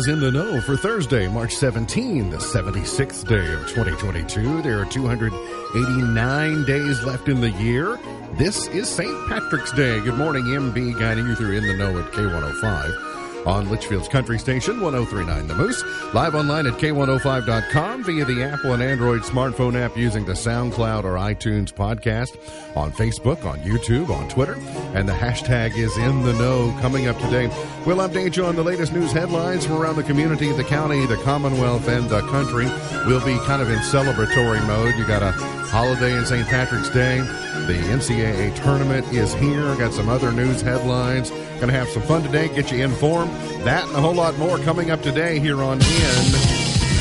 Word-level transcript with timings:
Is 0.00 0.08
In 0.08 0.18
the 0.18 0.30
Know 0.30 0.62
for 0.62 0.78
Thursday, 0.78 1.28
March 1.28 1.54
17, 1.54 2.30
the 2.30 2.38
76th 2.38 3.28
day 3.28 3.52
of 3.52 3.68
2022. 3.68 4.62
There 4.62 4.80
are 4.80 4.86
289 4.86 6.64
days 6.64 7.04
left 7.04 7.28
in 7.28 7.42
the 7.42 7.50
year. 7.50 7.98
This 8.38 8.66
is 8.68 8.88
St. 8.88 9.28
Patrick's 9.28 9.72
Day. 9.72 10.00
Good 10.00 10.14
morning, 10.14 10.44
MB, 10.44 10.98
guiding 10.98 11.26
you 11.26 11.34
through 11.34 11.58
In 11.58 11.66
the 11.66 11.76
Know 11.76 11.98
at 11.98 12.10
K105 12.12 13.46
on 13.46 13.66
Leitchfield's 13.66 14.08
Country 14.08 14.38
Station 14.38 14.80
1039 14.80 15.48
The 15.48 15.54
Moose. 15.54 15.84
Live 16.14 16.34
online 16.34 16.66
at 16.66 16.74
K105.com 16.74 18.04
via 18.04 18.24
the 18.24 18.42
Apple 18.42 18.72
and 18.72 18.82
Android 18.82 19.20
smartphone 19.20 19.78
app 19.78 19.98
using 19.98 20.24
the 20.24 20.32
SoundCloud 20.32 21.04
or 21.04 21.16
iTunes 21.16 21.74
podcast. 21.74 22.38
On 22.74 22.90
Facebook, 22.92 23.44
on 23.44 23.58
YouTube, 23.58 24.08
on 24.08 24.28
Twitter. 24.30 24.54
And 24.94 25.08
the 25.08 25.12
hashtag 25.12 25.76
is 25.76 25.96
in 25.96 26.22
the 26.22 26.32
know. 26.32 26.76
Coming 26.80 27.06
up 27.06 27.18
today, 27.18 27.46
we'll 27.86 27.98
update 27.98 28.36
you 28.36 28.44
on 28.44 28.56
the 28.56 28.62
latest 28.64 28.92
news 28.92 29.12
headlines 29.12 29.64
from 29.64 29.76
around 29.76 29.96
the 29.96 30.02
community, 30.02 30.52
the 30.52 30.64
county, 30.64 31.06
the 31.06 31.16
Commonwealth, 31.18 31.88
and 31.88 32.08
the 32.08 32.20
country. 32.22 32.66
We'll 33.06 33.24
be 33.24 33.38
kind 33.46 33.62
of 33.62 33.70
in 33.70 33.78
celebratory 33.78 34.66
mode. 34.66 34.96
You 34.96 35.06
got 35.06 35.22
a 35.22 35.32
holiday 35.32 36.16
in 36.16 36.26
St. 36.26 36.46
Patrick's 36.48 36.90
Day. 36.90 37.18
The 37.66 37.74
NCAA 37.74 38.56
tournament 38.62 39.06
is 39.12 39.32
here. 39.34 39.74
Got 39.76 39.92
some 39.92 40.08
other 40.08 40.32
news 40.32 40.60
headlines. 40.60 41.30
To 41.30 41.70
have 41.70 41.88
some 41.90 42.02
fun 42.02 42.22
today, 42.22 42.48
get 42.48 42.72
you 42.72 42.82
informed. 42.82 43.30
That 43.64 43.86
and 43.86 43.94
a 43.96 44.00
whole 44.00 44.14
lot 44.14 44.38
more 44.38 44.58
coming 44.58 44.90
up 44.90 45.02
today 45.02 45.38
here 45.38 45.62
on 45.62 45.74
In 45.74 45.80
the 45.80 46.40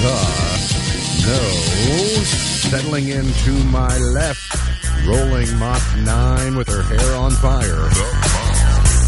Know. 0.03 0.59
Settling 2.69 3.07
into 3.07 3.51
my 3.65 3.97
left, 3.97 4.68
rolling 5.09 5.57
Mach 5.57 5.81
9 5.97 6.55
with 6.55 6.67
her 6.67 6.83
hair 6.83 7.15
on 7.15 7.31
fire, 7.31 7.87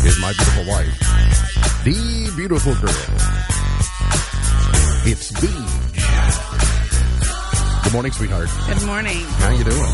is 0.03 0.19
my 0.19 0.33
beautiful 0.33 0.65
wife, 0.65 0.99
the 1.83 2.33
beautiful 2.35 2.73
girl. 2.73 3.05
It's 5.05 5.31
Beach. 5.39 5.83
Good 7.83 7.93
morning, 7.93 8.11
sweetheart. 8.13 8.49
Good 8.67 8.85
morning. 8.85 9.23
How 9.25 9.51
you 9.51 9.63
doing? 9.63 9.93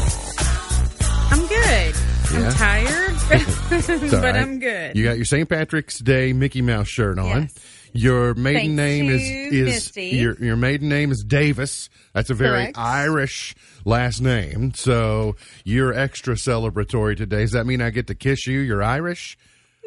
I'm 1.30 1.45
good. 1.47 1.95
Yeah? 2.31 2.45
I'm 2.45 2.53
tired, 2.53 3.11
all 3.31 4.09
but 4.12 4.24
right. 4.24 4.35
I'm 4.35 4.59
good. 4.59 4.95
You 4.95 5.03
got 5.03 5.18
your 5.18 5.25
St. 5.25 5.47
Patrick's 5.50 6.00
Day 6.00 6.31
Mickey 6.31 6.62
Mouse 6.62 6.88
shirt 6.88 7.19
on. 7.19 7.41
Yes. 7.44 7.53
Your 7.97 8.34
maiden 8.35 8.75
name 8.75 9.09
is 9.09 9.24
is 9.24 9.66
Misty. 9.66 10.08
your 10.09 10.35
your 10.35 10.56
maiden 10.56 10.88
name 10.88 11.12
is 11.12 11.24
Davis. 11.25 11.90
That's 12.13 12.30
a 12.30 12.34
very 12.34 12.63
Correct. 12.66 12.78
Irish 12.78 13.56
last 13.85 14.22
name. 14.22 14.74
So 14.75 15.35
you're 15.63 15.94
extra 15.94 16.36
celebratory 16.36 17.18
today. 17.18 17.40
Does 17.40 17.52
that 17.52 17.66
mean 17.66 17.81
I 17.81 17.90
get 17.90 18.07
to 18.07 18.16
kiss 18.16 18.46
you? 18.46 18.59
You're 18.59 18.84
Irish? 18.84 19.38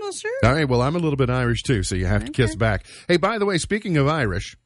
well, 0.01 0.13
sure. 0.13 0.33
All 0.45 0.55
right. 0.55 0.69
Well, 0.69 0.83
I'm 0.83 0.97
a 0.97 0.99
little 0.99 1.17
bit 1.17 1.31
Irish 1.31 1.63
too, 1.63 1.83
so 1.83 1.95
you 1.95 2.07
have 2.07 2.25
to 2.25 2.33
kiss 2.33 2.57
back. 2.57 2.85
Hey, 3.07 3.17
by 3.17 3.39
the 3.39 3.47
way, 3.47 3.59
speaking 3.59 3.97
of 3.97 4.09
Irish, 4.09 4.57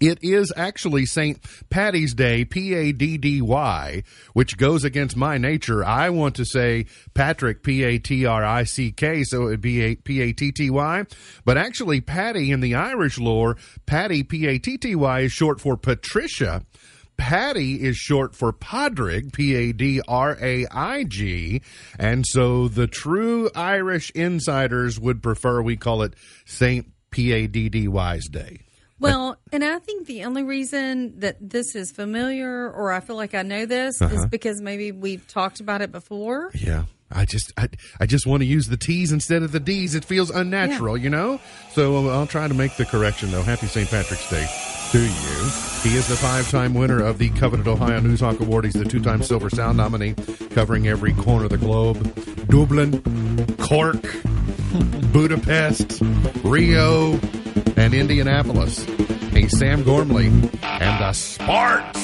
it 0.00 0.18
is 0.22 0.52
actually 0.56 1.06
St. 1.06 1.38
Patty's 1.70 2.14
Day, 2.14 2.44
P 2.44 2.74
A 2.74 2.92
D 2.92 3.18
D 3.18 3.40
Y, 3.40 4.02
which 4.32 4.56
goes 4.56 4.84
against 4.84 5.16
my 5.16 5.38
nature. 5.38 5.84
I 5.84 6.10
want 6.10 6.36
to 6.36 6.44
say 6.44 6.86
Patrick, 7.14 7.62
P 7.62 7.82
A 7.84 7.98
T 7.98 8.26
R 8.26 8.44
I 8.44 8.64
C 8.64 8.92
K, 8.92 9.22
so 9.24 9.42
it 9.42 9.46
would 9.46 9.60
be 9.60 9.96
P 9.96 10.20
A 10.22 10.32
T 10.32 10.52
T 10.52 10.70
Y. 10.70 11.04
But 11.44 11.58
actually, 11.58 12.00
Patty 12.00 12.50
in 12.50 12.60
the 12.60 12.74
Irish 12.74 13.18
lore, 13.18 13.56
Patty, 13.86 14.22
P 14.22 14.46
A 14.46 14.58
T 14.58 14.76
T 14.78 14.94
Y, 14.94 15.20
is 15.20 15.32
short 15.32 15.60
for 15.60 15.76
Patricia. 15.76 16.64
Patty 17.16 17.80
is 17.80 17.96
short 17.96 18.34
for 18.34 18.52
Padraig, 18.52 19.32
P 19.32 19.54
A 19.54 19.72
D 19.72 20.00
R 20.08 20.36
A 20.40 20.66
I 20.70 21.04
G. 21.04 21.62
And 21.98 22.24
so 22.26 22.66
the 22.68 22.88
true 22.88 23.50
Irish 23.54 24.10
insiders 24.10 24.98
would 24.98 25.22
prefer 25.22 25.62
we 25.62 25.76
call 25.76 26.02
it 26.02 26.14
St. 26.44 26.90
P 27.10 27.32
A 27.32 27.46
D 27.46 27.68
D 27.68 27.86
Y's 27.86 28.28
Day. 28.28 28.63
Well, 29.04 29.36
and 29.52 29.62
I 29.64 29.78
think 29.78 30.06
the 30.06 30.24
only 30.24 30.42
reason 30.42 31.20
that 31.20 31.36
this 31.40 31.74
is 31.76 31.92
familiar, 31.92 32.70
or 32.70 32.92
I 32.92 33.00
feel 33.00 33.16
like 33.16 33.34
I 33.34 33.42
know 33.42 33.66
this, 33.66 34.00
Uh-huh. 34.02 34.14
is 34.14 34.26
because 34.26 34.60
maybe 34.60 34.90
we've 34.92 35.26
talked 35.28 35.60
about 35.60 35.80
it 35.82 35.92
before. 35.92 36.50
Yeah. 36.54 36.84
I 37.12 37.26
just 37.26 37.52
I, 37.56 37.68
I 38.00 38.06
just 38.06 38.26
want 38.26 38.40
to 38.40 38.46
use 38.46 38.66
the 38.66 38.76
T's 38.78 39.12
instead 39.12 39.42
of 39.44 39.52
the 39.52 39.60
D's. 39.60 39.94
It 39.94 40.04
feels 40.04 40.30
unnatural, 40.30 40.96
you 40.96 41.10
know? 41.10 41.38
So 41.72 42.08
uh, 42.08 42.16
I'll 42.18 42.26
try 42.26 42.48
to 42.48 42.54
make 42.54 42.76
the 42.76 42.84
correction 42.86 43.30
though. 43.30 43.42
Happy 43.42 43.66
St. 43.66 43.88
Patrick's 43.88 44.28
Day 44.30 44.44
to 44.92 44.98
you. 44.98 45.50
He 45.90 45.96
is 45.96 46.08
the 46.08 46.16
five-time 46.16 46.72
winner 46.74 47.04
of 47.04 47.18
the 47.18 47.28
coveted 47.30 47.68
Ohio 47.68 48.00
Newshawk 48.00 48.40
Award. 48.40 48.64
He's 48.64 48.74
the 48.74 48.84
two-time 48.86 49.22
Silver 49.22 49.50
Sound 49.50 49.76
nominee, 49.76 50.14
covering 50.50 50.88
every 50.88 51.12
corner 51.12 51.44
of 51.44 51.50
the 51.50 51.58
globe. 51.58 51.98
Dublin, 52.48 53.00
Cork, 53.58 54.02
Budapest, 55.12 56.00
Rio, 56.42 57.18
and 57.76 57.94
Indianapolis. 57.94 58.84
He's 59.32 59.56
Sam 59.58 59.82
Gormley 59.82 60.26
and 60.26 61.00
the 61.00 61.12
Sparks. 61.12 62.00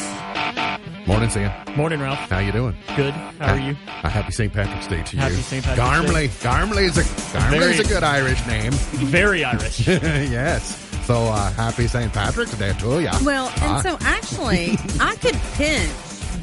Morning, 1.07 1.31
Sam. 1.31 1.77
Morning, 1.77 2.01
Ralph. 2.01 2.19
How 2.19 2.39
you 2.39 2.53
doing? 2.53 2.77
Good. 2.97 3.13
How 3.15 3.55
are 3.55 3.59
you? 3.59 3.77
A 4.05 4.09
happy 4.09 4.33
St. 4.33 4.53
Patrick's 4.53 4.87
Day 4.87 5.03
to 5.03 5.17
Happy 5.17 5.35
you. 5.35 5.41
St. 5.41 5.65
Patrick's 5.65 5.89
Garmley. 6.13 6.29
Garmley 6.43 6.83
is 6.85 6.99
a 6.99 7.03
Garmley 7.37 7.71
is 7.73 7.81
a 7.81 7.85
good 7.85 8.05
Irish 8.05 8.47
name. 8.47 8.73
Very 8.73 9.43
Irish. 9.45 9.87
yes. 9.89 10.77
So 11.07 11.15
uh, 11.25 11.51
happy 11.53 11.87
St. 11.89 12.13
Patrick's 12.13 12.57
Day 12.57 12.73
to 12.75 13.01
you. 13.01 13.11
Well, 13.25 13.49
and 13.49 13.63
Ah. 13.63 13.81
so 13.83 13.97
actually, 14.03 14.77
I 15.01 15.17
could 15.17 15.35
pinch 15.55 15.91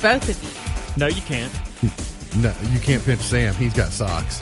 both 0.01 0.27
of 0.27 0.43
you. 0.43 0.99
No, 0.99 1.07
you 1.07 1.21
can't. 1.21 1.53
no, 2.37 2.53
you 2.73 2.79
can't 2.79 3.03
pinch 3.05 3.21
Sam. 3.21 3.53
He's 3.55 3.73
got 3.73 3.91
socks. 3.91 4.41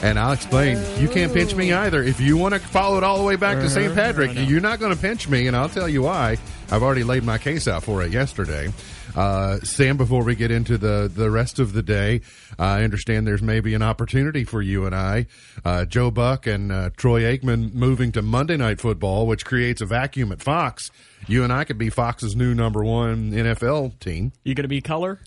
And 0.00 0.18
I'll 0.18 0.32
explain. 0.32 0.78
You 1.00 1.08
can't 1.08 1.32
pinch 1.32 1.54
me 1.54 1.72
either. 1.72 2.02
If 2.02 2.20
you 2.20 2.36
want 2.36 2.54
to 2.54 2.60
follow 2.60 2.98
it 2.98 3.04
all 3.04 3.18
the 3.18 3.24
way 3.24 3.34
back 3.34 3.58
to 3.58 3.68
St. 3.68 3.86
Uh-huh. 3.86 3.94
Patrick, 3.94 4.30
you're 4.34 4.60
not 4.60 4.78
going 4.78 4.94
to 4.94 5.00
pinch 5.00 5.28
me, 5.28 5.48
and 5.48 5.56
I'll 5.56 5.68
tell 5.68 5.88
you 5.88 6.02
why. 6.02 6.38
I've 6.70 6.82
already 6.82 7.02
laid 7.02 7.24
my 7.24 7.38
case 7.38 7.66
out 7.66 7.82
for 7.82 8.02
it 8.02 8.12
yesterday. 8.12 8.72
Uh, 9.16 9.58
Sam, 9.60 9.96
before 9.96 10.22
we 10.22 10.36
get 10.36 10.52
into 10.52 10.78
the, 10.78 11.10
the 11.12 11.30
rest 11.30 11.58
of 11.58 11.72
the 11.72 11.82
day, 11.82 12.20
I 12.58 12.84
understand 12.84 13.26
there's 13.26 13.42
maybe 13.42 13.74
an 13.74 13.82
opportunity 13.82 14.44
for 14.44 14.62
you 14.62 14.86
and 14.86 14.94
I. 14.94 15.26
Uh, 15.64 15.84
Joe 15.84 16.12
Buck 16.12 16.46
and 16.46 16.70
uh, 16.70 16.90
Troy 16.96 17.22
Aikman 17.22 17.74
moving 17.74 18.12
to 18.12 18.22
Monday 18.22 18.56
Night 18.56 18.80
Football, 18.80 19.26
which 19.26 19.44
creates 19.44 19.80
a 19.80 19.86
vacuum 19.86 20.30
at 20.30 20.42
Fox. 20.42 20.90
You 21.26 21.42
and 21.42 21.52
I 21.52 21.64
could 21.64 21.78
be 21.78 21.90
Fox's 21.90 22.36
new 22.36 22.54
number 22.54 22.84
one 22.84 23.32
NFL 23.32 23.98
team. 23.98 24.32
You 24.44 24.54
going 24.54 24.62
to 24.62 24.68
be 24.68 24.80
color? 24.80 25.18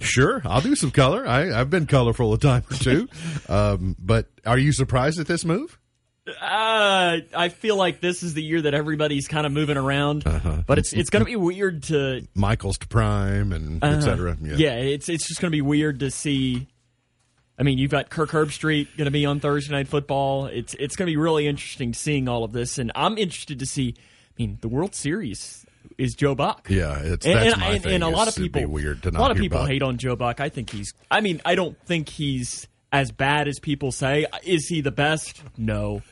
Sure, 0.00 0.42
I'll 0.44 0.60
do 0.60 0.74
some 0.76 0.90
color. 0.90 1.26
I, 1.26 1.58
I've 1.58 1.70
been 1.70 1.86
colorful 1.86 2.32
a 2.34 2.38
time 2.38 2.64
or 2.70 2.74
two. 2.76 3.08
um, 3.48 3.96
but 3.98 4.26
are 4.44 4.58
you 4.58 4.72
surprised 4.72 5.18
at 5.20 5.26
this 5.26 5.44
move? 5.44 5.78
Uh, 6.28 7.18
I 7.36 7.48
feel 7.50 7.76
like 7.76 8.00
this 8.00 8.22
is 8.24 8.34
the 8.34 8.42
year 8.42 8.60
that 8.62 8.74
everybody's 8.74 9.28
kind 9.28 9.46
of 9.46 9.52
moving 9.52 9.76
around, 9.76 10.26
Uh-huh. 10.26 10.62
but 10.66 10.78
it's 10.78 10.92
it's 10.92 11.08
going 11.10 11.20
to 11.20 11.24
be 11.26 11.36
weird 11.36 11.84
to 11.84 12.26
Michaels 12.34 12.78
to 12.78 12.88
prime 12.88 13.52
and 13.52 13.82
uh, 13.82 13.86
et 13.88 14.00
cetera. 14.00 14.36
Yeah. 14.40 14.72
it's 14.72 15.08
it's 15.08 15.28
just 15.28 15.40
going 15.40 15.50
to 15.50 15.56
be 15.56 15.62
weird 15.62 16.00
to 16.00 16.10
see. 16.10 16.66
I 17.58 17.62
mean, 17.62 17.78
you've 17.78 17.90
got 17.92 18.10
Kirk 18.10 18.30
Herbstreit 18.30 18.88
going 18.96 19.06
to 19.06 19.10
be 19.10 19.24
on 19.24 19.40
Thursday 19.40 19.72
Night 19.72 19.88
Football. 19.88 20.46
It's 20.46 20.74
it's 20.74 20.96
going 20.96 21.06
to 21.06 21.12
be 21.12 21.16
really 21.16 21.46
interesting 21.46 21.94
seeing 21.94 22.28
all 22.28 22.42
of 22.44 22.52
this, 22.52 22.78
and 22.78 22.90
I'm 22.94 23.18
interested 23.18 23.58
to 23.60 23.66
see. 23.66 23.94
I 23.98 24.32
mean, 24.42 24.58
the 24.60 24.68
World 24.68 24.94
Series 24.94 25.64
is 25.98 26.14
Joe 26.14 26.34
Buck. 26.34 26.68
Yeah, 26.70 26.98
it's 27.02 27.26
and, 27.26 27.38
and, 27.38 27.62
and, 27.62 27.86
and 27.86 28.04
a 28.04 28.08
lot 28.08 28.28
of 28.28 28.36
people 28.36 28.66
weird 28.66 29.02
to 29.04 29.10
a 29.10 29.12
lot 29.12 29.30
of 29.30 29.36
people 29.36 29.58
Buck. 29.58 29.68
hate 29.68 29.82
on 29.82 29.98
Joe 29.98 30.16
Buck. 30.16 30.40
I 30.40 30.48
think 30.48 30.70
he's. 30.70 30.92
I 31.10 31.20
mean, 31.20 31.40
I 31.44 31.54
don't 31.54 31.78
think 31.86 32.08
he's 32.08 32.66
as 32.92 33.10
bad 33.12 33.48
as 33.48 33.58
people 33.58 33.92
say. 33.92 34.26
Is 34.44 34.66
he 34.68 34.80
the 34.80 34.90
best? 34.92 35.42
No, 35.58 36.02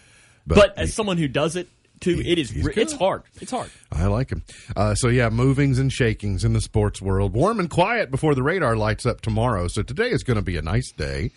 But 0.47 0.55
but, 0.57 0.75
he- 0.77 0.83
as 0.83 0.95
someone 0.95 1.19
who 1.19 1.29
does 1.29 1.57
it 1.57 1.69
too, 2.01 2.17
he- 2.17 2.33
it 2.33 2.39
is. 2.39 2.53
It's 2.55 2.93
hard. 2.93 3.23
It's 3.41 3.51
hard. 3.51 3.71
I 3.93 4.07
like 4.07 4.31
him. 4.31 4.43
Uh, 4.77 4.95
so 4.95 5.09
yeah, 5.09 5.29
movings 5.31 5.79
and 5.79 5.93
shakings 5.93 6.45
in 6.45 6.53
the 6.53 6.61
sports 6.61 7.01
world. 7.01 7.33
Warm 7.33 7.61
and 7.61 7.71
quiet 7.71 8.11
before 8.11 8.35
the 8.35 8.43
radar 8.43 8.77
lights 8.77 9.07
up 9.07 9.21
tomorrow. 9.21 9.69
So 9.69 9.83
today 9.83 10.11
is 10.11 10.23
going 10.25 10.37
to 10.37 10.43
be 10.43 10.57
a 10.57 10.63
nice 10.63 10.91
day. 10.93 11.31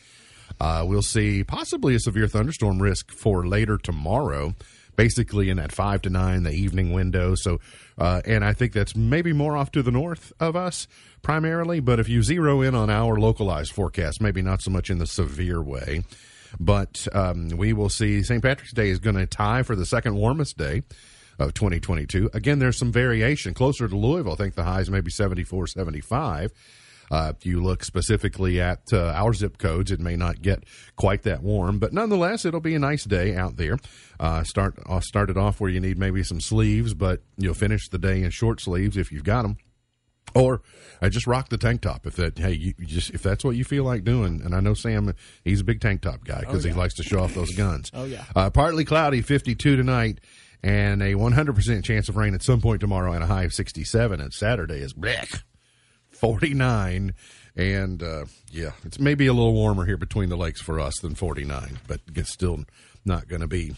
Uh, 0.60 0.84
we'll 0.88 1.02
see 1.02 1.44
possibly 1.44 1.94
a 1.94 2.00
severe 2.00 2.28
thunderstorm 2.28 2.82
risk 2.82 3.12
for 3.12 3.46
later 3.46 3.78
tomorrow, 3.78 4.56
basically 4.98 5.50
in 5.50 5.56
that 5.56 5.72
five 5.72 6.02
to 6.02 6.10
nine 6.10 6.44
the 6.44 6.52
evening 6.52 6.92
window. 6.92 7.36
So, 7.36 7.62
uh, 7.98 8.22
and 8.26 8.44
I 8.44 8.52
think 8.52 8.74
that's 8.74 8.96
maybe 8.96 9.32
more 9.32 9.56
off 9.56 9.72
to 9.72 9.82
the 9.82 9.92
north 9.92 10.34
of 10.42 10.58
us 10.58 10.88
primarily. 11.22 11.80
But 11.80 12.02
if 12.02 12.10
you 12.10 12.22
zero 12.22 12.62
in 12.62 12.76
on 12.76 12.90
our 12.90 13.18
localized 13.18 13.72
forecast, 13.72 14.20
maybe 14.20 14.42
not 14.42 14.62
so 14.62 14.72
much 14.72 14.90
in 14.90 14.98
the 14.98 15.08
severe 15.08 15.62
way. 15.62 16.04
But 16.60 17.08
um, 17.14 17.50
we 17.50 17.72
will 17.72 17.90
see. 17.90 18.24
St. 18.24 18.42
Patrick's 18.42 18.74
Day 18.74 18.90
is 18.90 19.00
going 19.00 19.16
to 19.16 19.26
tie 19.26 19.64
for 19.64 19.76
the 19.76 19.86
second 19.86 20.16
warmest 20.16 20.58
day 20.58 20.84
of 21.40 21.54
2022. 21.54 22.32
Again, 22.34 22.60
there's 22.60 22.78
some 22.78 22.92
variation. 22.92 23.54
Closer 23.54 23.88
to 23.88 23.96
Louisville, 23.96 24.34
I 24.34 24.36
think 24.36 24.56
the 24.56 24.64
highs 24.64 24.90
maybe 24.90 25.12
74, 25.12 25.68
75. 25.68 26.52
Uh, 27.10 27.34
if 27.36 27.46
you 27.46 27.62
look 27.62 27.84
specifically 27.84 28.60
at 28.60 28.82
uh, 28.92 29.12
our 29.16 29.34
zip 29.34 29.58
codes, 29.58 29.92
it 29.92 30.00
may 30.00 30.16
not 30.16 30.42
get 30.42 30.64
quite 30.96 31.24
that 31.24 31.42
warm, 31.42 31.80
but 31.80 31.94
nonetheless, 31.94 32.46
it'll 32.46 32.60
be 32.60 32.76
a 32.76 32.80
nice 32.80 33.06
day 33.06 33.36
out 33.36 33.58
there. 33.58 33.78
Uh, 34.20 34.44
start 34.44 34.78
uh, 34.88 35.00
start 35.00 35.30
it 35.30 35.38
off 35.38 35.60
where 35.60 35.70
you 35.70 35.80
need 35.80 35.98
maybe 35.98 36.24
some 36.24 36.42
sleeves, 36.42 36.94
but 36.94 37.22
you'll 37.38 37.54
finish 37.54 37.88
the 37.90 38.00
day 38.00 38.22
in 38.24 38.32
short 38.32 38.60
sleeves 38.62 38.98
if 38.98 39.12
you've 39.12 39.24
got 39.24 39.44
them. 39.44 39.58
Or 40.36 40.62
I 41.02 41.10
just 41.10 41.26
rock 41.26 41.50
the 41.50 41.58
tank 41.58 41.82
top 41.82 42.06
if 42.06 42.16
that 42.18 42.38
hey 42.38 42.52
you, 42.54 42.74
just 42.86 43.12
if 43.12 43.24
that's 43.24 43.44
what 43.44 43.56
you 43.56 43.64
feel 43.64 43.84
like 43.84 44.04
doing. 44.04 44.42
And 44.44 44.54
I 44.54 44.60
know 44.60 44.74
Sam 44.74 45.14
he's 45.44 45.62
a 45.62 45.64
big 45.64 45.82
tank 45.82 46.02
top 46.02 46.24
guy 46.26 46.42
because 46.42 46.64
he 46.64 46.74
likes 46.74 46.96
to 46.96 47.04
show 47.04 47.20
off 47.20 47.34
those 47.34 47.56
guns. 47.56 47.92
Oh, 47.94 48.06
yeah. 48.06 48.26
Uh, 48.36 48.50
partly 48.50 48.86
cloudy, 48.86 49.22
52 49.22 49.76
tonight, 49.76 50.20
and 50.64 51.02
a 51.02 51.14
100% 51.14 51.84
chance 51.84 52.10
of 52.10 52.18
rain 52.18 52.34
at 52.34 52.44
some 52.44 52.62
point 52.62 52.82
tomorrow 52.82 53.14
and 53.14 53.24
a 53.24 53.28
high 53.28 53.44
of 53.44 53.54
67. 53.54 54.20
And 54.20 54.34
Saturday 54.34 54.80
is 54.80 54.94
blech, 54.94 55.44
49. 56.20 57.14
And 57.56 58.04
uh, 58.04 58.26
yeah, 58.52 58.72
it's 58.84 59.00
maybe 59.00 59.28
a 59.28 59.34
little 59.34 59.54
warmer 59.54 59.86
here 59.86 59.98
between 59.98 60.30
the 60.30 60.38
lakes 60.38 60.62
for 60.62 60.80
us 60.80 61.00
than 61.02 61.16
49, 61.16 61.80
but 61.88 62.02
it's 62.16 62.32
still 62.32 62.66
not 63.04 63.28
going 63.28 63.42
to 63.42 63.48
be. 63.48 63.76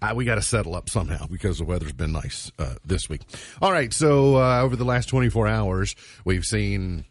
Uh, 0.00 0.12
we 0.16 0.24
got 0.24 0.36
to 0.36 0.42
settle 0.42 0.74
up 0.74 0.88
somehow 0.88 1.26
because 1.26 1.58
the 1.58 1.64
weather's 1.64 1.92
been 1.92 2.12
nice 2.12 2.50
uh, 2.58 2.74
this 2.84 3.08
week. 3.08 3.20
All 3.60 3.70
right, 3.70 3.92
so 3.92 4.36
uh, 4.36 4.62
over 4.62 4.74
the 4.74 4.84
last 4.84 5.08
24 5.08 5.46
hours, 5.46 5.94
we've 6.24 6.44
seen 6.44 7.04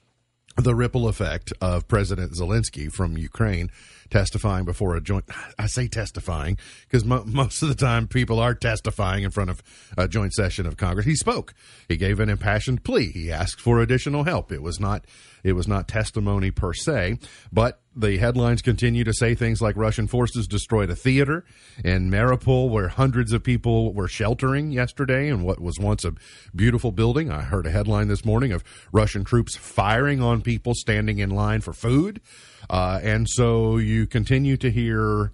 the 0.57 0.75
ripple 0.75 1.07
effect 1.07 1.53
of 1.61 1.87
President 1.87 2.33
Zelensky 2.33 2.91
from 2.91 3.17
Ukraine 3.17 3.71
testifying 4.11 4.65
before 4.65 4.95
a 4.95 5.01
joint. 5.01 5.25
I 5.57 5.65
say 5.65 5.87
testifying 5.87 6.57
because 6.83 7.03
mo- 7.03 7.23
most 7.25 7.63
of 7.63 7.69
the 7.69 7.75
time 7.75 8.07
people 8.07 8.39
are 8.39 8.53
testifying 8.53 9.23
in 9.23 9.31
front 9.31 9.49
of 9.49 9.63
a 9.97 10.07
joint 10.07 10.33
session 10.33 10.67
of 10.67 10.77
Congress. 10.77 11.05
He 11.07 11.15
spoke. 11.15 11.55
He 11.87 11.97
gave 11.97 12.19
an 12.19 12.29
impassioned 12.29 12.83
plea. 12.83 13.11
He 13.11 13.31
asked 13.31 13.59
for 13.59 13.79
additional 13.79 14.25
help. 14.25 14.51
It 14.51 14.61
was 14.61 14.79
not. 14.79 15.05
It 15.43 15.53
was 15.53 15.67
not 15.67 15.87
testimony 15.87 16.51
per 16.51 16.71
se, 16.71 17.17
but 17.51 17.81
the 17.95 18.17
headlines 18.17 18.61
continue 18.61 19.03
to 19.03 19.13
say 19.13 19.35
things 19.35 19.61
like 19.61 19.75
Russian 19.75 20.07
forces 20.07 20.47
destroyed 20.47 20.89
a 20.89 20.95
theater 20.95 21.43
in 21.83 22.09
Mariupol 22.09 22.69
where 22.69 22.87
hundreds 22.87 23.33
of 23.33 23.43
people 23.43 23.93
were 23.93 24.07
sheltering 24.07 24.71
yesterday 24.71 25.27
in 25.27 25.43
what 25.43 25.59
was 25.59 25.77
once 25.79 26.05
a 26.05 26.13
beautiful 26.55 26.91
building. 26.91 27.29
I 27.29 27.41
heard 27.41 27.65
a 27.65 27.71
headline 27.71 28.07
this 28.07 28.23
morning 28.23 28.53
of 28.53 28.63
Russian 28.91 29.23
troops 29.23 29.57
firing 29.57 30.21
on 30.21 30.41
people 30.41 30.73
standing 30.73 31.19
in 31.19 31.31
line 31.31 31.61
for 31.61 31.73
food. 31.73 32.21
Uh, 32.69 32.99
and 33.03 33.27
so 33.29 33.77
you 33.77 34.07
continue 34.07 34.55
to 34.57 34.71
hear 34.71 35.31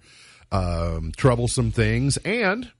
um, 0.50 1.12
troublesome 1.16 1.70
things. 1.70 2.16
And 2.18 2.72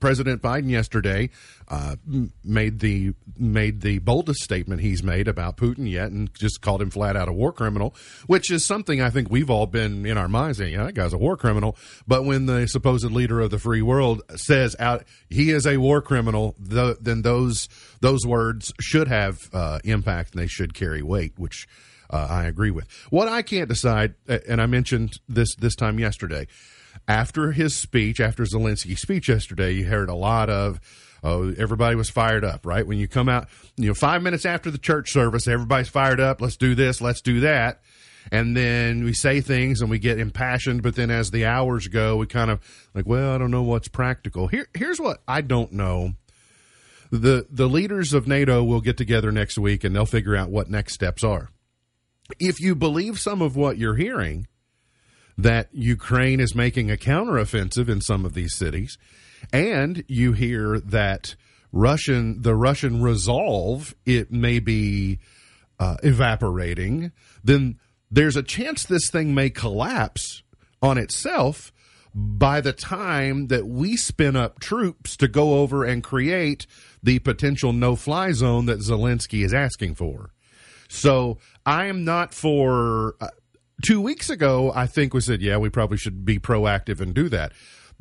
President 0.00 0.40
Biden 0.40 0.70
yesterday 0.70 1.28
uh, 1.68 1.96
made 2.42 2.80
the 2.80 3.12
made 3.36 3.82
the 3.82 3.98
boldest 3.98 4.40
statement 4.42 4.80
he's 4.80 5.02
made 5.02 5.28
about 5.28 5.56
Putin 5.56 5.90
yet, 5.90 6.10
and 6.10 6.32
just 6.34 6.62
called 6.62 6.80
him 6.80 6.90
flat 6.90 7.16
out 7.16 7.28
a 7.28 7.32
war 7.32 7.52
criminal, 7.52 7.94
which 8.26 8.50
is 8.50 8.64
something 8.64 9.02
I 9.02 9.10
think 9.10 9.30
we've 9.30 9.50
all 9.50 9.66
been 9.66 10.06
in 10.06 10.16
our 10.16 10.28
minds 10.28 10.58
saying, 10.58 10.72
"Yeah, 10.72 10.84
that 10.84 10.94
guy's 10.94 11.12
a 11.12 11.18
war 11.18 11.36
criminal." 11.36 11.76
But 12.06 12.24
when 12.24 12.46
the 12.46 12.66
supposed 12.66 13.10
leader 13.10 13.40
of 13.40 13.50
the 13.50 13.58
free 13.58 13.82
world 13.82 14.22
says 14.36 14.74
out 14.78 15.04
he 15.28 15.50
is 15.50 15.66
a 15.66 15.76
war 15.76 16.00
criminal, 16.00 16.54
the, 16.58 16.96
then 17.00 17.22
those 17.22 17.68
those 18.00 18.24
words 18.26 18.72
should 18.80 19.08
have 19.08 19.36
uh, 19.52 19.80
impact 19.84 20.32
and 20.32 20.42
they 20.42 20.46
should 20.46 20.72
carry 20.72 21.02
weight, 21.02 21.34
which 21.36 21.68
uh, 22.08 22.26
I 22.28 22.46
agree 22.46 22.70
with. 22.70 22.90
What 23.10 23.28
I 23.28 23.42
can't 23.42 23.68
decide, 23.68 24.14
and 24.26 24.60
I 24.60 24.66
mentioned 24.66 25.12
this 25.28 25.54
this 25.56 25.74
time 25.74 25.98
yesterday, 25.98 26.46
after 27.08 27.52
his 27.52 27.74
speech, 27.74 28.20
after 28.20 28.44
Zelensky's 28.44 29.00
speech 29.00 29.28
yesterday, 29.28 29.72
you 29.72 29.86
heard 29.86 30.08
a 30.08 30.14
lot 30.14 30.50
of. 30.50 30.80
Oh, 31.22 31.52
everybody 31.58 31.96
was 31.96 32.08
fired 32.08 32.46
up, 32.46 32.64
right? 32.64 32.86
When 32.86 32.96
you 32.96 33.06
come 33.06 33.28
out, 33.28 33.48
you 33.76 33.88
know, 33.88 33.94
five 33.94 34.22
minutes 34.22 34.46
after 34.46 34.70
the 34.70 34.78
church 34.78 35.12
service, 35.12 35.46
everybody's 35.46 35.90
fired 35.90 36.18
up. 36.18 36.40
Let's 36.40 36.56
do 36.56 36.74
this. 36.74 37.02
Let's 37.02 37.20
do 37.20 37.40
that. 37.40 37.82
And 38.32 38.56
then 38.56 39.04
we 39.04 39.12
say 39.12 39.42
things 39.42 39.82
and 39.82 39.90
we 39.90 39.98
get 39.98 40.18
impassioned. 40.18 40.82
But 40.82 40.94
then 40.96 41.10
as 41.10 41.30
the 41.30 41.44
hours 41.44 41.88
go, 41.88 42.16
we 42.16 42.26
kind 42.26 42.50
of 42.50 42.60
like, 42.94 43.06
well, 43.06 43.34
I 43.34 43.38
don't 43.38 43.50
know 43.50 43.62
what's 43.62 43.88
practical. 43.88 44.46
Here, 44.46 44.66
here's 44.74 44.98
what 44.98 45.22
I 45.28 45.42
don't 45.42 45.72
know 45.72 46.14
the 47.10 47.46
the 47.50 47.68
leaders 47.68 48.12
of 48.12 48.28
NATO 48.28 48.62
will 48.62 48.80
get 48.80 48.96
together 48.96 49.32
next 49.32 49.58
week 49.58 49.84
and 49.84 49.94
they'll 49.94 50.06
figure 50.06 50.36
out 50.36 50.50
what 50.50 50.70
next 50.70 50.94
steps 50.94 51.24
are. 51.24 51.50
If 52.38 52.60
you 52.60 52.74
believe 52.74 53.18
some 53.18 53.42
of 53.42 53.56
what 53.56 53.76
you're 53.76 53.96
hearing, 53.96 54.46
that 55.42 55.68
Ukraine 55.72 56.40
is 56.40 56.54
making 56.54 56.90
a 56.90 56.96
counteroffensive 56.96 57.88
in 57.88 58.00
some 58.00 58.24
of 58.24 58.34
these 58.34 58.54
cities, 58.54 58.98
and 59.52 60.04
you 60.08 60.32
hear 60.32 60.78
that 60.80 61.34
Russian 61.72 62.42
the 62.42 62.54
Russian 62.54 63.02
resolve 63.02 63.94
it 64.04 64.32
may 64.32 64.58
be 64.58 65.18
uh, 65.78 65.96
evaporating, 66.02 67.12
then 67.42 67.78
there's 68.10 68.36
a 68.36 68.42
chance 68.42 68.84
this 68.84 69.08
thing 69.10 69.34
may 69.34 69.50
collapse 69.50 70.42
on 70.82 70.98
itself 70.98 71.72
by 72.12 72.60
the 72.60 72.72
time 72.72 73.46
that 73.46 73.66
we 73.66 73.96
spin 73.96 74.34
up 74.34 74.58
troops 74.58 75.16
to 75.16 75.28
go 75.28 75.60
over 75.60 75.84
and 75.84 76.02
create 76.02 76.66
the 77.02 77.20
potential 77.20 77.72
no 77.72 77.94
fly 77.94 78.32
zone 78.32 78.66
that 78.66 78.80
Zelensky 78.80 79.44
is 79.44 79.54
asking 79.54 79.94
for. 79.94 80.32
So 80.88 81.38
I 81.64 81.86
am 81.86 82.04
not 82.04 82.34
for. 82.34 83.14
Two 83.82 84.00
weeks 84.00 84.28
ago, 84.30 84.72
I 84.74 84.86
think 84.86 85.14
we 85.14 85.20
said, 85.20 85.40
yeah, 85.40 85.56
we 85.56 85.70
probably 85.70 85.96
should 85.96 86.24
be 86.24 86.38
proactive 86.38 87.00
and 87.00 87.14
do 87.14 87.28
that. 87.28 87.52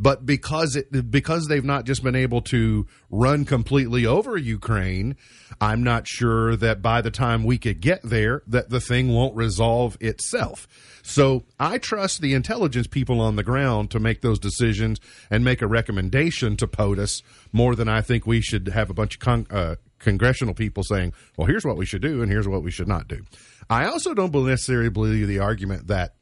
But 0.02 0.26
because 0.26 0.78
it 0.78 1.12
because 1.12 1.48
they've 1.48 1.64
not 1.64 1.84
just 1.84 2.04
been 2.04 2.16
able 2.16 2.42
to 2.44 2.88
run 3.10 3.44
completely 3.44 4.06
over 4.06 4.38
Ukraine, 4.38 5.18
I'm 5.60 5.84
not 5.84 6.08
sure 6.08 6.56
that 6.56 6.82
by 6.82 7.02
the 7.02 7.12
time 7.12 7.44
we 7.44 7.58
could 7.58 7.82
get 7.82 8.02
there, 8.02 8.42
that 8.48 8.70
the 8.70 8.80
thing 8.80 9.10
won't 9.10 9.36
resolve 9.36 9.98
itself. 10.00 10.70
So 11.04 11.44
I 11.60 11.80
trust 11.80 12.22
the 12.22 12.34
intelligence 12.34 12.88
people 12.88 13.20
on 13.20 13.36
the 13.36 13.44
ground 13.44 13.92
to 13.92 14.00
make 14.00 14.22
those 14.22 14.40
decisions 14.40 15.00
and 15.30 15.44
make 15.44 15.62
a 15.62 15.68
recommendation 15.68 16.56
to 16.58 16.68
POTUS 16.68 17.22
more 17.52 17.76
than 17.76 17.90
I 17.90 18.02
think 18.02 18.26
we 18.26 18.40
should 18.40 18.70
have 18.70 18.90
a 18.90 18.94
bunch 18.94 19.16
of 19.16 19.20
con- 19.20 19.48
uh, 19.50 19.76
congressional 20.00 20.54
people 20.54 20.84
saying, 20.84 21.14
well, 21.36 21.48
here's 21.48 21.66
what 21.66 21.78
we 21.78 21.86
should 21.86 22.02
do 22.02 22.22
and 22.22 22.32
here's 22.32 22.48
what 22.48 22.64
we 22.64 22.72
should 22.72 22.88
not 22.88 23.08
do. 23.08 23.24
I 23.70 23.86
also 23.86 24.14
don't 24.14 24.34
necessarily 24.34 24.90
believe 24.90 25.28
the 25.28 25.40
argument 25.40 25.88
that 25.88 26.16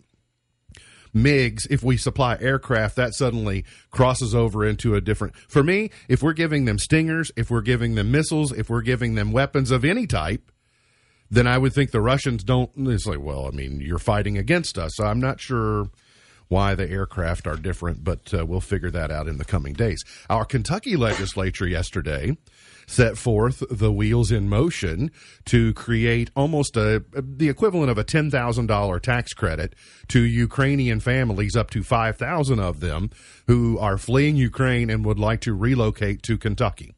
MiGs, 1.15 1.67
if 1.69 1.83
we 1.83 1.97
supply 1.97 2.37
aircraft, 2.39 2.95
that 2.97 3.13
suddenly 3.13 3.65
crosses 3.91 4.35
over 4.35 4.65
into 4.65 4.95
a 4.95 5.01
different. 5.01 5.35
For 5.35 5.63
me, 5.63 5.91
if 6.07 6.21
we're 6.21 6.33
giving 6.33 6.65
them 6.65 6.77
stingers, 6.77 7.31
if 7.35 7.49
we're 7.49 7.61
giving 7.61 7.95
them 7.95 8.11
missiles, 8.11 8.51
if 8.51 8.69
we're 8.69 8.81
giving 8.81 9.15
them 9.15 9.31
weapons 9.31 9.71
of 9.71 9.85
any 9.85 10.05
type, 10.05 10.51
then 11.29 11.47
I 11.47 11.57
would 11.57 11.73
think 11.73 11.91
the 11.91 12.01
Russians 12.01 12.43
don't. 12.43 12.71
It's 12.75 13.05
like, 13.05 13.21
well, 13.21 13.47
I 13.47 13.51
mean, 13.51 13.81
you're 13.81 13.99
fighting 13.99 14.37
against 14.37 14.77
us. 14.77 14.95
So 14.95 15.05
I'm 15.05 15.19
not 15.19 15.39
sure 15.39 15.89
why 16.47 16.75
the 16.75 16.89
aircraft 16.89 17.47
are 17.47 17.57
different, 17.57 18.03
but 18.03 18.33
uh, 18.33 18.45
we'll 18.45 18.61
figure 18.61 18.91
that 18.91 19.11
out 19.11 19.27
in 19.27 19.37
the 19.37 19.45
coming 19.45 19.73
days. 19.73 20.03
Our 20.29 20.45
Kentucky 20.45 20.95
legislature 20.95 21.67
yesterday 21.67 22.37
set 22.87 23.17
forth 23.17 23.61
the 23.69 23.91
wheels 23.91 24.31
in 24.31 24.47
motion 24.49 25.11
to 25.45 25.73
create 25.73 26.31
almost 26.35 26.77
a 26.77 27.03
the 27.13 27.49
equivalent 27.49 27.91
of 27.91 27.97
a 27.97 28.03
ten 28.03 28.31
thousand 28.31 28.67
dollar 28.67 28.99
tax 28.99 29.33
credit 29.33 29.75
to 30.07 30.21
Ukrainian 30.21 30.99
families, 30.99 31.55
up 31.55 31.69
to 31.71 31.83
five 31.83 32.17
thousand 32.17 32.59
of 32.59 32.79
them, 32.79 33.09
who 33.47 33.77
are 33.77 33.97
fleeing 33.97 34.35
Ukraine 34.37 34.89
and 34.89 35.05
would 35.05 35.19
like 35.19 35.41
to 35.41 35.53
relocate 35.53 36.23
to 36.23 36.37
Kentucky. 36.37 36.93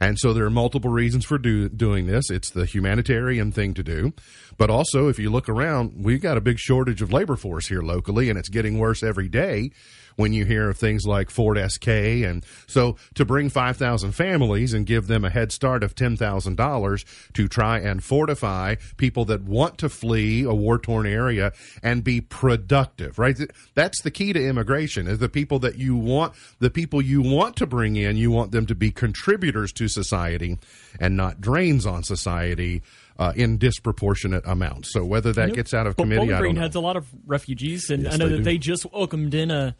And 0.00 0.18
so 0.18 0.32
there 0.32 0.44
are 0.44 0.50
multiple 0.50 0.90
reasons 0.90 1.24
for 1.24 1.38
do, 1.38 1.70
doing 1.70 2.06
this. 2.06 2.30
It's 2.30 2.50
the 2.50 2.66
humanitarian 2.66 3.50
thing 3.50 3.72
to 3.74 3.82
do. 3.82 4.12
But 4.58 4.68
also, 4.68 5.08
if 5.08 5.18
you 5.18 5.30
look 5.30 5.48
around, 5.48 6.04
we've 6.04 6.20
got 6.20 6.36
a 6.36 6.42
big 6.42 6.58
shortage 6.58 7.00
of 7.00 7.12
labor 7.12 7.36
force 7.36 7.68
here 7.68 7.80
locally, 7.80 8.28
and 8.28 8.38
it's 8.38 8.50
getting 8.50 8.78
worse 8.78 9.02
every 9.02 9.28
day 9.28 9.70
when 10.16 10.32
you 10.32 10.44
hear 10.44 10.68
of 10.70 10.76
things 10.78 11.06
like 11.06 11.30
Ford 11.30 11.58
SK. 11.70 11.88
And 11.88 12.44
so 12.66 12.96
to 13.14 13.24
bring 13.24 13.48
5,000 13.48 14.12
families 14.12 14.72
and 14.74 14.84
give 14.86 15.06
them 15.06 15.24
a 15.24 15.30
head 15.30 15.52
start 15.52 15.82
of 15.82 15.94
$10,000 15.94 17.04
to 17.34 17.48
try 17.48 17.78
and 17.78 18.02
fortify 18.02 18.76
people 18.96 19.24
that 19.26 19.42
want 19.42 19.78
to 19.78 19.88
flee 19.88 20.42
a 20.42 20.54
war 20.54 20.78
torn 20.78 21.06
area 21.06 21.52
and 21.82 22.02
be 22.02 22.20
productive, 22.20 23.18
right? 23.18 23.38
That's 23.74 24.00
the 24.02 24.10
key 24.10 24.32
to 24.32 24.42
immigration 24.44 25.06
is 25.06 25.18
the 25.18 25.28
people 25.28 25.58
that 25.60 25.76
you 25.76 25.96
want, 25.96 26.34
the 26.58 26.70
people 26.70 27.02
you 27.02 27.22
want 27.22 27.56
to 27.56 27.66
bring 27.66 27.96
in, 27.96 28.16
you 28.16 28.30
want 28.30 28.52
them 28.52 28.66
to 28.66 28.74
be 28.74 28.90
contributors 28.90 29.72
to 29.74 29.88
society 29.88 30.58
and 30.98 31.16
not 31.16 31.40
drains 31.40 31.86
on 31.86 32.02
society. 32.02 32.82
Uh, 33.18 33.32
in 33.34 33.56
disproportionate 33.56 34.44
amounts. 34.46 34.92
So 34.92 35.02
whether 35.02 35.32
that 35.32 35.54
gets 35.54 35.72
out 35.72 35.86
of 35.86 35.96
committee, 35.96 36.16
Bowling 36.18 36.32
I 36.32 36.32
don't 36.32 36.40
Green 36.42 36.54
know. 36.56 36.60
has 36.60 36.74
a 36.74 36.80
lot 36.80 36.98
of 36.98 37.06
refugees, 37.26 37.88
and 37.88 38.02
Yes, 38.02 38.12
I 38.12 38.16
know 38.18 38.28
that 38.28 38.36
do. 38.36 38.42
they 38.42 38.58
just 38.58 38.84
welcomed 38.92 39.32
in 39.32 39.50
a 39.50 39.74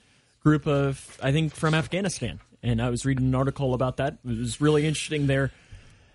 group 0.47 0.69
of, 0.69 1.19
I 1.21 1.33
think, 1.33 1.57
from 1.57 1.75
Afghanistan. 1.75 2.39
And 2.63 2.81
I 2.81 2.89
was 2.89 3.05
reading 3.05 3.27
an 3.27 3.35
article 3.35 3.75
about 3.75 3.97
that. 3.97 4.19
It 4.25 4.39
was 4.39 4.61
really 4.61 4.87
interesting 4.87 5.27
there, 5.27 5.51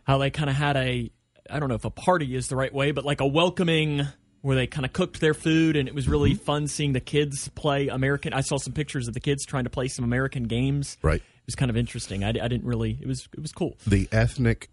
how 0.06 0.20
they 0.20 0.30
kind 0.30 0.50
of 0.50 0.56
had 0.56 0.78
a, 0.78 1.12
I 1.50 1.60
don't 1.60 1.68
know 1.68 1.76
if 1.76 1.84
a 1.84 1.90
party 1.90 2.34
is 2.34 2.48
the 2.48 2.56
right 2.56 2.74
way, 2.74 2.92
but 2.92 3.04
like 3.04 3.20
a 3.20 3.28
welcoming 3.28 4.08
where 4.40 4.56
they 4.56 4.68
kind 4.68 4.86
of 4.86 4.94
cooked 4.94 5.20
their 5.20 5.34
food, 5.34 5.76
and 5.76 5.90
it 5.90 5.94
was 5.94 6.08
really 6.08 6.32
Mm-hmm. 6.32 6.44
fun 6.46 6.68
seeing 6.70 6.94
the 6.94 7.02
kids 7.02 7.50
play 7.56 7.90
American. 7.90 8.32
I 8.32 8.40
saw 8.40 8.56
some 8.56 8.72
pictures 8.72 9.10
of 9.10 9.14
the 9.14 9.20
kids 9.20 9.46
trying 9.46 9.66
to 9.66 9.70
play 9.70 9.90
some 9.90 10.06
American 10.06 10.44
games. 10.44 10.98
Right. 11.02 11.20
It 11.20 11.46
was 11.46 11.56
kind 11.56 11.70
of 11.70 11.76
interesting. 11.76 12.24
I, 12.24 12.30
I 12.30 12.32
didn't 12.48 12.64
really. 12.64 12.98
It 13.02 13.08
was 13.08 13.28
it 13.34 13.42
was 13.42 13.52
cool. 13.52 13.76
the 13.86 14.08
ethnic 14.14 14.70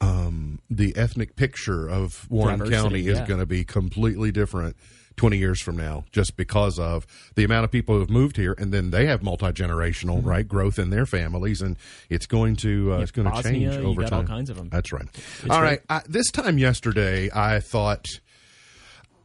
um, 0.00 0.60
the 0.70 0.96
ethnic 0.96 1.34
picture 1.34 1.88
of 1.88 2.30
Warren 2.30 2.60
Diversity, 2.60 2.80
County 2.80 3.08
is 3.08 3.18
yeah. 3.18 3.26
going 3.26 3.40
to 3.40 3.46
be 3.46 3.64
completely 3.64 4.30
different 4.30 4.76
20 5.20 5.36
years 5.36 5.60
from 5.60 5.76
now 5.76 6.02
just 6.12 6.34
because 6.34 6.78
of 6.78 7.06
the 7.34 7.44
amount 7.44 7.62
of 7.62 7.70
people 7.70 7.94
who 7.94 8.00
have 8.00 8.08
moved 8.08 8.38
here 8.38 8.54
and 8.56 8.72
then 8.72 8.88
they 8.90 9.04
have 9.04 9.22
multi-generational 9.22 10.16
Mm-hmm. 10.20 10.28
right 10.28 10.48
growth 10.48 10.78
in 10.78 10.88
their 10.88 11.04
families 11.04 11.60
and 11.60 11.76
it's 12.08 12.24
going 12.24 12.56
to 12.56 12.94
uh, 12.94 12.98
it's 13.00 13.10
going 13.10 13.30
to 13.30 13.42
change 13.42 13.76
over 13.76 14.00
got 14.00 14.12
all 14.14 14.24
kinds 14.24 14.48
of 14.48 14.56
them 14.56 14.70
that's 14.70 14.90
right 14.94 15.06
all 15.50 15.60
great. 15.60 15.68
right 15.68 15.80
I, 15.90 16.00
this 16.08 16.30
time 16.30 16.56
yesterday 16.56 17.28
I 17.34 17.60
thought 17.60 18.06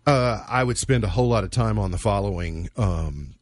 uh, 0.05 0.43
I 0.49 0.65
would 0.65 0.77
spend 0.77 1.05
a 1.05 1.07
whole 1.07 1.29
lot 1.29 1.45
of 1.45 1.51
time 1.51 1.79
on 1.79 1.91
the 1.91 1.97
following 1.97 2.69
um, 2.75 3.35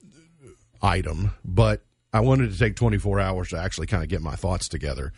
item, 0.81 1.31
but 1.43 1.81
I 2.13 2.19
wanted 2.19 2.51
to 2.51 2.57
take 2.59 2.75
24 2.75 3.19
hours 3.19 3.49
to 3.49 3.57
actually 3.57 3.87
kind 3.87 4.03
of 4.03 4.09
get 4.09 4.21
my 4.21 4.35
thoughts 4.35 4.67
together. 4.67 5.11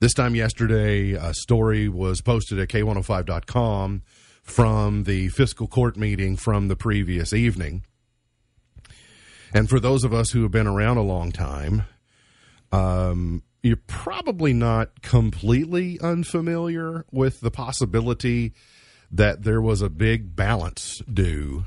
This 0.00 0.14
time 0.14 0.34
yesterday, 0.34 1.12
a 1.12 1.34
story 1.34 1.88
was 1.90 2.22
posted 2.22 2.58
at 2.58 2.68
K105.com 2.68 4.02
from 4.50 5.04
the 5.04 5.28
fiscal 5.28 5.66
court 5.66 5.96
meeting 5.96 6.36
from 6.36 6.68
the 6.68 6.76
previous 6.76 7.32
evening. 7.32 7.84
And 9.54 9.68
for 9.68 9.80
those 9.80 10.04
of 10.04 10.12
us 10.12 10.30
who 10.30 10.42
have 10.42 10.50
been 10.50 10.66
around 10.66 10.96
a 10.96 11.02
long 11.02 11.32
time, 11.32 11.84
um, 12.72 13.42
you're 13.62 13.80
probably 13.86 14.52
not 14.52 15.02
completely 15.02 16.00
unfamiliar 16.00 17.04
with 17.10 17.40
the 17.40 17.50
possibility 17.50 18.52
that 19.10 19.42
there 19.42 19.60
was 19.60 19.82
a 19.82 19.88
big 19.88 20.34
balance 20.36 21.00
due 21.12 21.66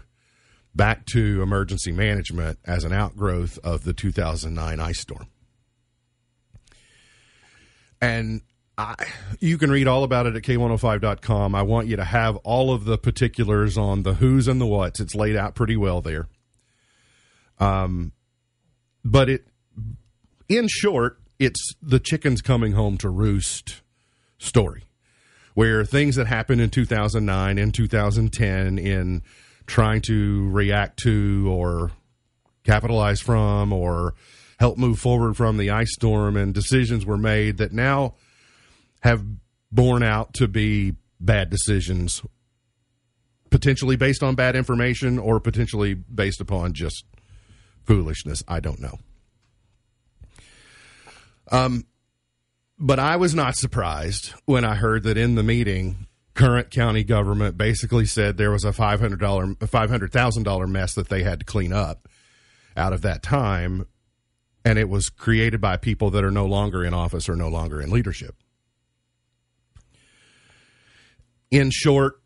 back 0.75 1.05
to 1.05 1.41
emergency 1.41 1.91
management 1.91 2.57
as 2.65 2.83
an 2.83 2.93
outgrowth 2.93 3.59
of 3.63 3.83
the 3.83 3.93
2009 3.93 4.79
ice 4.79 4.99
storm. 4.99 5.27
And 8.01 8.41
I, 8.77 8.95
you 9.39 9.57
can 9.57 9.69
read 9.69 9.87
all 9.87 10.03
about 10.03 10.25
it 10.25 10.35
at 10.35 10.41
K105.com. 10.43 11.53
I 11.53 11.61
want 11.61 11.87
you 11.87 11.95
to 11.97 12.03
have 12.03 12.37
all 12.37 12.73
of 12.73 12.85
the 12.85 12.97
particulars 12.97 13.77
on 13.77 14.03
the 14.03 14.15
who's 14.15 14.47
and 14.47 14.59
the 14.59 14.65
what's. 14.65 14.99
It's 14.99 15.13
laid 15.15 15.35
out 15.35 15.53
pretty 15.53 15.77
well 15.77 16.01
there. 16.01 16.27
Um, 17.59 18.13
but 19.05 19.29
it, 19.29 19.47
in 20.49 20.67
short, 20.67 21.19
it's 21.37 21.73
the 21.81 21.99
chickens 21.99 22.41
coming 22.41 22.73
home 22.73 22.97
to 22.99 23.09
roost 23.09 23.81
story, 24.39 24.83
where 25.53 25.85
things 25.85 26.15
that 26.15 26.25
happened 26.25 26.61
in 26.61 26.69
2009 26.69 27.57
and 27.57 27.73
2010 27.73 28.79
in 28.79 29.21
trying 29.67 30.01
to 30.01 30.49
react 30.49 30.97
to 31.03 31.47
or 31.49 31.91
capitalize 32.63 33.21
from 33.21 33.71
or 33.71 34.15
help 34.59 34.77
move 34.77 34.99
forward 34.99 35.35
from 35.35 35.57
the 35.57 35.69
ice 35.69 35.93
storm 35.93 36.37
and 36.37 36.53
decisions 36.53 37.05
were 37.05 37.17
made 37.17 37.57
that 37.57 37.71
now 37.71 38.15
have 39.03 39.23
borne 39.71 40.03
out 40.03 40.33
to 40.33 40.47
be 40.47 40.95
bad 41.19 41.49
decisions 41.49 42.21
potentially 43.49 43.95
based 43.95 44.23
on 44.23 44.33
bad 44.33 44.55
information 44.55 45.19
or 45.19 45.39
potentially 45.39 45.93
based 45.93 46.41
upon 46.41 46.73
just 46.73 47.05
foolishness 47.85 48.43
i 48.47 48.59
don't 48.59 48.79
know 48.79 48.97
um 51.51 51.85
but 52.79 52.99
i 52.99 53.15
was 53.15 53.35
not 53.35 53.55
surprised 53.55 54.33
when 54.45 54.65
i 54.65 54.75
heard 54.75 55.03
that 55.03 55.17
in 55.17 55.35
the 55.35 55.43
meeting 55.43 56.07
current 56.33 56.71
county 56.71 57.03
government 57.03 57.57
basically 57.57 58.05
said 58.05 58.37
there 58.37 58.51
was 58.51 58.65
a 58.65 58.71
$500 58.71 59.17
$500,000 59.19 60.69
mess 60.69 60.95
that 60.95 61.09
they 61.09 61.23
had 61.23 61.39
to 61.39 61.45
clean 61.45 61.71
up 61.71 62.07
out 62.75 62.91
of 62.91 63.01
that 63.01 63.21
time 63.21 63.85
and 64.65 64.79
it 64.79 64.89
was 64.89 65.09
created 65.09 65.61
by 65.61 65.77
people 65.77 66.09
that 66.11 66.23
are 66.23 66.31
no 66.31 66.45
longer 66.45 66.83
in 66.83 66.93
office 66.93 67.27
or 67.27 67.35
no 67.35 67.49
longer 67.49 67.81
in 67.81 67.91
leadership. 67.91 68.35
In 71.53 71.69
short, 71.69 72.19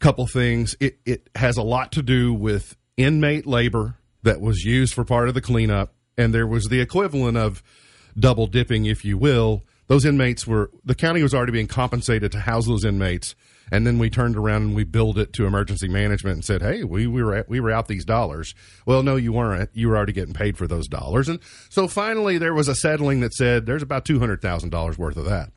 couple 0.00 0.26
things, 0.26 0.74
it, 0.80 0.98
it 1.06 1.30
has 1.36 1.56
a 1.56 1.62
lot 1.62 1.92
to 1.92 2.02
do 2.02 2.34
with 2.34 2.76
inmate 2.96 3.46
labor 3.46 3.96
that 4.24 4.40
was 4.40 4.64
used 4.64 4.92
for 4.92 5.04
part 5.04 5.28
of 5.28 5.34
the 5.34 5.40
cleanup 5.40 5.94
and 6.18 6.34
there 6.34 6.46
was 6.46 6.64
the 6.64 6.80
equivalent 6.80 7.36
of 7.36 7.62
double 8.18 8.48
dipping 8.48 8.84
if 8.84 9.04
you 9.04 9.16
will. 9.16 9.62
Those 9.86 10.04
inmates 10.04 10.46
were 10.46 10.70
the 10.84 10.96
county 10.96 11.22
was 11.22 11.32
already 11.32 11.52
being 11.52 11.68
compensated 11.68 12.32
to 12.32 12.40
house 12.40 12.66
those 12.66 12.84
inmates 12.84 13.36
and 13.70 13.86
then 13.86 13.98
we 13.98 14.10
turned 14.10 14.36
around 14.36 14.62
and 14.62 14.74
we 14.74 14.84
billed 14.84 15.18
it 15.18 15.32
to 15.32 15.46
emergency 15.46 15.88
management 15.88 16.34
and 16.34 16.44
said, 16.44 16.60
"Hey, 16.60 16.84
we, 16.84 17.06
we 17.06 17.22
were 17.22 17.34
at, 17.34 17.48
we 17.48 17.58
were 17.58 17.70
out 17.70 17.88
these 17.88 18.04
dollars." 18.04 18.54
Well, 18.84 19.02
no, 19.02 19.16
you 19.16 19.32
weren't. 19.32 19.70
You 19.72 19.88
were 19.88 19.96
already 19.96 20.12
getting 20.12 20.34
paid 20.34 20.58
for 20.58 20.66
those 20.66 20.88
dollars, 20.88 21.28
and 21.28 21.40
so 21.70 21.88
finally 21.88 22.36
there 22.36 22.52
was 22.52 22.68
a 22.68 22.74
settling 22.74 23.20
that 23.20 23.32
said 23.32 23.64
there's 23.64 23.82
about 23.82 24.04
two 24.04 24.18
hundred 24.18 24.42
thousand 24.42 24.70
dollars 24.70 24.98
worth 24.98 25.16
of 25.16 25.24
that. 25.24 25.52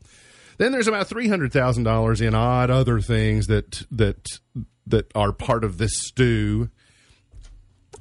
Then 0.58 0.72
there's 0.72 0.88
about 0.88 1.06
three 1.06 1.28
hundred 1.28 1.52
thousand 1.52 1.84
dollars 1.84 2.20
in 2.20 2.34
odd 2.34 2.70
other 2.70 3.00
things 3.00 3.46
that 3.46 3.82
that 3.90 4.40
that 4.86 5.10
are 5.14 5.32
part 5.32 5.64
of 5.64 5.78
this 5.78 5.92
stew, 5.94 6.70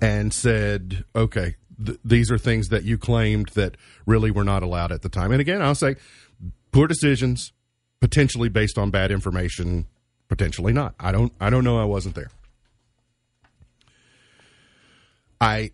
and 0.02 0.34
said, 0.34 1.04
"Okay, 1.16 1.56
th- 1.84 2.00
these 2.04 2.32
are 2.32 2.38
things 2.38 2.70
that 2.70 2.84
you 2.84 2.98
claimed 2.98 3.50
that 3.50 3.76
really 4.06 4.32
were 4.32 4.44
not 4.44 4.64
allowed 4.64 4.92
at 4.92 5.02
the 5.02 5.10
time." 5.10 5.32
And 5.32 5.42
again, 5.42 5.62
I'll 5.62 5.76
say, 5.76 5.96
poor 6.72 6.88
decisions, 6.88 7.52
potentially 8.00 8.50
based 8.50 8.78
on 8.78 8.92
bad 8.92 9.12
information 9.12 9.88
potentially 10.28 10.74
not. 10.74 10.96
I 11.00 11.12
don't 11.12 11.34
I 11.40 11.50
don't 11.50 11.64
know 11.64 11.80
I 11.80 11.86
wasn't 11.86 12.16
there. 12.16 12.30
I 15.40 15.72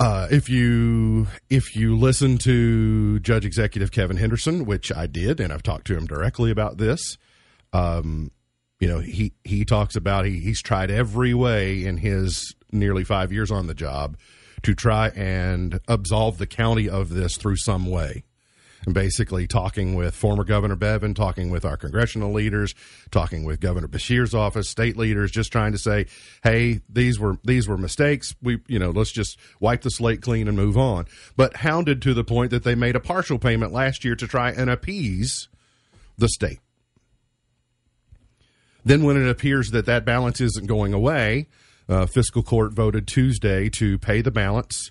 uh, 0.00 0.26
if 0.30 0.48
you 0.48 1.26
if 1.50 1.76
you 1.76 1.96
listen 1.96 2.38
to 2.38 3.20
Judge 3.20 3.44
Executive 3.44 3.92
Kevin 3.92 4.16
Henderson, 4.16 4.64
which 4.64 4.90
I 4.90 5.06
did, 5.06 5.40
and 5.40 5.52
I've 5.52 5.62
talked 5.62 5.86
to 5.88 5.96
him 5.96 6.06
directly 6.06 6.50
about 6.50 6.78
this, 6.78 7.18
um, 7.74 8.30
you 8.80 8.88
know 8.88 9.00
he 9.00 9.34
he 9.44 9.66
talks 9.66 9.96
about 9.96 10.24
he, 10.24 10.40
he's 10.40 10.62
tried 10.62 10.90
every 10.90 11.34
way 11.34 11.84
in 11.84 11.98
his 11.98 12.54
nearly 12.72 13.04
five 13.04 13.30
years 13.30 13.50
on 13.50 13.66
the 13.66 13.74
job 13.74 14.16
to 14.62 14.74
try 14.74 15.08
and 15.08 15.80
absolve 15.86 16.38
the 16.38 16.46
county 16.46 16.88
of 16.88 17.10
this 17.10 17.36
through 17.36 17.56
some 17.56 17.86
way 17.86 18.24
and 18.84 18.94
basically 18.94 19.46
talking 19.46 19.94
with 19.94 20.14
former 20.14 20.44
Governor 20.44 20.76
Bevin, 20.76 21.14
talking 21.14 21.50
with 21.50 21.64
our 21.64 21.76
congressional 21.76 22.32
leaders, 22.32 22.74
talking 23.10 23.44
with 23.44 23.60
Governor 23.60 23.88
Beshear's 23.88 24.34
office, 24.34 24.68
state 24.68 24.96
leaders, 24.96 25.30
just 25.30 25.52
trying 25.52 25.72
to 25.72 25.78
say, 25.78 26.06
"Hey, 26.42 26.80
these 26.88 27.18
were 27.18 27.38
these 27.44 27.68
were 27.68 27.76
mistakes. 27.76 28.34
We, 28.42 28.60
you 28.66 28.78
know, 28.78 28.90
let's 28.90 29.12
just 29.12 29.38
wipe 29.60 29.82
the 29.82 29.90
slate 29.90 30.22
clean 30.22 30.48
and 30.48 30.56
move 30.56 30.78
on." 30.78 31.06
But 31.36 31.58
hounded 31.58 32.00
to 32.02 32.14
the 32.14 32.24
point 32.24 32.50
that 32.50 32.64
they 32.64 32.74
made 32.74 32.96
a 32.96 33.00
partial 33.00 33.38
payment 33.38 33.72
last 33.72 34.04
year 34.04 34.16
to 34.16 34.26
try 34.26 34.50
and 34.50 34.70
appease 34.70 35.48
the 36.16 36.28
state. 36.28 36.60
Then, 38.84 39.02
when 39.04 39.16
it 39.16 39.28
appears 39.28 39.72
that 39.72 39.86
that 39.86 40.06
balance 40.06 40.40
isn't 40.40 40.66
going 40.66 40.94
away, 40.94 41.48
uh, 41.88 42.06
fiscal 42.06 42.42
court 42.42 42.72
voted 42.72 43.06
Tuesday 43.06 43.68
to 43.70 43.98
pay 43.98 44.22
the 44.22 44.30
balance 44.30 44.90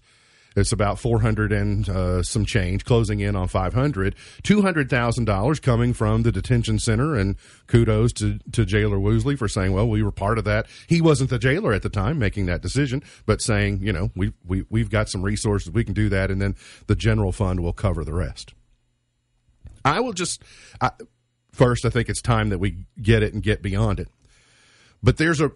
it's 0.59 0.71
about 0.71 0.99
400 0.99 1.51
and 1.51 1.87
uh, 1.89 2.23
some 2.23 2.45
change, 2.45 2.85
closing 2.85 3.19
in 3.19 3.35
on 3.35 3.47
500. 3.47 4.15
$200,000 4.43 5.61
coming 5.61 5.93
from 5.93 6.23
the 6.23 6.31
detention 6.31 6.77
center, 6.79 7.15
and 7.15 7.35
kudos 7.67 8.13
to, 8.13 8.39
to 8.51 8.65
Jailer 8.65 8.97
Woosley 8.97 9.37
for 9.37 9.47
saying, 9.47 9.73
well, 9.73 9.87
we 9.87 10.03
were 10.03 10.11
part 10.11 10.37
of 10.37 10.43
that. 10.45 10.67
He 10.87 11.01
wasn't 11.01 11.29
the 11.29 11.39
jailer 11.39 11.73
at 11.73 11.81
the 11.81 11.89
time 11.89 12.19
making 12.19 12.45
that 12.47 12.61
decision, 12.61 13.03
but 13.25 13.41
saying, 13.41 13.79
you 13.81 13.93
know, 13.93 14.11
we, 14.15 14.33
we, 14.45 14.65
we've 14.69 14.89
got 14.89 15.09
some 15.09 15.21
resources, 15.21 15.71
we 15.71 15.83
can 15.83 15.93
do 15.93 16.09
that, 16.09 16.29
and 16.29 16.41
then 16.41 16.55
the 16.87 16.95
general 16.95 17.31
fund 17.31 17.61
will 17.61 17.73
cover 17.73 18.03
the 18.03 18.13
rest. 18.13 18.53
I 19.85 19.99
will 20.01 20.13
just, 20.13 20.43
I, 20.81 20.91
first, 21.51 21.85
I 21.85 21.89
think 21.89 22.09
it's 22.09 22.21
time 22.21 22.49
that 22.49 22.59
we 22.59 22.77
get 23.01 23.23
it 23.23 23.33
and 23.33 23.41
get 23.41 23.61
beyond 23.61 23.99
it. 23.99 24.09
But 25.01 25.17
there's 25.17 25.39
a, 25.39 25.51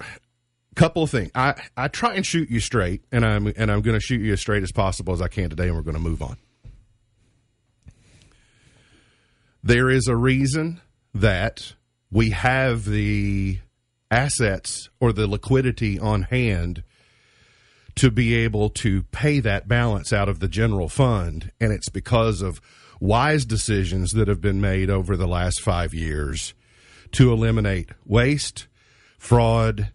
couple 0.75 1.03
of 1.03 1.09
things. 1.09 1.31
I, 1.35 1.55
I 1.77 1.87
try 1.87 2.13
and 2.15 2.25
shoot 2.25 2.49
you 2.49 2.59
straight, 2.59 3.03
and 3.11 3.25
I'm 3.25 3.47
and 3.55 3.71
I'm 3.71 3.81
going 3.81 3.97
to 3.97 4.05
shoot 4.05 4.21
you 4.21 4.33
as 4.33 4.41
straight 4.41 4.63
as 4.63 4.71
possible 4.71 5.13
as 5.13 5.21
I 5.21 5.27
can 5.27 5.49
today, 5.49 5.67
and 5.67 5.75
we're 5.75 5.81
going 5.81 5.95
to 5.95 6.01
move 6.01 6.21
on. 6.21 6.37
There 9.63 9.89
is 9.89 10.07
a 10.07 10.15
reason 10.15 10.81
that 11.13 11.73
we 12.11 12.31
have 12.31 12.85
the 12.85 13.59
assets 14.11 14.89
or 14.99 15.13
the 15.13 15.27
liquidity 15.27 15.97
on 15.99 16.23
hand 16.23 16.83
to 17.95 18.11
be 18.11 18.35
able 18.35 18.69
to 18.69 19.03
pay 19.03 19.39
that 19.39 19.67
balance 19.67 20.11
out 20.11 20.27
of 20.27 20.39
the 20.39 20.47
general 20.47 20.89
fund, 20.89 21.51
and 21.61 21.71
it's 21.71 21.89
because 21.89 22.41
of 22.41 22.59
wise 22.99 23.45
decisions 23.45 24.11
that 24.11 24.27
have 24.27 24.41
been 24.41 24.61
made 24.61 24.89
over 24.89 25.15
the 25.15 25.27
last 25.27 25.61
five 25.61 25.93
years 25.93 26.53
to 27.11 27.31
eliminate 27.31 27.89
waste, 28.05 28.67
fraud, 29.17 29.91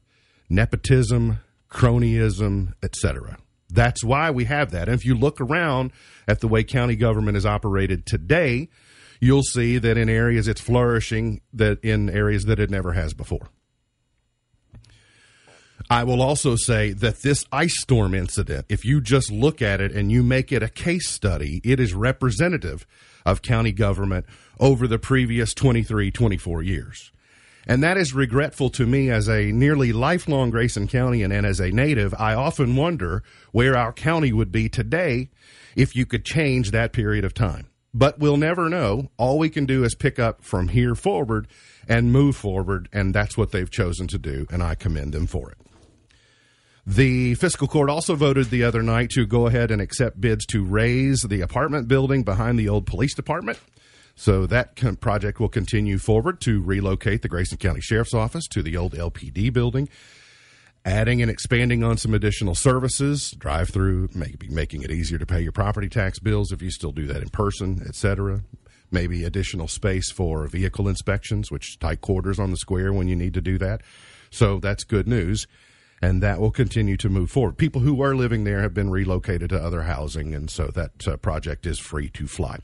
nepotism, 0.48 1.40
cronyism, 1.70 2.72
etc. 2.82 3.38
That's 3.70 4.02
why 4.02 4.30
we 4.30 4.44
have 4.44 4.70
that. 4.70 4.88
And 4.88 4.98
if 4.98 5.04
you 5.04 5.14
look 5.14 5.40
around 5.40 5.92
at 6.26 6.40
the 6.40 6.48
way 6.48 6.64
county 6.64 6.96
government 6.96 7.36
is 7.36 7.44
operated 7.44 8.06
today, 8.06 8.68
you'll 9.20 9.42
see 9.42 9.78
that 9.78 9.98
in 9.98 10.08
areas 10.08 10.48
it's 10.48 10.60
flourishing, 10.60 11.40
that 11.52 11.80
in 11.84 12.08
areas 12.08 12.44
that 12.44 12.58
it 12.58 12.70
never 12.70 12.92
has 12.92 13.12
before. 13.12 13.48
I 15.90 16.04
will 16.04 16.20
also 16.20 16.54
say 16.56 16.92
that 16.92 17.22
this 17.22 17.46
ice 17.50 17.80
storm 17.80 18.14
incident, 18.14 18.66
if 18.68 18.84
you 18.84 19.00
just 19.00 19.30
look 19.30 19.62
at 19.62 19.80
it 19.80 19.92
and 19.92 20.12
you 20.12 20.22
make 20.22 20.52
it 20.52 20.62
a 20.62 20.68
case 20.68 21.08
study, 21.08 21.62
it 21.64 21.80
is 21.80 21.94
representative 21.94 22.86
of 23.24 23.40
county 23.40 23.72
government 23.72 24.26
over 24.60 24.86
the 24.86 24.98
previous 24.98 25.54
23, 25.54 26.10
24 26.10 26.62
years. 26.62 27.10
And 27.68 27.82
that 27.82 27.98
is 27.98 28.14
regretful 28.14 28.70
to 28.70 28.86
me 28.86 29.10
as 29.10 29.28
a 29.28 29.52
nearly 29.52 29.92
lifelong 29.92 30.48
Grayson 30.48 30.88
County 30.88 31.22
and 31.22 31.34
as 31.34 31.60
a 31.60 31.70
native. 31.70 32.14
I 32.18 32.32
often 32.32 32.74
wonder 32.74 33.22
where 33.52 33.76
our 33.76 33.92
county 33.92 34.32
would 34.32 34.50
be 34.50 34.70
today 34.70 35.28
if 35.76 35.94
you 35.94 36.06
could 36.06 36.24
change 36.24 36.70
that 36.70 36.94
period 36.94 37.26
of 37.26 37.34
time. 37.34 37.68
But 37.92 38.18
we'll 38.18 38.38
never 38.38 38.70
know. 38.70 39.10
All 39.18 39.38
we 39.38 39.50
can 39.50 39.66
do 39.66 39.84
is 39.84 39.94
pick 39.94 40.18
up 40.18 40.42
from 40.42 40.68
here 40.68 40.94
forward 40.94 41.46
and 41.86 42.10
move 42.10 42.36
forward, 42.36 42.88
and 42.90 43.14
that's 43.14 43.36
what 43.36 43.50
they've 43.50 43.70
chosen 43.70 44.06
to 44.08 44.18
do, 44.18 44.46
and 44.50 44.62
I 44.62 44.74
commend 44.74 45.12
them 45.12 45.26
for 45.26 45.50
it. 45.50 45.58
The 46.86 47.34
fiscal 47.34 47.68
court 47.68 47.90
also 47.90 48.14
voted 48.14 48.48
the 48.48 48.64
other 48.64 48.82
night 48.82 49.10
to 49.10 49.26
go 49.26 49.46
ahead 49.46 49.70
and 49.70 49.82
accept 49.82 50.22
bids 50.22 50.46
to 50.46 50.64
raise 50.64 51.20
the 51.20 51.42
apartment 51.42 51.86
building 51.86 52.22
behind 52.22 52.58
the 52.58 52.70
old 52.70 52.86
police 52.86 53.14
department. 53.14 53.58
So 54.18 54.46
that 54.46 54.74
con- 54.74 54.96
project 54.96 55.38
will 55.38 55.48
continue 55.48 55.96
forward 55.96 56.40
to 56.40 56.60
relocate 56.60 57.22
the 57.22 57.28
Grayson 57.28 57.56
County 57.56 57.80
Sheriff's 57.80 58.12
Office 58.12 58.48
to 58.48 58.64
the 58.64 58.76
old 58.76 58.94
LPD 58.94 59.52
building, 59.52 59.88
adding 60.84 61.22
and 61.22 61.30
expanding 61.30 61.84
on 61.84 61.98
some 61.98 62.14
additional 62.14 62.56
services, 62.56 63.30
drive 63.38 63.68
through, 63.70 64.08
maybe 64.16 64.48
making 64.48 64.82
it 64.82 64.90
easier 64.90 65.18
to 65.18 65.24
pay 65.24 65.40
your 65.40 65.52
property 65.52 65.88
tax 65.88 66.18
bills 66.18 66.50
if 66.50 66.60
you 66.60 66.72
still 66.72 66.90
do 66.90 67.06
that 67.06 67.22
in 67.22 67.28
person, 67.28 67.80
etc. 67.86 68.42
Maybe 68.90 69.22
additional 69.22 69.68
space 69.68 70.10
for 70.10 70.48
vehicle 70.48 70.88
inspections, 70.88 71.52
which 71.52 71.78
tight 71.78 72.00
quarters 72.00 72.40
on 72.40 72.50
the 72.50 72.56
square 72.56 72.92
when 72.92 73.06
you 73.06 73.14
need 73.14 73.34
to 73.34 73.40
do 73.40 73.56
that. 73.58 73.82
So 74.30 74.58
that's 74.58 74.82
good 74.82 75.06
news 75.06 75.46
and 76.00 76.22
that 76.22 76.40
will 76.40 76.50
continue 76.50 76.96
to 76.96 77.08
move 77.08 77.30
forward. 77.30 77.56
People 77.56 77.80
who 77.80 77.94
were 77.94 78.14
living 78.14 78.44
there 78.44 78.60
have 78.60 78.74
been 78.74 78.90
relocated 78.90 79.50
to 79.50 79.58
other 79.58 79.82
housing, 79.82 80.34
and 80.34 80.50
so 80.50 80.68
that 80.68 81.08
uh, 81.08 81.16
project 81.16 81.66
is 81.66 81.78
free 81.78 82.08
to 82.10 82.26
fly. 82.26 82.58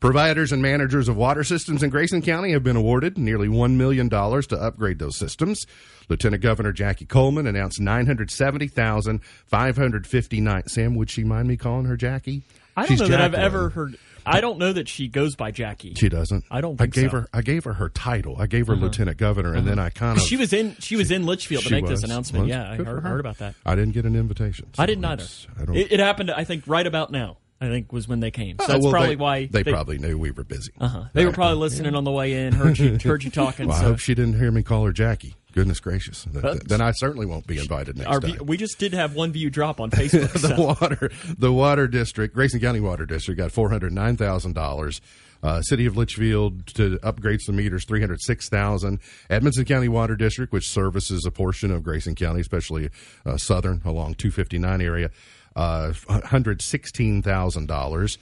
Providers 0.00 0.52
and 0.52 0.62
managers 0.62 1.08
of 1.08 1.16
water 1.16 1.44
systems 1.44 1.82
in 1.82 1.90
Grayson 1.90 2.22
County 2.22 2.52
have 2.52 2.62
been 2.62 2.76
awarded 2.76 3.18
nearly 3.18 3.48
$1 3.48 3.76
million 3.76 4.08
to 4.08 4.56
upgrade 4.60 4.98
those 4.98 5.16
systems. 5.16 5.66
Lieutenant 6.08 6.42
Governor 6.42 6.72
Jackie 6.72 7.04
Coleman 7.04 7.46
announced 7.46 7.80
970,559. 7.80 10.68
Sam, 10.68 10.94
would 10.94 11.10
she 11.10 11.24
mind 11.24 11.48
me 11.48 11.56
calling 11.56 11.86
her 11.86 11.96
Jackie? 11.96 12.42
I 12.76 12.82
don't 12.82 12.90
She's 12.90 13.00
know 13.00 13.08
that 13.08 13.20
I've 13.20 13.34
ever 13.34 13.70
heard. 13.70 13.98
I 14.26 14.40
don't 14.40 14.58
know 14.58 14.72
that 14.72 14.88
she 14.88 15.08
goes 15.08 15.36
by 15.36 15.50
Jackie. 15.50 15.94
She 15.94 16.08
doesn't. 16.08 16.44
I 16.50 16.60
don't 16.60 16.80
I 16.80 16.86
gave 16.86 17.10
so. 17.10 17.20
her. 17.20 17.28
I 17.32 17.42
gave 17.42 17.64
her 17.64 17.74
her 17.74 17.88
title. 17.88 18.36
I 18.38 18.46
gave 18.46 18.66
her 18.66 18.74
uh-huh. 18.74 18.84
lieutenant 18.84 19.16
governor, 19.16 19.54
and 19.54 19.66
then 19.66 19.78
I 19.78 19.86
uh-huh. 19.86 19.90
kind 19.94 20.18
of. 20.18 20.24
She 20.24 20.36
was 20.36 20.52
in. 20.52 20.76
She 20.78 20.96
was 20.96 21.10
in 21.10 21.24
Leitchfield 21.24 21.62
to 21.62 21.68
She 21.68 21.74
make 21.74 21.86
this 21.86 22.02
announcement. 22.02 22.44
Was. 22.46 22.50
Yeah, 22.50 22.70
I 22.70 22.76
heard, 22.76 23.02
heard 23.02 23.20
about 23.20 23.38
that. 23.38 23.54
I 23.64 23.74
didn't 23.74 23.92
get 23.92 24.04
an 24.04 24.16
invitation. 24.16 24.68
I 24.78 24.86
didn't 24.86 25.04
either. 25.04 25.24
I 25.60 25.64
don't. 25.64 25.76
It, 25.76 25.92
it 25.92 26.00
happened. 26.00 26.30
I 26.30 26.44
think 26.44 26.64
right 26.66 26.86
about 26.86 27.10
now. 27.10 27.38
I 27.60 27.66
think 27.66 27.92
was 27.92 28.06
when 28.06 28.20
they 28.20 28.30
came. 28.30 28.54
Oh, 28.60 28.66
so 28.66 28.68
Oh, 28.68 28.72
that's 28.72 28.82
well, 28.84 28.92
probably 28.92 29.08
they, 29.10 29.16
why 29.16 29.46
they, 29.46 29.64
probably 29.64 29.98
knew 29.98 30.16
we 30.16 30.30
were 30.30 30.44
busy. 30.44 30.72
Uh-huh. 30.80 31.06
They 31.12 31.24
were 31.24 31.32
uh, 31.32 31.34
probably 31.34 31.58
listening 31.58 31.96
on 31.96 32.04
the 32.04 32.12
way 32.12 32.34
in. 32.34 32.52
Heard 32.52 32.78
you. 32.78 32.98
Heard 33.02 33.24
you 33.24 33.30
talking. 33.30 33.66
Well, 33.66 33.76
I 33.76 33.80
so. 33.80 33.86
hope 33.88 33.98
she 33.98 34.14
didn't 34.14 34.38
hear 34.38 34.52
me 34.52 34.62
call 34.62 34.84
her 34.84 34.92
Jackie. 34.92 35.34
Goodness 35.58 35.80
gracious. 35.80 36.22
Th- 36.30 36.40
Well, 36.44 36.56
then 36.66 36.80
I 36.80 36.92
certainly 36.92 37.26
won't 37.26 37.46
be 37.48 37.58
invited 37.58 37.96
next 37.98 38.08
Our, 38.08 38.20
time. 38.20 38.46
we 38.46 38.56
just 38.56 38.78
did 38.78 38.94
have 38.94 39.16
one 39.16 39.32
view 39.32 39.50
drop 39.50 39.80
on 39.80 39.90
Facebook. 39.90 40.30
the 40.32 40.38
so. 40.38 40.62
water, 40.62 41.10
the 41.36 41.52
water 41.52 41.88
district, 41.88 42.32
Grayson 42.32 42.60
County 42.60 42.78
Water 42.78 43.04
District, 43.06 43.36
got 43.36 43.50
four 43.50 43.68
hundred 43.70 43.92
nine 43.92 44.16
thousand 44.16 44.52
dollars. 44.52 45.00
Uh, 45.42 45.60
City 45.62 45.86
of 45.86 45.94
Leitchfield 45.94 46.64
to 46.74 46.98
upgrade 47.02 47.40
some 47.40 47.56
meters, 47.56 47.84
three 47.84 48.00
hundred 48.00 48.20
six 48.22 48.48
thousand. 48.48 49.00
Edmonson 49.28 49.64
County 49.64 49.88
Water 49.88 50.14
District, 50.14 50.52
which 50.52 50.68
services 50.68 51.24
a 51.26 51.30
portion 51.32 51.72
of 51.72 51.82
Grayson 51.82 52.14
County, 52.14 52.40
especially 52.40 52.88
uh, 53.26 53.36
southern 53.36 53.82
along 53.84 54.14
two 54.14 54.30
fifty 54.30 54.58
nine 54.58 54.80
area, 54.80 55.10
uh, 55.56 55.92
hundred 56.26 56.62
sixteen 56.62 57.20
thousand 57.22 57.66
dollars. 57.66 58.16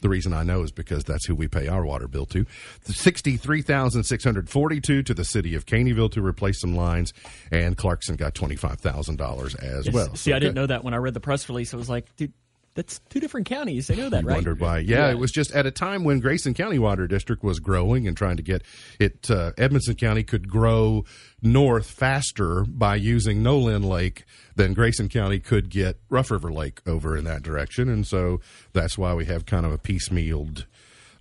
The 0.00 0.08
reason 0.08 0.32
I 0.32 0.42
know 0.42 0.62
is 0.62 0.70
because 0.72 1.04
that's 1.04 1.24
who 1.26 1.34
we 1.34 1.48
pay 1.48 1.66
our 1.68 1.84
water 1.84 2.06
bill 2.08 2.26
to. 2.26 2.44
Sixty-three 2.84 3.62
thousand 3.62 4.04
six 4.04 4.22
hundred 4.24 4.48
forty-two 4.50 5.02
to 5.04 5.14
the 5.14 5.24
city 5.24 5.54
of 5.54 5.66
Caneyville 5.66 6.12
to 6.12 6.22
replace 6.22 6.60
some 6.60 6.74
lines, 6.76 7.12
and 7.50 7.76
Clarkson 7.76 8.16
got 8.16 8.34
twenty-five 8.34 8.80
thousand 8.80 9.16
dollars 9.16 9.54
as 9.54 9.86
Yes. 9.86 9.94
well. 9.94 10.14
See, 10.16 10.30
So 10.30 10.36
I 10.36 10.38
didn't 10.38 10.54
know 10.54 10.66
that 10.66 10.84
when 10.84 10.94
I 10.94 10.98
read 10.98 11.14
the 11.14 11.20
press 11.20 11.48
release. 11.48 11.72
I 11.74 11.76
was 11.76 11.88
like, 11.88 12.14
dude, 12.16 12.32
that's 12.74 12.98
two 13.08 13.20
different 13.20 13.46
counties. 13.46 13.90
I 13.90 13.94
know 13.94 14.08
that, 14.08 14.22
You 14.22 14.28
right? 14.28 14.34
wondered 14.34 14.60
why. 14.60 14.78
Yeah, 14.78 15.10
it 15.10 15.18
was 15.18 15.30
just 15.30 15.52
at 15.52 15.64
a 15.66 15.70
time 15.70 16.04
when 16.04 16.20
Grayson 16.20 16.54
County 16.54 16.78
Water 16.78 17.06
District 17.06 17.42
was 17.42 17.60
growing 17.60 18.06
and 18.08 18.16
trying 18.16 18.36
to 18.36 18.42
get 18.42 18.62
it. 18.98 19.30
Uh, 19.30 19.52
Edmonson 19.56 19.94
County 19.94 20.22
could 20.24 20.48
grow 20.48 21.04
north 21.40 21.86
faster 21.90 22.64
by 22.64 22.96
using 22.96 23.42
Nolin 23.42 23.84
Lake 23.84 24.24
than 24.56 24.74
Grayson 24.74 25.08
County 25.08 25.38
could 25.38 25.70
get 25.70 25.98
Rough 26.08 26.30
River 26.30 26.52
Lake 26.52 26.80
over 26.86 27.16
in 27.16 27.24
that 27.24 27.42
direction, 27.42 27.88
and 27.88 28.06
so 28.06 28.40
that's 28.72 28.98
why 28.98 29.14
we 29.14 29.24
have 29.26 29.46
kind 29.46 29.64
of 29.66 29.72
a 29.72 29.78
piecemealed. 29.78 30.64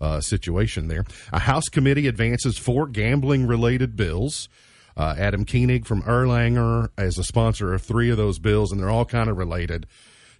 Uh, 0.02 0.20
situation 0.20 0.90
there. 0.90 1.06
A 1.32 1.40
House 1.40 1.70
committee 1.70 2.08
advances 2.08 2.58
four 2.58 2.88
gambling 2.88 3.48
related 3.48 3.96
bills. 3.96 4.50
Uh, 4.98 5.16
Adam 5.18 5.46
Koenig 5.46 5.86
from 5.86 6.02
Erlanger 6.02 6.90
as 6.98 7.18
a 7.18 7.24
sponsor 7.24 7.74
of 7.74 7.82
three 7.84 8.10
of 8.10 8.18
those 8.18 8.38
bills, 8.38 8.74
and 8.74 8.82
they're 8.82 8.90
all 8.90 9.06
kind 9.06 9.30
of 9.30 9.38
related 9.38 9.86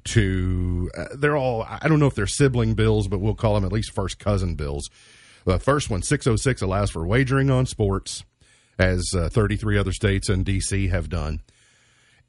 to 0.06 0.90
uh, 0.98 1.06
they're 1.16 1.38
all 1.38 1.64
I 1.64 1.88
don't 1.88 2.00
know 2.00 2.08
if 2.08 2.16
they're 2.16 2.28
sibling 2.28 2.74
bills, 2.74 3.08
but 3.08 3.20
we'll 3.20 3.36
call 3.36 3.56
them 3.56 3.66
at 3.66 3.72
least 3.72 3.94
first 3.94 4.20
cousin 4.20 4.56
bills. 4.56 4.90
The 5.46 5.60
first 5.60 5.90
one, 5.90 6.02
606, 6.02 6.62
allows 6.62 6.92
for 6.92 7.06
wagering 7.06 7.50
on 7.50 7.66
sports, 7.66 8.24
as 8.80 9.04
uh, 9.16 9.30
33 9.30 9.78
other 9.78 9.92
states 9.92 10.30
and 10.30 10.46
D.C. 10.46 10.88
have 10.88 11.10
done. 11.10 11.42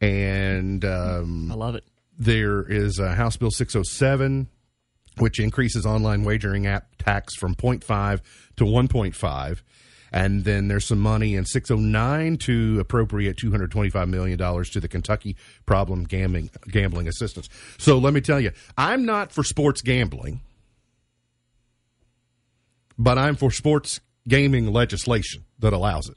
And 0.00 0.84
um, 0.84 1.50
I 1.50 1.54
love 1.54 1.74
it. 1.76 1.84
there 2.18 2.62
is 2.62 2.98
uh, 2.98 3.14
House 3.14 3.36
Bill 3.36 3.52
607, 3.52 4.48
which 5.18 5.38
increases 5.38 5.86
online 5.86 6.24
wagering 6.24 6.66
app 6.66 6.96
tax 6.98 7.36
from 7.36 7.54
0.5 7.54 8.20
to 8.56 8.64
1.5. 8.64 9.62
And 10.14 10.44
then 10.44 10.68
there's 10.68 10.84
some 10.84 11.00
money 11.00 11.34
in 11.34 11.44
609 11.44 12.36
to 12.38 12.78
appropriate 12.78 13.36
$225 13.36 14.08
million 14.08 14.38
to 14.38 14.80
the 14.80 14.86
Kentucky 14.86 15.36
Problem 15.66 16.04
Gambling, 16.04 16.50
Gambling 16.68 17.08
Assistance. 17.08 17.48
So 17.78 17.98
let 17.98 18.14
me 18.14 18.20
tell 18.20 18.38
you, 18.38 18.52
I'm 18.78 19.04
not 19.04 19.32
for 19.32 19.42
sports 19.42 19.82
gambling, 19.82 20.40
but 22.96 23.18
I'm 23.18 23.34
for 23.34 23.50
sports 23.50 23.98
gaming 24.28 24.72
legislation 24.72 25.46
that 25.58 25.72
allows 25.72 26.08
it. 26.08 26.16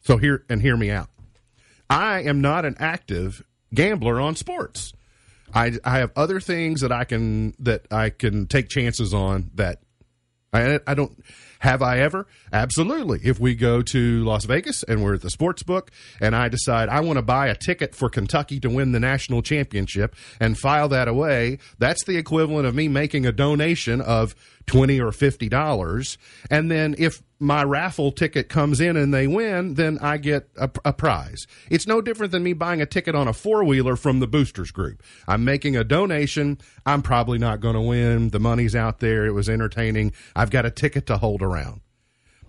So 0.00 0.16
here, 0.16 0.46
and 0.48 0.62
hear 0.62 0.78
me 0.78 0.90
out. 0.90 1.10
I 1.90 2.22
am 2.22 2.40
not 2.40 2.64
an 2.64 2.76
active 2.78 3.44
gambler 3.74 4.20
on 4.20 4.36
sports. 4.36 4.94
I, 5.52 5.72
I 5.84 5.98
have 5.98 6.12
other 6.16 6.40
things 6.40 6.80
that 6.80 6.92
I 6.92 7.04
can 7.04 7.52
that 7.58 7.86
I 7.90 8.08
can 8.08 8.46
take 8.46 8.70
chances 8.70 9.12
on 9.12 9.50
that 9.56 9.82
I, 10.54 10.80
I 10.86 10.94
don't 10.94 11.22
have 11.60 11.82
I 11.82 12.00
ever? 12.00 12.26
Absolutely. 12.52 13.20
If 13.22 13.40
we 13.40 13.54
go 13.54 13.82
to 13.82 14.24
Las 14.24 14.44
Vegas 14.44 14.82
and 14.82 15.02
we're 15.02 15.14
at 15.14 15.22
the 15.22 15.30
sports 15.30 15.62
book 15.62 15.90
and 16.20 16.34
I 16.34 16.48
decide 16.48 16.88
I 16.88 17.00
want 17.00 17.16
to 17.16 17.22
buy 17.22 17.48
a 17.48 17.54
ticket 17.54 17.94
for 17.94 18.08
Kentucky 18.08 18.60
to 18.60 18.70
win 18.70 18.92
the 18.92 19.00
national 19.00 19.42
championship 19.42 20.14
and 20.40 20.58
file 20.58 20.88
that 20.88 21.08
away 21.08 21.58
that's 21.78 22.04
the 22.04 22.16
equivalent 22.16 22.66
of 22.66 22.74
me 22.74 22.88
making 22.88 23.26
a 23.26 23.32
donation 23.32 24.00
of 24.00 24.34
20 24.66 25.00
or 25.00 25.12
50 25.12 25.48
dollars. 25.48 26.18
And 26.50 26.70
then 26.70 26.94
if 26.98 27.22
my 27.44 27.62
raffle 27.62 28.10
ticket 28.10 28.48
comes 28.48 28.80
in 28.80 28.96
and 28.96 29.12
they 29.12 29.26
win 29.26 29.74
then 29.74 29.98
I 30.00 30.16
get 30.16 30.48
a, 30.56 30.70
a 30.84 30.92
prize. 30.92 31.46
It's 31.70 31.86
no 31.86 32.00
different 32.00 32.32
than 32.32 32.42
me 32.42 32.52
buying 32.52 32.80
a 32.80 32.86
ticket 32.86 33.14
on 33.14 33.28
a 33.28 33.32
four-wheeler 33.32 33.96
from 33.96 34.20
the 34.20 34.26
boosters 34.26 34.70
group. 34.70 35.02
I'm 35.28 35.44
making 35.44 35.76
a 35.76 35.84
donation. 35.84 36.58
I'm 36.86 37.02
probably 37.02 37.38
not 37.38 37.60
going 37.60 37.74
to 37.74 37.80
win. 37.80 38.30
The 38.30 38.40
money's 38.40 38.74
out 38.74 39.00
there. 39.00 39.26
It 39.26 39.32
was 39.32 39.48
entertaining. 39.48 40.12
I've 40.34 40.50
got 40.50 40.66
a 40.66 40.70
ticket 40.70 41.06
to 41.06 41.18
hold 41.18 41.42
around. 41.42 41.80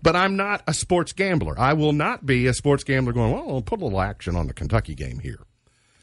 But 0.02 0.16
I'm 0.16 0.36
not 0.36 0.62
a 0.68 0.74
sports 0.74 1.14
gambler. 1.14 1.58
I 1.58 1.74
will 1.74 1.94
not 1.94 2.26
be 2.26 2.48
a 2.48 2.54
sports 2.54 2.84
gambler 2.84 3.14
going, 3.14 3.32
well, 3.32 3.46
I'll 3.50 3.62
put 3.62 3.82
a 3.82 3.84
little 3.84 4.02
action 4.02 4.36
on 4.36 4.48
the 4.48 4.54
Kentucky 4.54 4.96
game 4.96 5.20
here. 5.20 5.40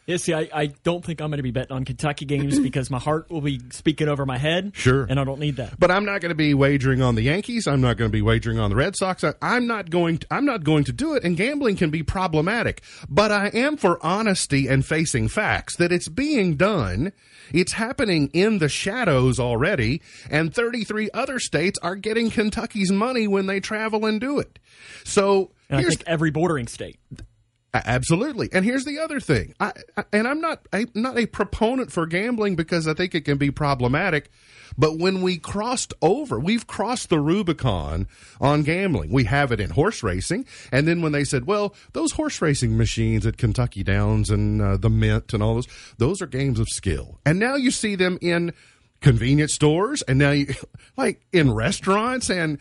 Yeah, 0.06 0.16
see, 0.16 0.34
I, 0.34 0.48
I 0.52 0.66
don't 0.82 1.04
think 1.04 1.20
I'm 1.20 1.30
going 1.30 1.36
to 1.36 1.44
be 1.44 1.52
betting 1.52 1.76
on 1.76 1.84
Kentucky 1.84 2.24
games 2.24 2.58
because 2.62 2.90
my 2.90 2.98
heart 2.98 3.30
will 3.30 3.40
be 3.40 3.60
speaking 3.70 4.08
over 4.08 4.26
my 4.26 4.36
head. 4.36 4.72
Sure. 4.74 5.06
And 5.08 5.20
I 5.20 5.24
don't 5.24 5.38
need 5.38 5.56
that. 5.56 5.78
But 5.78 5.92
I'm 5.92 6.04
not 6.04 6.20
going 6.20 6.30
to 6.30 6.34
be 6.36 6.54
wagering 6.54 7.02
on 7.02 7.14
the 7.14 7.22
Yankees. 7.22 7.68
I'm 7.68 7.80
not 7.80 7.96
going 7.96 8.10
to 8.10 8.12
be 8.12 8.22
wagering 8.22 8.58
on 8.58 8.70
the 8.70 8.76
Red 8.76 8.96
Sox. 8.96 9.22
I, 9.22 9.34
I'm 9.40 9.66
not 9.66 9.90
going. 9.90 10.18
To, 10.18 10.26
I'm 10.30 10.44
not 10.44 10.64
going 10.64 10.84
to 10.84 10.92
do 10.92 11.14
it. 11.14 11.22
And 11.22 11.36
gambling 11.36 11.76
can 11.76 11.90
be 11.90 12.02
problematic. 12.02 12.82
But 13.08 13.30
I 13.30 13.48
am 13.48 13.76
for 13.76 14.04
honesty 14.04 14.66
and 14.66 14.84
facing 14.84 15.28
facts 15.28 15.76
that 15.76 15.92
it's 15.92 16.08
being 16.08 16.56
done. 16.56 17.12
It's 17.52 17.72
happening 17.72 18.30
in 18.32 18.58
the 18.58 18.68
shadows 18.68 19.38
already, 19.38 20.00
and 20.30 20.54
33 20.54 21.10
other 21.12 21.38
states 21.38 21.78
are 21.82 21.96
getting 21.96 22.30
Kentucky's 22.30 22.90
money 22.90 23.28
when 23.28 23.46
they 23.46 23.60
travel 23.60 24.06
and 24.06 24.20
do 24.20 24.38
it. 24.38 24.58
So 25.04 25.52
And 25.68 25.78
I 25.78 25.82
here's 25.82 25.96
think 25.96 26.08
every 26.08 26.30
bordering 26.30 26.66
state. 26.66 26.98
Absolutely. 27.74 28.50
And 28.52 28.64
here's 28.64 28.84
the 28.84 28.98
other 28.98 29.18
thing. 29.18 29.54
I, 29.58 29.72
I 29.96 30.04
and 30.12 30.28
I'm 30.28 30.40
not 30.42 30.66
I'm 30.72 30.90
not 30.94 31.18
a 31.18 31.24
proponent 31.26 31.90
for 31.90 32.06
gambling 32.06 32.54
because 32.54 32.86
I 32.86 32.92
think 32.92 33.14
it 33.14 33.22
can 33.24 33.38
be 33.38 33.50
problematic. 33.50 34.30
But 34.76 34.98
when 34.98 35.22
we 35.22 35.38
crossed 35.38 35.92
over, 36.02 36.38
we've 36.38 36.66
crossed 36.66 37.08
the 37.08 37.18
Rubicon 37.18 38.08
on 38.40 38.62
gambling. 38.62 39.10
We 39.10 39.24
have 39.24 39.52
it 39.52 39.60
in 39.60 39.70
horse 39.70 40.02
racing, 40.02 40.46
and 40.70 40.86
then 40.86 41.02
when 41.02 41.12
they 41.12 41.24
said, 41.24 41.46
"Well, 41.46 41.74
those 41.92 42.12
horse 42.12 42.40
racing 42.42 42.76
machines 42.76 43.26
at 43.26 43.36
Kentucky 43.38 43.82
Downs 43.82 44.30
and 44.30 44.60
uh, 44.60 44.76
the 44.76 44.90
Mint 44.90 45.32
and 45.32 45.42
all 45.42 45.54
those, 45.54 45.68
those 45.98 46.22
are 46.22 46.26
games 46.26 46.58
of 46.58 46.68
skill," 46.68 47.20
and 47.24 47.38
now 47.38 47.54
you 47.54 47.70
see 47.70 47.96
them 47.96 48.18
in 48.20 48.52
convenience 49.02 49.52
stores 49.52 50.00
and 50.02 50.18
now 50.18 50.30
you 50.30 50.46
like 50.96 51.20
in 51.32 51.52
restaurants 51.52 52.30
and 52.30 52.58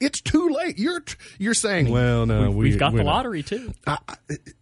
it's 0.00 0.20
too 0.20 0.48
late 0.50 0.78
you're 0.78 1.02
you're 1.38 1.52
saying 1.54 1.90
well 1.90 2.24
no 2.24 2.50
we, 2.50 2.70
We've 2.70 2.78
got 2.78 2.92
the 2.92 3.02
not." 3.02 3.06
lottery 3.16 3.42
too. 3.42 3.74
I- 3.86 3.98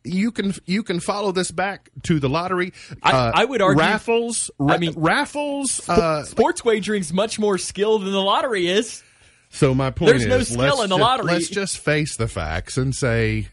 you 0.03 0.33
can 0.33 0.55
you 0.67 0.83
can 0.83 0.99
follow 0.99 1.31
this 1.31 1.51
back 1.51 1.91
to 2.05 2.19
the 2.19 2.29
lottery. 2.29 2.73
I- 3.03 3.13
Uh, 3.13 3.33
I 3.35 3.45
would 3.45 3.61
argue- 3.63 3.79
raffles. 3.81 4.51
Ra- 4.59 4.75
I 4.75 4.79
mean- 4.79 4.95
raffles. 4.97 5.89
Uh, 5.89 6.25
Sports 6.25 6.65
wagering's 6.65 7.13
much 7.13 7.39
more 7.39 7.59
skill 7.59 7.99
than 7.99 8.11
the 8.13 8.23
lottery 8.23 8.67
is. 8.69 9.03
so 9.51 9.75
my 9.75 9.91
point 9.91 10.11
There's 10.11 10.23
is, 10.23 10.29
no 10.29 10.43
skill 10.71 10.83
in 10.83 10.89
the 10.91 10.97
ju- 10.97 11.03
lottery. 11.03 11.33
Let's 11.33 11.49
just 11.49 11.79
face 11.79 12.17
the 12.17 12.29
facts 12.29 12.77
and 12.79 12.95
say, 12.95 13.49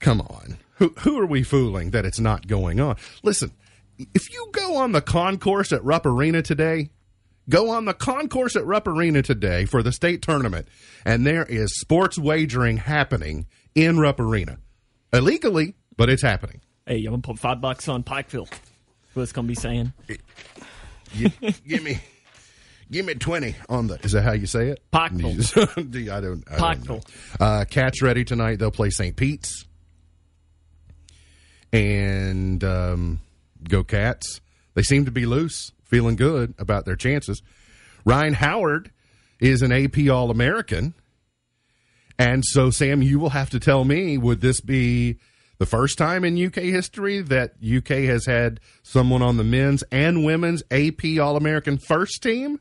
come 0.00 0.20
on. 0.20 0.58
Who, 0.76 0.94
who 1.00 1.18
are 1.20 1.26
we 1.26 1.42
fooling 1.42 1.90
that 1.90 2.04
it's 2.04 2.18
not 2.20 2.46
going 2.46 2.80
on? 2.80 2.96
Listen, 3.22 3.52
if 4.14 4.32
you 4.32 4.48
go 4.52 4.76
on 4.76 4.92
the 4.92 5.00
concourse 5.00 5.72
at 5.72 5.84
Rupp 5.84 6.06
Arena 6.06 6.42
today, 6.42 6.90
go 7.48 7.70
on 7.70 7.84
the 7.84 7.94
concourse 7.94 8.56
at 8.56 8.64
Rupp 8.66 8.86
Arena 8.86 9.22
today 9.22 9.64
for 9.64 9.82
the 9.82 9.92
state 9.92 10.22
tournament, 10.22 10.68
and 11.04 11.26
there 11.26 11.44
is 11.44 11.78
sports 11.80 12.18
wagering 12.18 12.78
happening 12.78 13.46
in 13.74 13.98
Rupp 13.98 14.20
Arena. 14.20 14.58
Illegally, 15.12 15.74
but 15.96 16.08
it's 16.08 16.22
happening. 16.22 16.60
Hey, 16.86 16.98
I'm 17.04 17.12
gonna 17.12 17.18
put 17.22 17.38
five 17.38 17.60
bucks 17.60 17.88
on 17.88 18.02
Pikeville. 18.02 18.50
What 19.14 19.22
it's 19.22 19.32
gonna 19.32 19.48
be 19.48 19.54
saying? 19.54 19.92
Gi- 21.14 21.30
give 21.66 21.82
me 21.82 22.00
give 22.90 23.04
me 23.06 23.14
20 23.14 23.54
on 23.68 23.86
the 23.86 23.98
is 24.04 24.12
that 24.12 24.22
how 24.22 24.32
you 24.32 24.46
say 24.46 24.68
it 24.68 24.82
Pikeville. 24.92 26.10
I 26.12 26.20
don't, 26.20 26.44
I 26.50 26.56
don't. 26.56 26.84
Pikeville. 26.84 27.06
uh 27.40 27.64
cats 27.66 28.00
ready 28.02 28.24
tonight 28.24 28.58
they'll 28.58 28.70
play 28.70 28.88
st 28.90 29.16
pete's 29.16 29.66
and 31.72 32.62
um 32.64 33.20
go 33.68 33.82
cats 33.84 34.40
they 34.74 34.82
seem 34.82 35.04
to 35.04 35.10
be 35.10 35.26
loose 35.26 35.72
feeling 35.84 36.16
good 36.16 36.54
about 36.58 36.84
their 36.84 36.96
chances 36.96 37.42
Rhyne 38.04 38.34
Howard 38.34 38.90
is 39.40 39.62
an 39.62 39.72
ap 39.72 39.96
all-american 40.10 40.94
and 42.18 42.44
so 42.44 42.70
sam 42.70 43.02
you 43.02 43.18
will 43.18 43.30
have 43.30 43.50
to 43.50 43.60
tell 43.60 43.84
me 43.84 44.18
would 44.18 44.40
this 44.40 44.60
be 44.60 45.18
the 45.62 45.66
first 45.66 45.96
time 45.96 46.24
in 46.24 46.44
UK 46.44 46.56
history 46.56 47.20
that 47.20 47.52
UK 47.64 48.08
has 48.08 48.26
had 48.26 48.58
someone 48.82 49.22
on 49.22 49.36
the 49.36 49.44
men's 49.44 49.84
and 49.92 50.24
women's 50.24 50.60
AP 50.72 51.20
All 51.20 51.36
American 51.36 51.78
first 51.78 52.20
team? 52.20 52.58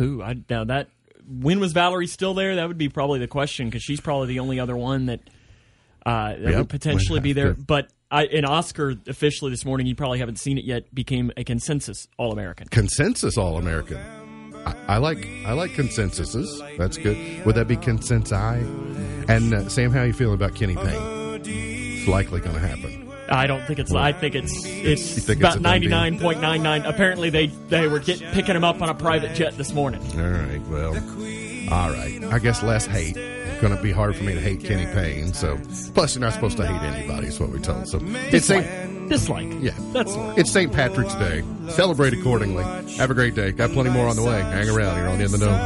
Ooh, 0.00 0.22
I 0.22 0.36
now 0.48 0.62
that 0.62 0.88
when 1.26 1.58
was 1.58 1.72
Valerie 1.72 2.06
still 2.06 2.34
there? 2.34 2.54
That 2.54 2.68
would 2.68 2.78
be 2.78 2.88
probably 2.88 3.18
the 3.18 3.26
question 3.26 3.66
because 3.66 3.82
she's 3.82 4.00
probably 4.00 4.28
the 4.28 4.38
only 4.38 4.60
other 4.60 4.76
one 4.76 5.06
that 5.06 5.20
uh, 6.06 6.34
that 6.34 6.40
Yep, 6.40 6.56
would 6.58 6.68
potentially 6.68 7.18
be 7.18 7.32
there. 7.32 7.54
But 7.54 7.88
I, 8.10 8.24
an 8.24 8.44
Oscar 8.44 8.94
officially 9.06 9.50
this 9.50 9.64
morning, 9.64 9.86
you 9.86 9.94
probably 9.94 10.18
haven't 10.18 10.38
seen 10.38 10.56
it 10.56 10.64
yet, 10.64 10.94
became 10.94 11.30
a 11.36 11.44
consensus 11.44 12.08
All 12.16 12.32
American. 12.32 12.68
Consensus 12.68 13.36
All 13.36 13.58
American. 13.58 13.98
I, 14.66 14.74
I 14.94 14.96
like 14.98 15.28
I 15.44 15.52
like 15.52 15.72
consensuses. 15.72 16.76
That's 16.78 16.96
good. 16.96 17.44
Would 17.44 17.54
that 17.56 17.68
be 17.68 17.76
consensi? 17.76 19.28
And 19.28 19.54
uh, 19.54 19.68
Sam, 19.68 19.90
how 19.90 20.02
you 20.04 20.12
feeling 20.12 20.34
about 20.34 20.54
Kenny 20.54 20.74
Payne? 20.74 21.42
It's 21.44 22.08
likely 22.08 22.40
going 22.40 22.54
to 22.54 22.60
happen. 22.60 23.10
I 23.30 23.46
don't 23.46 23.62
think 23.66 23.78
it's. 23.78 23.92
I 23.92 24.12
think 24.12 24.34
it's. 24.34 24.64
It's 24.64 25.24
think 25.26 25.40
about 25.40 25.60
ninety 25.60 25.86
nine 25.86 26.18
point 26.18 26.40
nine 26.40 26.62
nine. 26.62 26.86
Apparently, 26.86 27.28
they 27.28 27.48
they 27.68 27.86
were 27.86 27.98
get, 27.98 28.20
picking 28.32 28.56
him 28.56 28.64
up 28.64 28.80
on 28.80 28.88
a 28.88 28.94
private 28.94 29.34
jet 29.34 29.56
this 29.58 29.74
morning. 29.74 30.00
All 30.14 30.30
right. 30.30 30.60
Well, 30.68 30.94
all 31.70 31.90
right. 31.90 32.24
I 32.24 32.38
guess 32.38 32.62
less 32.62 32.86
hate. 32.86 33.16
It's 33.58 33.66
going 33.66 33.76
to 33.76 33.82
be 33.82 33.90
hard 33.90 34.14
for 34.14 34.22
me 34.22 34.34
to 34.34 34.40
hate 34.40 34.62
Kenny 34.62 34.86
Payne. 34.86 35.32
So, 35.32 35.58
plus 35.92 36.14
you're 36.14 36.20
not 36.20 36.32
supposed 36.32 36.56
to 36.58 36.64
hate 36.64 36.80
anybody. 36.80 37.26
Is 37.26 37.40
what 37.40 37.50
we 37.50 37.58
told. 37.58 37.88
So 37.88 37.98
it's 38.00 38.46
St. 38.46 38.64
Dislike. 38.64 39.08
Dislike. 39.08 39.48
Yeah, 39.60 39.72
That's 39.92 40.12
the 40.12 40.18
word. 40.20 40.38
It's 40.38 40.52
St. 40.52 40.72
Patrick's 40.72 41.16
Day. 41.16 41.42
Celebrate 41.70 42.12
accordingly. 42.12 42.62
Have 42.98 43.10
a 43.10 43.14
great 43.14 43.34
day. 43.34 43.50
Got 43.50 43.72
plenty 43.72 43.90
more 43.90 44.06
on 44.06 44.14
the 44.14 44.22
way. 44.22 44.40
Hang 44.42 44.68
around. 44.68 44.98
You're 44.98 45.08
on 45.08 45.20
in 45.20 45.32
the 45.32 45.38
know. 45.38 45.56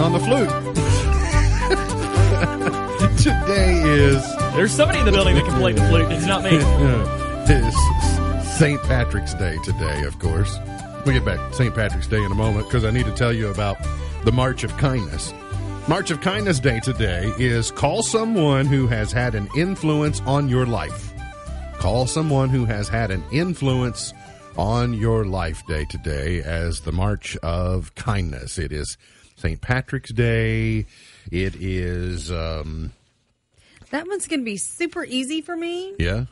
On 0.00 0.12
the 0.12 0.20
flute. 0.20 0.48
Today 3.20 3.82
is 3.82 4.24
There's 4.54 4.72
somebody 4.72 5.00
in 5.00 5.04
the 5.04 5.12
building 5.12 5.34
that 5.34 5.44
can 5.44 5.58
play 5.58 5.72
the 5.72 5.86
flute. 5.88 6.10
It's 6.10 6.26
not 6.26 6.42
me. 6.42 6.56
is 7.50 7.74
St. 8.58 8.80
Patrick's 8.82 9.34
Day 9.34 9.56
today, 9.64 10.04
of 10.04 10.18
course. 10.18 10.56
We'll 11.04 11.14
get 11.14 11.24
back 11.24 11.50
to 11.50 11.56
St. 11.56 11.74
Patrick's 11.74 12.06
Day 12.06 12.22
in 12.22 12.30
a 12.30 12.34
moment 12.34 12.66
because 12.66 12.84
I 12.84 12.90
need 12.90 13.06
to 13.06 13.12
tell 13.12 13.32
you 13.32 13.48
about 13.48 13.76
the 14.24 14.32
March 14.32 14.64
of 14.64 14.76
Kindness. 14.76 15.32
March 15.88 16.10
of 16.10 16.20
Kindness 16.20 16.60
Day 16.60 16.80
today 16.80 17.32
is 17.38 17.70
call 17.70 18.02
someone 18.02 18.66
who 18.66 18.86
has 18.86 19.12
had 19.12 19.34
an 19.34 19.48
influence 19.56 20.20
on 20.26 20.48
your 20.48 20.64
life. 20.64 21.12
Call 21.78 22.06
someone 22.06 22.48
who 22.48 22.64
has 22.64 22.88
had 22.88 23.10
an 23.10 23.22
influence 23.32 24.14
on 24.56 24.94
your 24.94 25.24
life 25.24 25.66
day 25.66 25.84
today 25.86 26.42
as 26.42 26.80
the 26.80 26.92
March 26.92 27.36
of 27.38 27.94
Kindness. 27.94 28.58
It 28.58 28.72
is 28.72 28.96
St. 29.40 29.60
Patrick's 29.60 30.12
Day. 30.12 30.86
It 31.32 31.54
is, 31.56 32.30
um, 32.30 32.92
That 33.90 34.06
one's 34.06 34.28
going 34.28 34.40
to 34.40 34.44
be 34.44 34.56
super 34.58 35.04
easy 35.04 35.40
for 35.40 35.56
me. 35.56 35.94
yeah. 35.98 36.26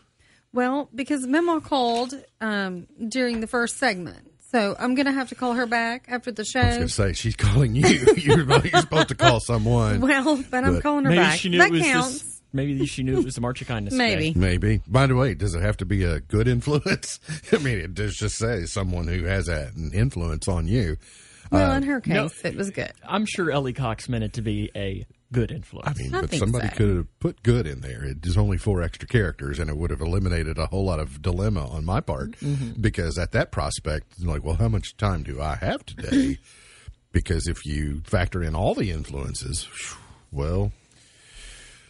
Well, 0.53 0.89
because 0.95 1.27
Memo 1.27 1.61
called 1.61 2.15
um, 2.41 2.87
during 3.09 3.41
the 3.41 3.47
first 3.47 3.77
segment. 3.77 4.33
So 4.51 4.75
I'm 4.79 4.95
going 4.95 5.05
to 5.07 5.13
have 5.13 5.29
to 5.29 5.35
call 5.35 5.53
her 5.53 5.67
back 5.67 6.07
after 6.09 6.33
the 6.33 6.41
I 6.41 6.43
was 6.43 6.49
show. 6.51 6.63
going 6.63 6.81
to 6.81 6.89
say, 6.89 7.13
she's 7.13 7.37
calling 7.37 7.75
you. 7.77 7.87
you're, 8.17 8.45
you're 8.65 8.81
supposed 8.81 9.09
to 9.09 9.15
call 9.15 9.41
someone. 9.41 10.01
Well, 10.01 10.43
but 10.51 10.65
I'm 10.65 10.81
calling 10.81 11.05
her 11.05 11.11
Maybe 11.11 11.23
back. 11.23 11.39
she 11.39 11.51
knew 11.51 11.59
that 11.59 11.69
it 11.69 11.73
was 11.73 11.83
counts. 11.83 12.19
just. 12.21 12.43
Maybe 12.55 12.87
she 12.87 13.03
knew 13.03 13.19
it 13.19 13.25
was 13.27 13.35
the 13.35 13.43
March 13.43 13.61
of 13.61 13.69
Kindness. 13.69 13.93
Maybe. 13.93 14.31
Day. 14.33 14.41
Maybe. 14.41 14.81
By 14.89 15.07
the 15.07 15.15
way, 15.15 15.35
does 15.35 15.55
it 15.55 15.61
have 15.61 15.77
to 15.79 15.85
be 15.85 16.03
a 16.05 16.21
good 16.21 16.49
influence? 16.49 17.21
I 17.53 17.59
mean, 17.59 17.79
it 17.79 17.93
does 17.95 18.17
just 18.17 18.37
say 18.39 18.65
someone 18.65 19.07
who 19.07 19.25
has 19.25 19.49
an 19.49 19.91
influence 19.93 20.49
on 20.49 20.67
you. 20.67 20.97
Well, 21.51 21.73
in 21.73 21.83
her 21.85 22.01
case, 22.01 22.15
no. 22.15 22.31
it 22.49 22.57
was 22.57 22.71
good. 22.71 22.93
I'm 23.07 23.27
sure 23.27 23.51
Ellie 23.51 23.73
Cox 23.73 24.09
meant 24.09 24.25
it 24.25 24.35
to 24.35 24.43
be 24.43 24.71
a 24.77 25.07
good 25.33 25.51
influence. 25.51 25.89
I 25.89 26.03
mean, 26.03 26.15
I 26.15 26.23
but 26.23 26.35
somebody 26.35 26.69
so. 26.69 26.75
could 26.77 26.97
have 26.97 27.19
put 27.21 27.43
good 27.43 27.67
in 27.67 27.81
there. 27.81 28.05
It 28.05 28.27
is 28.27 28.37
only 28.37 28.59
four 28.59 28.83
extra 28.83 29.09
characters, 29.09 29.59
and 29.59 29.69
it 29.71 29.77
would 29.77 29.91
have 29.91 30.01
eliminated 30.01 30.59
a 30.59 30.67
whole 30.67 30.85
lot 30.85 31.01
of 31.01 31.21
dilemma 31.23 31.67
on 31.69 31.85
my 31.85 32.01
part. 32.01 32.33
Mm-hmm. 32.33 32.81
Because 32.81 33.19
at 33.19 33.33
that 33.33 33.51
prospect, 33.51 34.13
it's 34.17 34.25
like, 34.25 34.45
well, 34.45 34.57
how 34.57 34.69
much 34.69 34.97
time 34.97 35.23
do 35.23 35.41
I 35.41 35.57
have 35.57 35.85
today? 35.85 36.39
because 37.13 37.47
if 37.47 37.65
you 37.65 38.03
factor 38.05 38.43
in 38.43 38.55
all 38.55 38.75
the 38.75 38.91
influences, 38.91 39.69
well, 40.31 40.73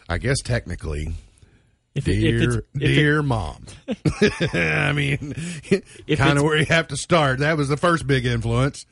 I 0.07 0.17
guess 0.17 0.39
technically, 0.41 1.13
if, 1.95 2.07
it- 2.07 2.19
dear, 2.19 2.35
if 2.35 2.43
it's, 2.43 2.55
if 2.75 2.81
it- 2.81 2.95
dear 2.95 3.23
mom. 3.23 3.65
I 4.53 4.93
mean, 4.93 5.33
kind 6.15 6.37
of 6.37 6.43
where 6.43 6.57
you 6.57 6.65
have 6.65 6.87
to 6.89 6.97
start. 6.97 7.39
That 7.39 7.57
was 7.57 7.69
the 7.69 7.77
first 7.77 8.07
big 8.07 8.25
influence. 8.25 8.85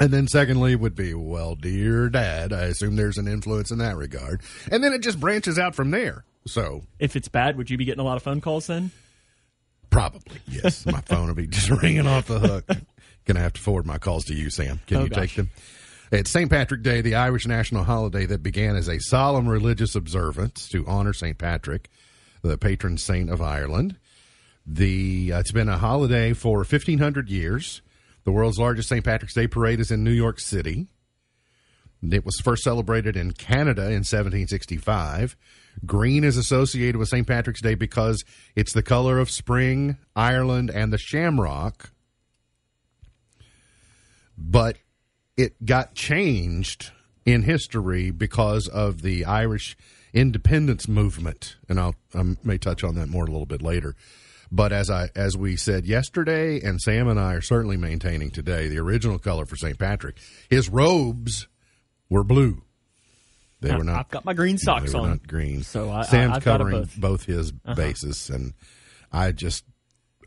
And 0.00 0.10
then 0.10 0.26
secondly 0.26 0.74
would 0.74 0.94
be, 0.96 1.12
well, 1.14 1.54
dear 1.54 2.08
dad, 2.08 2.52
I 2.54 2.62
assume 2.62 2.96
there's 2.96 3.18
an 3.18 3.28
influence 3.28 3.70
in 3.70 3.78
that 3.78 3.96
regard. 3.96 4.40
And 4.72 4.82
then 4.82 4.92
it 4.94 5.02
just 5.02 5.20
branches 5.20 5.58
out 5.58 5.74
from 5.74 5.90
there. 5.90 6.24
So 6.46 6.82
if 6.98 7.16
it's 7.16 7.28
bad, 7.28 7.56
would 7.58 7.68
you 7.70 7.76
be 7.76 7.84
getting 7.84 8.00
a 8.00 8.04
lot 8.04 8.16
of 8.16 8.22
phone 8.22 8.40
calls 8.40 8.66
then? 8.66 8.90
probably, 9.90 10.40
yes. 10.48 10.86
my 10.90 11.00
phone 11.02 11.26
will 11.26 11.34
be 11.34 11.46
just 11.48 11.68
ringing 11.68 12.06
off 12.06 12.26
the 12.28 12.38
hook. 12.38 12.64
Gonna 13.26 13.40
have 13.40 13.52
to 13.54 13.60
forward 13.60 13.86
my 13.86 13.98
calls 13.98 14.24
to 14.26 14.34
you, 14.34 14.48
Sam. 14.48 14.80
Can 14.86 14.96
Oh, 14.98 15.02
you 15.04 15.08
gosh. 15.10 15.18
take 15.18 15.34
them? 15.36 15.50
It's 16.12 16.30
St. 16.30 16.48
Patrick 16.50 16.82
Day, 16.82 17.00
the 17.02 17.16
Irish 17.16 17.46
national 17.46 17.84
holiday 17.84 18.24
that 18.26 18.42
began 18.42 18.76
as 18.76 18.88
a 18.88 18.98
solemn 19.00 19.48
religious 19.48 19.94
observance 19.94 20.68
to 20.70 20.86
honor 20.86 21.12
St. 21.12 21.36
Patrick, 21.38 21.90
the 22.42 22.56
patron 22.56 22.98
saint 22.98 23.30
of 23.30 23.42
Ireland. 23.42 23.96
The 24.66 25.32
uh, 25.34 25.40
it's 25.40 25.52
been 25.52 25.68
a 25.68 25.78
holiday 25.78 26.32
for 26.32 26.58
1500 26.58 27.28
years. 27.28 27.82
The 28.24 28.32
world's 28.32 28.58
largest 28.58 28.88
St. 28.88 29.04
Patrick's 29.04 29.34
Day 29.34 29.46
parade 29.46 29.80
is 29.80 29.90
in 29.90 30.04
New 30.04 30.10
York 30.10 30.40
City. 30.40 30.88
It 32.02 32.24
was 32.24 32.40
first 32.40 32.62
celebrated 32.62 33.16
in 33.16 33.32
Canada 33.32 33.82
in 33.82 34.04
1765. 34.04 35.36
Green 35.84 36.24
is 36.24 36.36
associated 36.36 36.96
with 36.96 37.08
St. 37.08 37.26
Patrick's 37.26 37.60
Day 37.60 37.74
because 37.74 38.24
it's 38.56 38.72
the 38.72 38.82
color 38.82 39.18
of 39.18 39.30
spring, 39.30 39.98
Ireland, 40.16 40.70
and 40.70 40.92
the 40.92 40.98
shamrock. 40.98 41.90
But 44.36 44.78
it 45.36 45.64
got 45.64 45.94
changed 45.94 46.90
in 47.26 47.42
history 47.42 48.10
because 48.10 48.66
of 48.66 49.02
the 49.02 49.24
Irish 49.24 49.76
independence 50.12 50.88
movement, 50.88 51.56
and 51.68 51.78
I'll 51.78 51.94
I 52.14 52.36
may 52.42 52.58
touch 52.58 52.82
on 52.82 52.94
that 52.96 53.08
more 53.08 53.24
a 53.24 53.30
little 53.30 53.46
bit 53.46 53.62
later. 53.62 53.94
But 54.52 54.72
as 54.72 54.90
I 54.90 55.10
as 55.14 55.36
we 55.36 55.56
said 55.56 55.86
yesterday, 55.86 56.60
and 56.60 56.80
Sam 56.80 57.06
and 57.08 57.20
I 57.20 57.34
are 57.34 57.40
certainly 57.40 57.76
maintaining 57.76 58.30
today, 58.30 58.68
the 58.68 58.78
original 58.78 59.18
color 59.18 59.46
for 59.46 59.54
St. 59.56 59.78
Patrick, 59.78 60.16
his 60.48 60.68
robes 60.68 61.46
were 62.08 62.24
blue. 62.24 62.62
They 63.60 63.72
were 63.74 63.84
not. 63.84 63.98
I've 64.00 64.08
got 64.10 64.24
my 64.24 64.34
green 64.34 64.58
socks 64.58 64.92
they 64.92 64.98
were 64.98 65.04
on. 65.04 65.10
not 65.10 65.26
green. 65.28 65.62
So 65.62 65.88
I- 65.90 66.00
I- 66.00 66.02
Sam's 66.02 66.36
I've 66.38 66.44
got 66.44 66.60
'em 66.60 66.66
covering 66.66 66.88
both. 66.98 67.28
Uh-huh. 67.28 67.38
his 67.38 67.52
bases, 67.52 68.28
and 68.30 68.54
I 69.12 69.30
just 69.30 69.64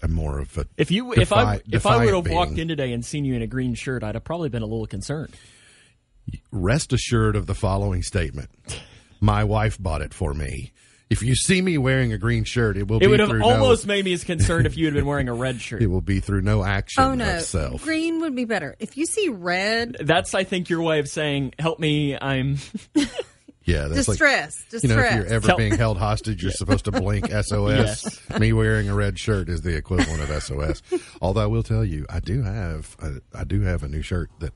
am 0.02 0.14
more 0.14 0.40
of 0.40 0.58
a. 0.58 0.68
If 0.78 0.90
you, 0.92 1.12
if 1.14 1.34
I, 1.34 1.60
if 1.70 1.86
I 1.86 2.06
would 2.06 2.14
have 2.14 2.28
walked 2.34 2.58
in 2.58 2.70
today 2.70 2.94
and 2.94 3.04
seen 3.04 3.26
you 3.26 3.36
in 3.36 3.42
a 3.42 3.48
green 3.48 3.74
shirt, 3.74 4.04
I'd 4.04 4.16
have 4.16 4.24
probably 4.24 4.48
been 4.50 4.62
a 4.62 4.66
little 4.68 4.88
concerned. 4.88 5.34
rest 6.52 6.94
assured 6.94 7.36
of 7.36 7.46
the 7.48 7.56
following 7.56 8.04
statement. 8.04 8.50
My 9.20 9.44
wife 9.44 9.78
bought 9.82 10.02
it 10.02 10.14
for 10.14 10.34
me. 10.34 10.72
If 11.14 11.24
you 11.24 11.36
see 11.36 11.62
me 11.62 11.78
wearing 11.78 12.12
a 12.12 12.18
green 12.18 12.44
shirt, 12.44 12.76
it 12.76 12.88
will 12.88 12.98
It 12.98 13.02
be 13.02 13.08
would 13.08 13.20
have 13.22 13.30
through 13.30 13.44
almost 13.44 13.86
no, 13.88 13.94
made 13.94 14.04
me 14.06 14.12
as 14.14 14.24
concerned 14.26 14.66
if 14.66 14.76
you 14.76 14.86
had 14.86 14.94
been 14.94 15.06
wearing 15.06 15.30
a 15.30 15.34
red 15.34 15.62
shirt. 15.62 15.82
it 15.82 15.88
will 15.88 16.02
be 16.02 16.20
through 16.20 16.42
no 16.42 16.64
action 16.64 17.02
Oh 17.04 17.14
no, 17.16 17.38
of 17.38 17.42
self. 17.44 17.84
green 17.84 18.20
would 18.22 18.36
be 18.36 18.46
better. 18.46 18.76
If 18.80 18.98
you 18.98 19.06
see 19.06 19.30
red, 19.30 19.96
That's, 20.02 20.34
I 20.34 20.44
think, 20.44 20.70
your 20.70 20.82
way 20.82 21.00
of 21.00 21.08
saying, 21.08 21.54
"Help 21.58 21.80
me! 21.80 22.18
I'm." 22.20 22.58
Yeah, 23.66 23.88
that's 23.88 24.10
like 24.10 24.18
distress, 24.20 24.84
you 24.84 24.90
know, 24.90 25.00
if 25.00 25.16
you're 25.16 25.26
ever 25.26 25.48
Tell- 25.48 25.56
being 25.58 25.78
held 25.78 25.98
hostage, 25.98 26.44
you're 26.44 26.52
supposed 26.52 26.84
to 26.84 26.92
blink 26.92 27.28
SOS. 27.32 27.48
Yes. 28.30 28.40
Me 28.40 28.52
wearing 28.52 28.90
a 28.90 28.94
red 28.94 29.18
shirt 29.18 29.48
is 29.48 29.62
the 29.62 29.74
equivalent 29.78 30.22
of 30.22 30.44
SOS. 30.44 30.82
Although 31.22 31.44
I 31.44 31.46
will 31.46 31.64
tell 31.64 31.86
you, 31.86 32.06
I 32.10 32.20
do 32.20 32.42
have 32.44 32.98
a, 33.00 33.22
I 33.34 33.46
do 33.46 33.62
have 33.62 33.84
a 33.84 33.88
new 33.88 34.02
shirt 34.02 34.32
that 34.40 34.52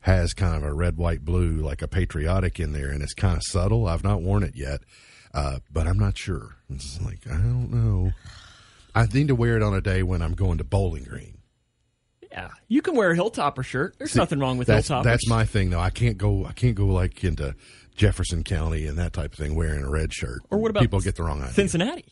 has 0.00 0.32
kind 0.32 0.56
of 0.56 0.62
a 0.62 0.72
red, 0.72 0.96
white, 0.96 1.26
blue, 1.26 1.56
like 1.56 1.82
a 1.82 1.88
patriotic 1.88 2.58
in 2.58 2.72
there, 2.72 2.88
and 2.88 3.02
it's 3.02 3.12
kind 3.12 3.36
of 3.36 3.42
subtle. 3.42 3.86
I've 3.86 4.02
not 4.04 4.22
worn 4.22 4.42
it 4.42 4.56
yet, 4.56 4.80
uh, 5.34 5.58
but 5.72 5.86
I'm 5.86 5.98
not 5.98 6.16
sure. 6.18 6.56
It's 6.70 7.00
like 7.00 7.20
I 7.26 7.34
don't 7.36 7.70
know. 7.70 8.12
I 8.94 9.06
need 9.06 9.28
to 9.28 9.34
wear 9.34 9.56
it 9.56 9.62
on 9.62 9.74
a 9.74 9.80
day 9.80 10.02
when 10.02 10.22
I'm 10.22 10.34
going 10.34 10.58
to 10.58 10.64
Bowling 10.64 11.04
Green. 11.04 11.38
Yeah, 12.30 12.50
you 12.68 12.82
can 12.82 12.94
wear 12.94 13.10
a 13.10 13.16
hilltopper 13.16 13.64
shirt. 13.64 13.94
There's 13.98 14.14
nothing 14.16 14.38
wrong 14.38 14.58
with 14.58 14.68
that's, 14.68 14.88
hilltoppers. 14.88 15.04
That's 15.04 15.28
my 15.28 15.44
thing, 15.44 15.70
though. 15.70 15.80
I 15.80 15.90
can't 15.90 16.18
go. 16.18 16.44
I 16.44 16.52
can't 16.52 16.74
go 16.74 16.86
like 16.86 17.24
into 17.24 17.54
Jefferson 17.96 18.44
County 18.44 18.86
and 18.86 18.98
that 18.98 19.12
type 19.12 19.32
of 19.32 19.38
thing 19.38 19.54
wearing 19.54 19.82
a 19.84 19.90
red 19.90 20.12
shirt. 20.12 20.40
Or 20.50 20.58
what 20.58 20.70
about 20.70 20.82
people 20.82 21.00
get 21.00 21.16
the 21.16 21.22
wrong 21.22 21.40
idea? 21.40 21.54
Cincinnati. 21.54 22.04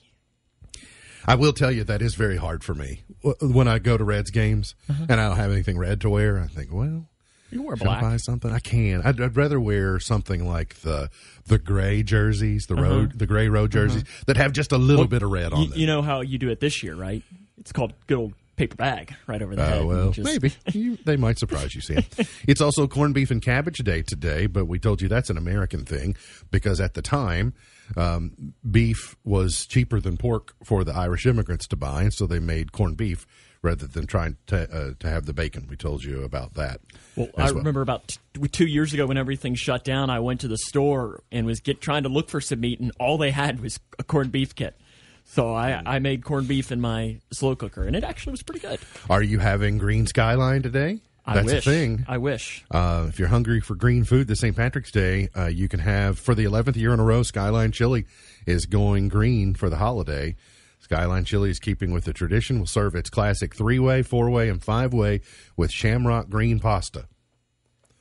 I 1.29 1.35
will 1.35 1.52
tell 1.52 1.72
you 1.72 1.83
that 1.85 2.02
is 2.02 2.14
very 2.14 2.37
hard 2.37 2.62
for 2.62 2.72
me 2.74 3.02
when 3.40 3.66
I 3.68 3.79
go 3.81 3.98
to 3.98 4.05
Reds 4.05 4.31
games 4.31 4.74
Uh-huh. 4.88 5.07
and 5.09 5.20
I 5.20 5.26
don't 5.29 5.37
have 5.37 5.50
anything 5.50 5.76
red 5.76 6.00
to 6.02 6.11
wear. 6.11 6.38
I 6.40 6.46
think, 6.46 6.72
well, 6.72 7.09
You 7.50 7.59
can 7.59 7.66
wear 7.66 7.76
should 7.76 7.87
I 7.87 7.90
black. 7.90 8.00
buy 8.02 8.16
something? 8.16 8.50
I 8.52 8.59
can. 8.59 9.02
I'd, 9.04 9.20
I'd 9.20 9.37
rather 9.37 9.61
wear 9.61 9.98
something 10.00 10.46
like 10.48 10.74
the 10.80 11.11
the 11.46 11.59
gray 11.59 12.02
jerseys, 12.02 12.66
the 12.66 12.74
road, 12.76 13.18
the 13.18 13.26
gray 13.26 13.48
road 13.48 13.70
jerseys 13.72 14.04
that 14.26 14.37
have 14.37 14.52
just 14.52 14.72
a 14.72 14.78
little 14.78 15.06
bit 15.06 15.22
of 15.22 15.30
red 15.30 15.52
on 15.52 15.52
Uh-huh. 15.52 15.62
You, 15.62 15.68
them. 15.70 15.78
you 15.80 15.87
know 15.87 16.02
how 16.02 16.20
you 16.22 16.38
do 16.38 16.48
it 16.50 16.61
this 16.61 16.82
year, 16.82 16.94
right? 16.96 17.22
It's 17.59 17.72
called 17.72 17.92
good 18.06 18.18
old 18.18 18.32
paper 18.56 18.74
bag 18.76 19.14
right 19.26 19.42
over 19.42 19.54
the 19.54 19.62
head. 19.64 19.74
Oh 19.74 19.78
and 19.80 19.88
well, 19.88 20.11
just- 20.11 20.24
maybe 20.24 20.52
you, 20.78 20.96
they 21.04 21.16
might 21.16 21.38
surprise 21.38 21.74
you, 21.74 21.80
Sam. 21.82 22.02
it's 22.48 22.61
also 22.61 22.87
corned 22.88 23.14
beef 23.14 23.30
and 23.30 23.40
cabbage 23.42 23.78
day 23.78 24.02
today, 24.02 24.46
but 24.46 24.64
we 24.66 24.78
told 24.78 25.00
you 25.02 25.09
that's 25.09 25.30
an 25.30 25.37
American 25.37 25.85
thing 25.85 26.16
because 26.50 26.80
at 26.80 26.94
the 26.94 27.02
time, 27.02 27.52
um, 27.96 28.54
beef 28.68 29.14
was 29.24 29.66
cheaper 29.66 30.00
than 30.00 30.16
pork 30.16 30.54
for 30.64 30.85
the 30.85 30.92
Irish 30.94 31.26
immigrants 31.26 31.66
to 31.68 31.76
buy, 31.76 32.02
and 32.02 32.12
so 32.14 32.26
they 32.26 32.38
made 32.40 32.72
corned 32.72 32.96
beef 32.96 33.26
rather 33.62 33.87
than 33.87 34.07
trying 34.07 34.37
to 34.47 34.62
uh, 34.75 34.95
to 34.99 35.09
have 35.09 35.27
the 35.27 35.33
bacon. 35.33 35.66
We 35.69 35.77
told 35.77 36.05
you 36.05 36.23
about 36.23 36.55
that. 36.55 36.81
Well, 37.16 37.29
I 37.37 37.49
remember 37.51 37.81
about 37.81 38.09
t- 38.09 38.49
two 38.49 38.66
years 38.66 38.92
ago 38.92 39.07
when 39.07 39.16
everything 39.16 39.55
shut 39.55 39.85
down, 39.85 40.11
I 40.11 40.21
went 40.21 40.40
to 40.40 40.49
the 40.49 40.59
store 40.59 41.23
and 41.33 41.47
was 41.47 41.61
get 41.61 41.81
trying 41.81 42.03
to 42.05 42.09
look 42.09 42.29
for 42.29 42.40
some 42.40 42.61
meat, 42.61 42.81
and 42.81 42.92
all 43.01 43.19
they 43.19 43.31
had 43.31 43.61
was 43.61 43.81
a 43.99 44.05
corned 44.05 44.33
beef 44.33 44.55
kit. 44.55 44.77
So 45.25 45.53
I, 45.53 45.83
I 45.85 45.99
made 45.99 46.25
corned 46.25 46.47
beef 46.47 46.71
in 46.71 46.81
my 46.81 47.19
slow 47.33 47.57
cooker, 47.57 47.83
and 47.85 47.97
it 47.97 48.05
actually 48.05 48.33
was 48.33 48.42
pretty 48.45 48.61
good. 48.61 48.79
Are 49.11 49.23
you 49.23 49.40
having 49.40 49.77
green 49.77 50.07
skyline 50.07 50.62
today? 50.62 51.01
I 51.29 51.35
That's 51.35 51.47
wish. 51.47 51.66
a 51.66 51.71
thing. 51.71 52.05
I 52.07 52.19
wish. 52.19 52.64
Uh, 52.71 53.07
if 53.09 53.19
you're 53.19 53.27
hungry 53.27 53.61
for 53.61 53.75
green 53.75 54.05
food 54.05 54.29
this 54.29 54.38
St. 54.40 54.55
Patrick's 54.55 54.92
Day, 54.92 55.29
uh, 55.37 55.47
you 55.47 55.69
can 55.69 55.81
have 55.81 56.21
for 56.21 56.37
the 56.37 56.45
11th 56.45 56.77
year 56.77 56.95
in 56.95 57.01
a 57.01 57.05
row. 57.05 57.25
Skyline 57.25 57.73
Chili 57.73 58.07
is 58.47 58.66
going 58.66 59.09
green 59.09 59.55
for 59.55 59.69
the 59.69 59.77
holiday. 59.77 60.37
Skyline 60.79 61.25
Chili 61.25 61.51
is 61.51 61.59
keeping 61.59 61.91
with 61.93 62.05
the 62.05 62.12
tradition. 62.12 62.59
Will 62.61 62.67
serve 62.67 62.95
its 62.95 63.11
classic 63.11 63.55
three 63.57 63.79
way, 63.79 64.03
four 64.03 64.31
way, 64.31 64.49
and 64.49 64.62
five 64.62 64.93
way 64.93 65.21
with 65.57 65.71
shamrock 65.73 66.29
green 66.29 66.61
pasta. 66.61 67.07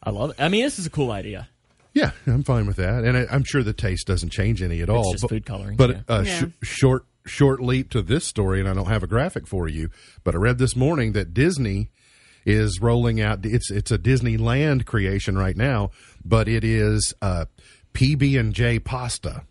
I 0.04 0.12
love 0.12 0.32
it. 0.32 0.36
I 0.40 0.50
mean, 0.50 0.64
this 0.64 0.78
is 0.78 0.86
a 0.86 0.90
cool 0.92 1.12
idea. 1.12 1.48
Yeah, 1.94 2.12
I'm 2.28 2.44
fine 2.44 2.68
with 2.68 2.76
that, 2.76 3.06
and 3.06 3.18
I, 3.18 3.26
I'm 3.32 3.44
sure 3.46 3.64
the 3.64 3.72
taste 3.74 4.06
doesn't 4.06 4.30
change 4.32 4.62
any 4.62 4.82
at 4.82 4.90
all. 4.90 5.12
just 5.14 5.22
but, 5.24 5.30
food 5.30 5.46
coloring, 5.46 5.78
But 5.78 5.90
yeah. 5.92 6.02
uh, 6.10 6.24
Yeah. 6.26 6.40
sh- 6.62 6.68
short 6.68 7.06
short 7.26 7.60
leap 7.62 7.90
to 7.92 8.02
this 8.04 8.24
story, 8.26 8.60
and 8.60 8.70
I 8.70 8.74
don't 8.74 8.86
have 8.88 9.02
a 9.02 9.08
graphic 9.08 9.48
for 9.48 9.68
you, 9.68 9.90
but 10.24 10.36
I 10.36 10.38
read 10.38 10.58
this 10.60 10.76
morning 10.76 11.14
that 11.14 11.34
Disney 11.34 11.90
is 12.46 12.80
rolling 12.82 13.20
out. 13.22 13.44
It's 13.46 13.72
it's 13.72 13.90
a 13.92 13.98
Disneyland 13.98 14.86
creation 14.86 15.36
right 15.38 15.58
now, 15.58 15.90
but 16.24 16.48
it 16.48 16.64
is 16.64 17.14
uh, 17.22 17.46
PB 17.94 18.40
and 18.40 18.54
J 18.54 18.78
pasta. 18.78 19.44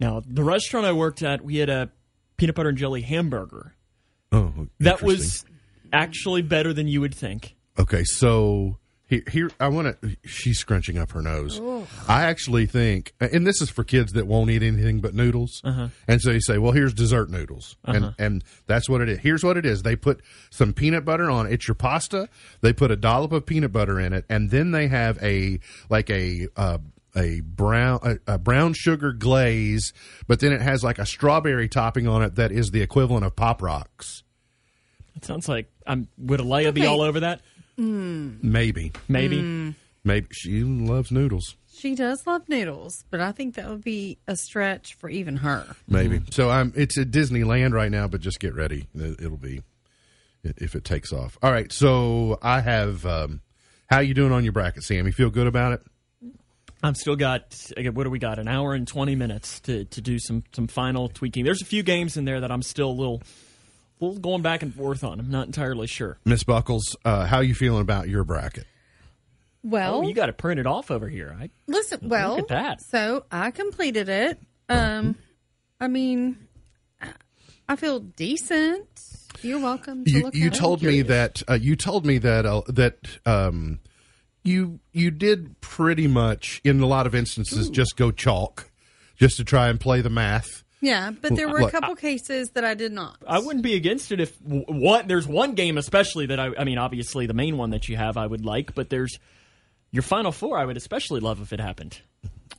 Now, 0.00 0.22
the 0.26 0.42
restaurant 0.44 0.86
I 0.86 0.92
worked 0.92 1.22
at, 1.22 1.44
we 1.44 1.56
had 1.56 1.68
a 1.68 1.90
peanut 2.36 2.54
butter 2.56 2.68
and 2.70 2.78
jelly 2.78 3.02
hamburger. 3.02 3.74
Oh, 4.32 4.68
That 4.80 5.02
was 5.02 5.44
actually 5.92 6.42
better 6.42 6.72
than 6.72 6.88
you 6.88 7.00
would 7.00 7.14
think. 7.14 7.54
Okay, 7.78 8.02
so 8.04 8.78
here, 9.06 9.22
here 9.30 9.50
I 9.60 9.68
want 9.68 10.00
to. 10.02 10.16
She's 10.24 10.58
scrunching 10.58 10.96
up 10.98 11.12
her 11.12 11.20
nose. 11.22 11.60
I 12.08 12.24
actually 12.24 12.64
think, 12.66 13.12
and 13.20 13.46
this 13.46 13.60
is 13.60 13.68
for 13.68 13.84
kids 13.84 14.12
that 14.12 14.26
won't 14.26 14.48
eat 14.50 14.62
anything 14.62 15.00
but 15.00 15.14
noodles, 15.14 15.60
Uh-huh. 15.64 15.88
and 16.08 16.20
so 16.22 16.30
you 16.30 16.40
say, 16.40 16.56
"Well, 16.58 16.72
here's 16.72 16.94
dessert 16.94 17.28
noodles," 17.30 17.76
and 17.84 18.14
and 18.18 18.42
that's 18.66 18.88
what 18.88 19.02
it 19.02 19.10
is. 19.10 19.18
Here's 19.18 19.44
what 19.44 19.56
it 19.58 19.66
is: 19.66 19.82
they 19.82 19.96
put 19.96 20.20
some 20.50 20.72
peanut 20.72 21.04
butter 21.04 21.30
on 21.30 21.46
it. 21.46 21.52
It's 21.52 21.68
your 21.68 21.74
pasta. 21.74 22.28
They 22.62 22.72
put 22.72 22.90
a 22.90 22.96
dollop 22.96 23.32
of 23.32 23.44
peanut 23.44 23.70
butter 23.72 24.00
in 24.00 24.14
it, 24.14 24.24
and 24.30 24.50
then 24.50 24.70
they 24.70 24.88
have 24.88 25.22
a 25.22 25.60
like 25.90 26.08
a. 26.10 26.48
Uh, 26.56 26.78
a 27.16 27.40
brown 27.40 28.00
a, 28.26 28.34
a 28.34 28.38
brown 28.38 28.72
sugar 28.72 29.12
glaze, 29.12 29.92
but 30.26 30.40
then 30.40 30.52
it 30.52 30.60
has 30.60 30.82
like 30.82 30.98
a 30.98 31.06
strawberry 31.06 31.68
topping 31.68 32.06
on 32.08 32.22
it 32.22 32.36
that 32.36 32.52
is 32.52 32.70
the 32.70 32.80
equivalent 32.82 33.24
of 33.24 33.36
pop 33.36 33.60
rocks. 33.62 34.22
It 35.16 35.24
sounds 35.24 35.48
like 35.48 35.70
I'm 35.86 36.08
would 36.18 36.40
Alea 36.40 36.72
be 36.72 36.86
all 36.86 37.02
over 37.02 37.20
that? 37.20 37.40
Mm. 37.78 38.42
Maybe, 38.42 38.92
Maybe. 39.08 39.38
Mm. 39.40 39.74
maybe 40.04 40.26
she 40.32 40.62
loves 40.62 41.10
noodles. 41.10 41.56
She 41.74 41.94
does 41.94 42.26
love 42.26 42.48
noodles, 42.48 43.04
but 43.10 43.20
I 43.20 43.32
think 43.32 43.54
that 43.56 43.68
would 43.68 43.82
be 43.82 44.18
a 44.28 44.36
stretch 44.36 44.94
for 44.94 45.08
even 45.08 45.36
her. 45.38 45.66
Maybe. 45.88 46.20
Mm. 46.20 46.32
So 46.32 46.50
I'm. 46.50 46.72
It's 46.76 46.96
at 46.98 47.10
Disneyland 47.10 47.72
right 47.72 47.90
now, 47.90 48.08
but 48.08 48.20
just 48.20 48.40
get 48.40 48.54
ready. 48.54 48.86
It- 48.94 49.20
It'll 49.20 49.36
be 49.38 49.62
if 50.44 50.74
it 50.74 50.84
takes 50.84 51.12
off. 51.12 51.38
All 51.42 51.50
right. 51.52 51.72
So 51.72 52.38
I 52.42 52.60
have. 52.60 53.04
Um, 53.06 53.40
how 53.88 54.00
you 54.00 54.14
doing 54.14 54.32
on 54.32 54.42
your 54.44 54.52
bracket, 54.52 54.84
Sam? 54.84 55.06
You 55.06 55.12
feel 55.12 55.30
good 55.30 55.46
about 55.46 55.72
it? 55.74 55.82
I'm 56.82 56.94
still 56.94 57.16
got 57.16 57.56
I 57.76 57.82
got- 57.82 57.94
what 57.94 58.04
do 58.04 58.10
we 58.10 58.18
got? 58.18 58.38
An 58.38 58.48
hour 58.48 58.74
and 58.74 58.86
twenty 58.88 59.14
minutes 59.14 59.60
to, 59.60 59.84
to 59.86 60.00
do 60.00 60.18
some 60.18 60.44
some 60.52 60.66
final 60.66 61.08
tweaking. 61.08 61.44
There's 61.44 61.62
a 61.62 61.66
few 61.66 61.82
games 61.82 62.16
in 62.16 62.24
there 62.24 62.40
that 62.40 62.50
I'm 62.50 62.62
still 62.62 62.90
a 62.90 62.92
little 62.92 63.22
little 64.00 64.18
going 64.18 64.42
back 64.42 64.62
and 64.62 64.74
forth 64.74 65.04
on. 65.04 65.20
I'm 65.20 65.30
not 65.30 65.46
entirely 65.46 65.86
sure. 65.86 66.18
Miss 66.24 66.42
Buckles, 66.42 66.96
uh, 67.04 67.26
how 67.26 67.36
are 67.38 67.44
you 67.44 67.54
feeling 67.54 67.82
about 67.82 68.08
your 68.08 68.24
bracket? 68.24 68.66
Well, 69.62 69.98
Oh, 69.98 70.02
you 70.08 70.12
got 70.12 70.26
to 70.26 70.32
print 70.32 70.58
it 70.58 70.64
printed 70.64 70.66
off 70.66 70.90
over 70.90 71.08
here. 71.08 71.36
I, 71.40 71.50
listen. 71.68 72.08
Well, 72.08 72.36
at 72.38 72.48
that. 72.48 72.80
So 72.82 73.24
I 73.30 73.52
completed 73.52 74.08
it. 74.08 74.40
Um, 74.68 75.14
I 75.80 75.86
mean, 75.86 76.36
I 77.68 77.76
feel 77.76 78.00
decent. 78.00 78.88
You're 79.40 79.60
welcome 79.60 80.04
to 80.04 80.10
You, 80.10 80.22
look 80.22 80.34
you 80.34 80.46
at 80.48 80.54
told 80.54 80.82
me 80.82 81.02
that 81.02 81.42
uh, 81.48 81.54
you 81.54 81.76
told 81.76 82.04
me 82.04 82.18
that 82.18 82.44
uh, 82.44 82.62
that 82.68 82.96
um, 83.24 83.78
you 84.42 84.80
you 84.92 85.10
did 85.10 85.60
pretty 85.60 86.06
much 86.06 86.60
in 86.64 86.80
a 86.80 86.86
lot 86.86 87.06
of 87.06 87.14
instances 87.14 87.70
just 87.70 87.96
go 87.96 88.10
chalk 88.10 88.70
just 89.16 89.36
to 89.36 89.44
try 89.44 89.68
and 89.68 89.78
play 89.80 90.00
the 90.00 90.10
math. 90.10 90.64
Yeah, 90.80 91.12
but 91.12 91.36
there 91.36 91.48
were 91.48 91.58
a 91.58 91.62
Look, 91.62 91.70
couple 91.70 91.94
cases 91.94 92.50
that 92.54 92.64
I 92.64 92.74
did 92.74 92.90
not. 92.90 93.16
I 93.26 93.38
wouldn't 93.38 93.62
be 93.62 93.74
against 93.74 94.10
it 94.10 94.20
if 94.20 94.36
w- 94.42 94.64
one 94.66 95.06
there's 95.06 95.28
one 95.28 95.54
game 95.54 95.78
especially 95.78 96.26
that 96.26 96.40
I 96.40 96.50
I 96.58 96.64
mean 96.64 96.78
obviously 96.78 97.26
the 97.26 97.34
main 97.34 97.56
one 97.56 97.70
that 97.70 97.88
you 97.88 97.96
have 97.96 98.16
I 98.16 98.26
would 98.26 98.44
like, 98.44 98.74
but 98.74 98.90
there's 98.90 99.18
your 99.92 100.02
final 100.02 100.32
four 100.32 100.58
I 100.58 100.64
would 100.64 100.76
especially 100.76 101.20
love 101.20 101.40
if 101.40 101.52
it 101.52 101.60
happened. 101.60 102.00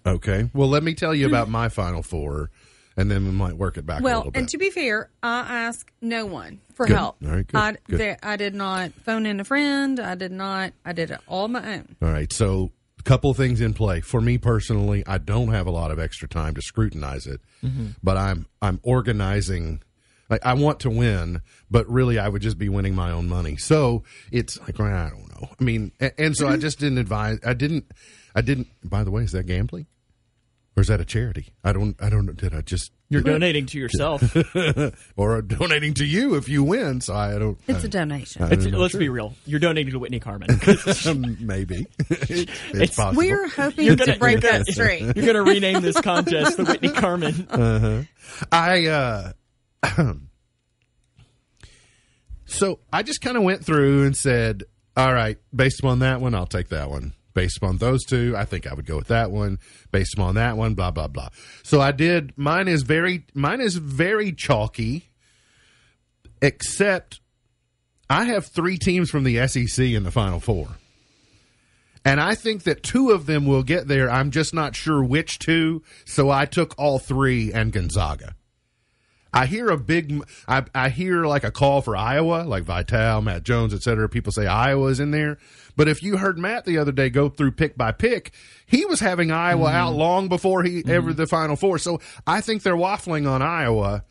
Okay. 0.05 0.49
Well, 0.53 0.69
let 0.69 0.83
me 0.83 0.93
tell 0.93 1.13
you 1.13 1.27
about 1.27 1.49
my 1.49 1.69
final 1.69 2.03
four, 2.03 2.49
and 2.97 3.09
then 3.09 3.25
we 3.25 3.31
might 3.31 3.53
work 3.57 3.77
it 3.77 3.85
back 3.85 3.99
a 4.01 4.03
Well, 4.03 4.17
little 4.19 4.31
bit. 4.31 4.39
and 4.39 4.49
to 4.49 4.57
be 4.57 4.69
fair, 4.69 5.09
I 5.21 5.39
ask 5.65 5.91
no 6.01 6.25
one 6.25 6.59
for 6.73 6.85
Good. 6.85 6.95
help. 6.95 7.17
All 7.23 7.31
right, 7.31 7.47
good, 7.47 7.57
I, 7.57 7.75
good. 7.87 7.99
there- 7.99 8.19
I 8.23 8.35
did 8.35 8.55
not 8.55 8.93
phone 8.93 9.25
in 9.25 9.39
a 9.39 9.43
friend. 9.43 9.99
I 9.99 10.15
did 10.15 10.31
not. 10.31 10.73
I 10.85 10.93
did 10.93 11.11
it 11.11 11.19
all 11.27 11.47
my 11.47 11.75
own. 11.75 11.95
All 12.01 12.09
right. 12.09 12.31
So, 12.31 12.71
a 12.99 13.03
couple 13.03 13.33
things 13.33 13.59
in 13.59 13.73
play. 13.73 14.01
For 14.01 14.21
me 14.21 14.37
personally, 14.37 15.03
I 15.05 15.17
don't 15.17 15.49
have 15.49 15.67
a 15.67 15.71
lot 15.71 15.91
of 15.91 15.99
extra 15.99 16.27
time 16.27 16.53
to 16.55 16.61
scrutinize 16.61 17.27
it, 17.27 17.41
mm-hmm. 17.63 17.87
but 18.01 18.17
I'm 18.17 18.45
I'm 18.61 18.79
organizing. 18.83 19.81
Like 20.29 20.45
I 20.45 20.53
want 20.53 20.79
to 20.81 20.89
win, 20.89 21.41
but 21.69 21.87
really 21.89 22.17
I 22.17 22.27
would 22.29 22.41
just 22.41 22.57
be 22.57 22.69
winning 22.69 22.95
my 22.95 23.11
own 23.11 23.27
money. 23.27 23.57
So 23.57 24.03
it's 24.31 24.59
like 24.61 24.79
I 24.79 25.09
don't 25.09 25.29
know. 25.41 25.49
I 25.59 25.63
mean, 25.63 25.91
and, 25.99 26.13
and 26.17 26.35
so 26.35 26.47
I 26.47 26.51
mm-hmm. 26.53 26.61
just 26.61 26.79
didn't 26.79 26.97
advise. 26.97 27.39
I 27.45 27.53
didn't. 27.53 27.91
I 28.33 28.41
didn't. 28.41 28.67
By 28.83 29.03
the 29.03 29.11
way, 29.11 29.23
is 29.23 29.33
that 29.33 29.45
gambling, 29.45 29.85
or 30.75 30.81
is 30.81 30.87
that 30.87 30.99
a 30.99 31.05
charity? 31.05 31.53
I 31.63 31.71
don't. 31.71 31.95
I 32.01 32.09
don't. 32.09 32.25
Know. 32.25 32.33
Did 32.33 32.53
I 32.55 32.61
just? 32.61 32.91
You're 33.09 33.21
donating 33.21 33.67
to 33.67 33.77
yourself. 33.77 34.23
or 35.15 35.41
donating 35.43 35.93
to 35.95 36.05
you 36.05 36.33
if 36.33 36.49
you 36.49 36.63
win? 36.63 36.99
So 36.99 37.13
I 37.13 37.37
don't. 37.37 37.59
It's 37.67 37.83
a 37.83 37.87
donation. 37.87 38.41
It's- 38.51 38.65
let's 38.65 38.95
be 38.95 39.07
real. 39.07 39.35
You're 39.45 39.59
donating 39.59 39.93
to 39.93 39.99
Whitney 39.99 40.19
Carmen. 40.19 40.47
maybe 41.39 41.85
it's, 42.09 42.31
It's- 42.71 42.95
possible. 42.95 43.17
We're 43.19 43.47
hoping 43.49 43.85
You're 43.85 43.95
to 43.97 44.05
gonna- 44.05 44.17
break 44.17 44.41
that 44.41 44.65
straight. 44.65 45.01
You're 45.01 45.13
going 45.13 45.35
to 45.35 45.43
rename 45.43 45.81
this 45.81 45.99
contest 46.01 46.57
the 46.57 46.65
Whitney 46.65 46.89
Carmen. 46.89 47.47
Uh-huh. 47.51 48.01
I 48.51 48.87
uh 48.87 49.33
so 52.45 52.79
I 52.91 53.03
just 53.03 53.21
kind 53.21 53.37
of 53.37 53.43
went 53.43 53.63
through 53.65 54.05
and 54.05 54.15
said, 54.17 54.63
"All 54.97 55.13
right, 55.13 55.37
based 55.55 55.79
upon 55.81 55.99
that 55.99 56.19
one, 56.21 56.33
I'll 56.35 56.47
take 56.47 56.69
that 56.69 56.89
one. 56.89 57.13
Based 57.33 57.57
upon 57.57 57.77
those 57.77 58.03
two, 58.03 58.35
I 58.37 58.45
think 58.45 58.67
I 58.67 58.73
would 58.73 58.85
go 58.85 58.97
with 58.97 59.07
that 59.07 59.31
one. 59.31 59.59
Based 59.91 60.13
upon 60.13 60.35
that 60.35 60.55
one, 60.55 60.75
blah 60.75 60.91
blah 60.91 61.07
blah. 61.07 61.29
So 61.63 61.81
I 61.81 61.91
did. 61.91 62.33
Mine 62.37 62.67
is 62.67 62.83
very 62.83 63.25
mine 63.33 63.61
is 63.61 63.75
very 63.75 64.31
chalky, 64.31 65.09
except 66.41 67.21
I 68.09 68.25
have 68.25 68.45
three 68.45 68.77
teams 68.77 69.09
from 69.09 69.23
the 69.23 69.47
SEC 69.47 69.85
in 69.85 70.03
the 70.03 70.11
Final 70.11 70.39
Four. 70.39 70.69
And 72.05 72.19
I 72.19 72.35
think 72.35 72.63
that 72.63 72.83
two 72.83 73.11
of 73.11 73.25
them 73.25 73.45
will 73.45 73.63
get 73.63 73.87
there. 73.87 74.11
I'm 74.11 74.31
just 74.31 74.53
not 74.53 74.75
sure 74.75 75.03
which 75.03 75.39
two. 75.39 75.83
So 76.05 76.29
I 76.29 76.45
took 76.45 76.75
all 76.77 76.99
three 76.99 77.53
and 77.53 77.71
Gonzaga. 77.71 78.35
I 79.33 79.47
hear 79.47 79.69
a 79.69 79.77
big, 79.77 80.23
I, 80.47 80.63
I 80.75 80.89
hear 80.89 81.25
like 81.25 81.43
a 81.43 81.51
call 81.51 81.81
for 81.81 81.97
Iowa, 81.97 82.43
like 82.43 82.63
Vitale, 82.63 83.21
Matt 83.21 83.43
Jones, 83.43 83.73
et 83.73 83.81
cetera. 83.81 84.07
People 84.07 84.31
say 84.31 84.45
Iowa's 84.45 84.99
in 84.99 85.11
there. 85.11 85.39
But 85.75 85.87
if 85.87 86.03
you 86.03 86.17
heard 86.17 86.37
Matt 86.37 86.65
the 86.65 86.77
other 86.77 86.91
day 86.91 87.09
go 87.09 87.29
through 87.29 87.53
pick 87.53 87.75
by 87.75 87.91
pick, 87.91 88.33
he 88.67 88.85
was 88.85 88.99
having 88.99 89.31
Iowa 89.31 89.67
mm-hmm. 89.67 89.75
out 89.75 89.95
long 89.95 90.27
before 90.27 90.63
he 90.63 90.81
mm-hmm. 90.81 90.91
ever 90.91 91.13
the 91.13 91.25
Final 91.25 91.55
Four. 91.55 91.79
So 91.79 91.99
I 92.27 92.41
think 92.41 92.61
they're 92.61 92.75
waffling 92.75 93.27
on 93.27 93.41
Iowa. 93.41 94.03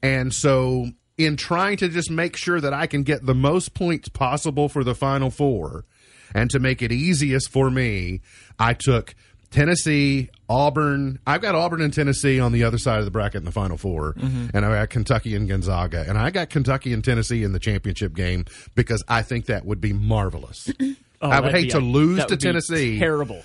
And 0.00 0.32
so 0.32 0.86
in 1.16 1.36
trying 1.36 1.76
to 1.78 1.88
just 1.88 2.10
make 2.10 2.36
sure 2.36 2.60
that 2.60 2.72
I 2.72 2.86
can 2.86 3.02
get 3.02 3.26
the 3.26 3.34
most 3.34 3.74
points 3.74 4.08
possible 4.08 4.68
for 4.68 4.84
the 4.84 4.94
Final 4.94 5.30
Four 5.30 5.86
and 6.34 6.50
to 6.50 6.60
make 6.60 6.82
it 6.82 6.92
easiest 6.92 7.50
for 7.50 7.68
me, 7.68 8.20
I 8.58 8.74
took 8.74 9.16
Tennessee, 9.50 10.30
Auburn. 10.48 11.18
I've 11.26 11.42
got 11.42 11.54
Auburn 11.54 11.82
and 11.82 11.92
Tennessee 11.92 12.40
on 12.40 12.52
the 12.52 12.64
other 12.64 12.78
side 12.78 12.98
of 12.98 13.04
the 13.04 13.10
bracket 13.10 13.40
in 13.40 13.44
the 13.44 13.52
Final 13.52 13.76
4 13.76 14.14
mm-hmm. 14.14 14.46
and 14.54 14.64
I 14.64 14.80
got 14.80 14.90
Kentucky 14.90 15.34
and 15.34 15.48
Gonzaga, 15.48 16.04
and 16.08 16.16
I 16.16 16.30
got 16.30 16.50
Kentucky 16.50 16.92
and 16.92 17.04
Tennessee 17.04 17.44
in 17.44 17.52
the 17.52 17.58
championship 17.58 18.14
game 18.14 18.44
because 18.74 19.02
I 19.08 19.22
think 19.22 19.46
that 19.46 19.64
would 19.64 19.80
be 19.80 19.92
marvelous. 19.92 20.70
Oh, 21.20 21.28
I 21.30 21.40
would 21.40 21.50
hate 21.50 21.62
be 21.62 21.70
to 21.70 21.80
lose 21.80 22.18
that 22.18 22.28
to 22.28 22.34
would 22.34 22.38
be 22.38 22.46
Tennessee. 22.46 22.98
Terrible. 23.00 23.42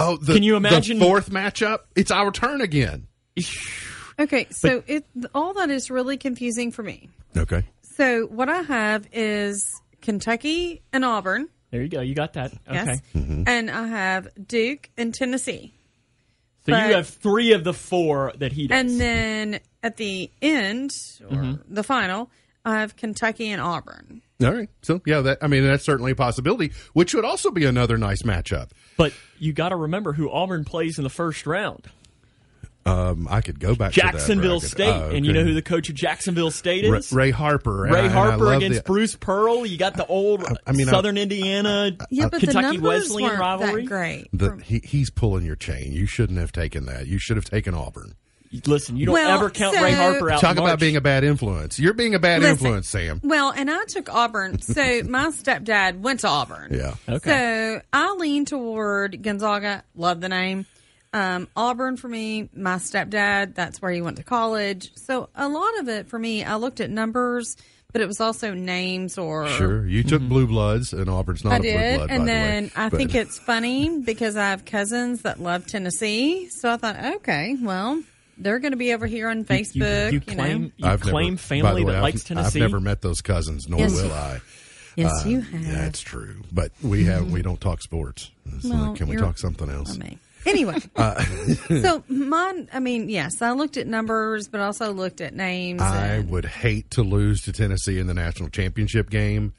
Oh, 0.00 0.16
the, 0.16 0.34
Can 0.34 0.42
you 0.42 0.56
imagine- 0.56 0.98
the 0.98 1.04
fourth 1.04 1.30
matchup? 1.30 1.82
It's 1.94 2.10
our 2.10 2.32
turn 2.32 2.60
again. 2.60 3.06
Okay, 4.18 4.48
so 4.50 4.82
it 4.88 5.04
all 5.32 5.54
that 5.54 5.70
is 5.70 5.92
really 5.92 6.16
confusing 6.16 6.72
for 6.72 6.82
me. 6.82 7.08
Okay. 7.36 7.62
So 7.82 8.26
what 8.26 8.48
I 8.48 8.62
have 8.62 9.06
is 9.12 9.64
Kentucky 10.00 10.82
and 10.92 11.04
Auburn. 11.04 11.48
There 11.70 11.82
you 11.82 11.88
go. 11.88 12.00
You 12.00 12.14
got 12.14 12.32
that. 12.34 12.52
Okay. 12.66 12.74
Yes. 12.86 13.02
Mm-hmm. 13.14 13.42
And 13.46 13.70
I 13.70 13.86
have 13.88 14.28
Duke 14.46 14.90
and 14.96 15.14
Tennessee. 15.14 15.74
So 16.66 16.72
But- 16.72 16.88
you 16.88 16.94
have 16.94 17.08
three 17.08 17.52
of 17.52 17.64
the 17.64 17.74
four 17.74 18.32
that 18.38 18.52
he 18.52 18.68
does. 18.68 18.78
And 18.78 19.00
then 19.00 19.60
at 19.82 19.96
the 19.96 20.30
end, 20.42 20.90
or 21.30 21.36
Mm-hmm. 21.36 21.74
the 21.74 21.82
final, 21.82 22.30
I 22.64 22.80
have 22.80 22.96
Kentucky 22.96 23.50
and 23.50 23.60
Auburn. 23.62 24.22
All 24.42 24.52
right. 24.52 24.68
So 24.82 25.00
yeah, 25.04 25.20
that 25.22 25.38
I 25.42 25.46
mean 25.48 25.64
that's 25.64 25.84
certainly 25.84 26.12
a 26.12 26.14
possibility, 26.16 26.72
which 26.92 27.12
would 27.14 27.24
also 27.24 27.50
be 27.50 27.64
another 27.64 27.98
nice 27.98 28.22
matchup. 28.22 28.70
but 28.96 29.12
you 29.38 29.52
got 29.52 29.70
to 29.70 29.76
remember 29.76 30.12
who 30.12 30.30
Auburn 30.30 30.64
plays 30.64 30.96
in 30.98 31.04
the 31.04 31.10
first 31.10 31.46
round. 31.46 31.86
Um, 32.88 33.28
I 33.30 33.40
could 33.40 33.60
go 33.60 33.74
back 33.74 33.92
to 33.92 34.00
Jacksonville 34.00 34.60
bracket. 34.60 34.70
State. 34.70 34.88
Oh, 34.88 35.10
And 35.10 35.26
you 35.26 35.32
know 35.32 35.44
who 35.44 35.54
the 35.54 35.62
coach 35.62 35.88
of 35.88 35.94
Jacksonville 35.94 36.50
State 36.50 36.84
is? 36.84 37.12
Ray 37.12 37.30
Harper. 37.30 37.82
Ray 37.82 37.98
and 38.00 38.08
I 38.08 38.08
Harper 38.08 38.44
love 38.44 38.56
against 38.56 38.84
the- 38.84 38.90
Bruce 38.92 39.16
Pearl. 39.16 39.66
You 39.66 39.76
got 39.78 39.96
the 39.96 40.06
old 40.06 40.44
I 40.66 40.72
mean, 40.72 40.88
I- 40.88 40.92
Southern 40.92 41.18
Indiana 41.18 41.92
Yeah, 42.10 42.24
but 42.28 42.40
the 42.40 42.46
Kentucky 42.46 42.78
numbers 42.78 43.02
Wesleyan 43.10 43.28
weren't 43.28 43.40
rivalry. 43.40 43.82
that 43.82 43.88
great. 43.88 44.28
The, 44.32 44.56
he, 44.64 44.80
he's 44.84 45.10
pulling 45.10 45.44
your 45.44 45.56
chain. 45.56 45.92
You 45.92 46.06
shouldn't 46.06 46.38
have 46.38 46.52
taken 46.52 46.86
that. 46.86 47.06
You 47.06 47.18
should 47.18 47.36
have 47.36 47.44
taken 47.46 47.74
Auburn. 47.74 48.14
Listen, 48.66 48.96
you 48.96 49.04
don't 49.04 49.12
Well, 49.12 49.30
ever 49.36 49.50
count 49.50 49.74
so- 49.76 49.82
Ray 49.82 49.92
Harper 49.92 50.30
out. 50.30 50.40
Talk 50.40 50.56
in 50.56 50.62
about 50.62 50.80
being 50.80 50.96
a 50.96 51.02
bad 51.02 51.22
influence. 51.22 51.78
You're 51.78 51.92
being 51.92 52.14
a 52.14 52.18
bad 52.18 52.40
Listen. 52.40 52.52
influence, 52.52 52.88
Sam. 52.88 53.20
well, 53.22 53.50
and 53.54 53.70
I 53.70 53.84
took 53.84 54.08
Auburn. 54.10 54.62
So 54.62 54.72
my 55.06 55.26
stepdad 55.28 56.00
went 56.00 56.20
to 56.20 56.28
Auburn. 56.28 56.72
Yeah. 56.72 56.94
Okay. 57.06 57.74
So 57.76 57.82
I 57.92 58.14
lean 58.14 58.46
toward 58.46 59.22
Gonzaga. 59.22 59.84
Love 59.94 60.22
the 60.22 60.30
name. 60.30 60.64
Um, 61.12 61.48
Auburn 61.56 61.96
for 61.96 62.08
me, 62.08 62.48
my 62.54 62.76
stepdad, 62.76 63.54
that's 63.54 63.80
where 63.80 63.90
he 63.90 64.02
went 64.02 64.18
to 64.18 64.22
college. 64.24 64.92
So 64.94 65.28
a 65.34 65.48
lot 65.48 65.78
of 65.80 65.88
it 65.88 66.08
for 66.08 66.18
me, 66.18 66.44
I 66.44 66.56
looked 66.56 66.80
at 66.80 66.90
numbers, 66.90 67.56
but 67.92 68.02
it 68.02 68.06
was 68.06 68.20
also 68.20 68.52
names 68.52 69.16
or 69.16 69.48
Sure. 69.48 69.86
You 69.86 70.02
took 70.02 70.20
Blue 70.20 70.46
Bloods, 70.46 70.92
and 70.92 71.08
Auburn's 71.08 71.44
not 71.44 71.54
I 71.54 71.56
a 71.56 71.60
Blue 71.60 71.70
did, 71.72 71.96
Blood, 71.96 72.08
by 72.08 72.14
and 72.14 72.22
the 72.24 72.26
then 72.26 72.64
way. 72.64 72.70
I 72.76 72.88
But- 72.90 72.96
think 72.98 73.14
it's 73.14 73.38
funny 73.38 74.00
because 74.00 74.36
I 74.36 74.50
have 74.50 74.64
cousins 74.66 75.22
that 75.22 75.40
love 75.40 75.66
Tennessee. 75.66 76.48
So 76.50 76.70
I 76.70 76.76
thought, 76.76 77.02
okay, 77.16 77.56
well, 77.62 78.02
they're 78.36 78.58
going 78.58 78.72
to 78.72 78.76
be 78.78 78.92
over 78.92 79.06
here 79.06 79.30
on 79.30 79.38
You- 79.38 79.44
Facebook. 79.44 80.12
You, 80.12 80.20
You, 80.26 80.36
claim 80.36 80.62
know, 80.62 80.70
you 80.76 80.86
I've 80.86 81.00
claim 81.00 81.34
never, 81.34 81.38
family 81.38 81.62
by 81.62 81.74
the 81.74 81.86
way, 81.86 81.92
that 81.92 81.96
I've- 81.96 82.02
likes 82.02 82.24
Tennessee. 82.24 82.58
I've 82.60 82.70
never 82.70 82.80
met 82.80 83.00
those 83.00 83.22
cousins, 83.22 83.66
nor 83.66 83.80
Yes. 83.80 83.92
will 83.94 84.12
I. 84.12 84.40
yes, 84.94 85.24
you 85.24 85.38
Uh, 85.38 85.42
have. 85.56 85.72
That's 85.72 86.00
true. 86.00 86.34
But 86.52 86.72
we 86.82 87.04
have 87.04 87.30
we 87.30 87.40
don't 87.40 87.60
talk 87.60 87.80
sports. 87.80 88.30
It's 88.54 88.64
like, 88.66 88.72
Well, 88.78 88.94
can 88.94 89.06
we 89.08 89.14
you're- 89.14 89.26
talk 89.26 89.38
something 89.38 89.70
else? 89.70 89.94
I 89.94 89.98
mean, 89.98 90.18
anyway. 90.48 90.76
Uh, 90.96 91.22
so 91.82 92.02
mine, 92.08 92.68
I 92.72 92.80
mean, 92.80 93.08
yes, 93.08 93.42
I 93.42 93.52
looked 93.52 93.76
at 93.76 93.86
numbers, 93.86 94.48
but 94.48 94.60
also 94.60 94.92
looked 94.92 95.20
at 95.20 95.34
names. 95.34 95.82
I 95.82 96.06
and, 96.06 96.30
would 96.30 96.44
hate 96.44 96.90
to 96.92 97.02
lose 97.02 97.42
to 97.42 97.52
Tennessee 97.52 97.98
in 97.98 98.06
the 98.06 98.14
national 98.14 98.48
championship 98.48 99.10
game. 99.10 99.52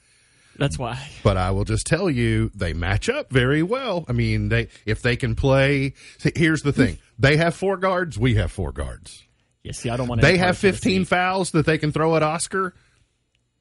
That's 0.58 0.78
why. 0.78 1.00
But 1.24 1.38
I 1.38 1.52
will 1.52 1.64
just 1.64 1.88
tell 1.88 2.10
you, 2.10 2.52
they 2.54 2.74
match 2.74 3.08
up 3.08 3.32
very 3.32 3.64
well. 3.64 4.04
I 4.10 4.12
mean, 4.12 4.50
they 4.50 4.68
if 4.86 5.02
they 5.02 5.16
can 5.16 5.36
play. 5.36 5.94
see, 6.18 6.34
Here's 6.36 6.62
the 6.62 6.74
thing: 6.74 6.98
they 7.18 7.38
have 7.38 7.56
four 7.56 7.78
guards. 7.78 8.20
We 8.20 8.36
have 8.36 8.52
four 8.52 8.74
guards. 8.74 9.24
Yeah, 9.64 9.72
see, 9.74 9.90
I 9.90 9.98
don't 9.98 10.08
want. 10.08 10.22
They 10.22 10.38
have 10.38 10.58
15 10.58 11.06
fouls 11.06 11.52
that 11.52 11.66
they 11.66 11.78
can 11.78 11.92
throw 11.92 12.16
at 12.16 12.24
Oscar. 12.24 12.74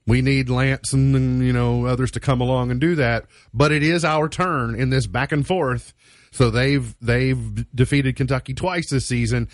We 0.06 0.22
need 0.22 0.48
Lance 0.48 0.92
and, 0.92 1.14
and, 1.14 1.44
you 1.44 1.52
know 1.52 1.86
others 1.86 2.12
to 2.12 2.20
come 2.20 2.40
along 2.40 2.70
and 2.70 2.80
do 2.80 2.94
that. 2.94 3.26
But 3.52 3.72
it 3.72 3.82
is 3.82 4.04
our 4.04 4.28
turn 4.28 4.74
in 4.74 4.90
this 4.90 5.06
back 5.06 5.32
and 5.32 5.46
forth. 5.46 5.92
So 6.30 6.50
they've 6.50 6.94
they've 7.00 7.66
defeated 7.74 8.16
Kentucky 8.16 8.54
twice 8.54 8.90
this 8.90 9.06
season, 9.06 9.48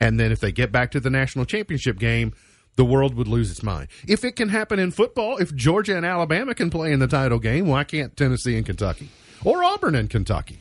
and 0.00 0.18
then 0.20 0.32
if 0.32 0.40
they 0.40 0.52
get 0.52 0.72
back 0.72 0.90
to 0.92 1.00
the 1.00 1.10
national 1.10 1.44
championship 1.44 1.98
game, 1.98 2.34
the 2.76 2.84
world 2.84 3.14
would 3.14 3.28
lose 3.28 3.50
its 3.50 3.62
mind. 3.62 3.88
If 4.06 4.24
it 4.24 4.36
can 4.36 4.48
happen 4.50 4.78
in 4.78 4.90
football, 4.90 5.38
if 5.38 5.54
Georgia 5.54 5.96
and 5.96 6.04
Alabama 6.04 6.54
can 6.54 6.68
play 6.70 6.92
in 6.92 6.98
the 6.98 7.06
title 7.06 7.38
game, 7.38 7.66
why 7.66 7.84
can't 7.84 8.16
Tennessee 8.16 8.56
and 8.56 8.66
Kentucky 8.66 9.08
or 9.44 9.64
Auburn 9.64 9.94
and 9.94 10.10
Kentucky? 10.10 10.58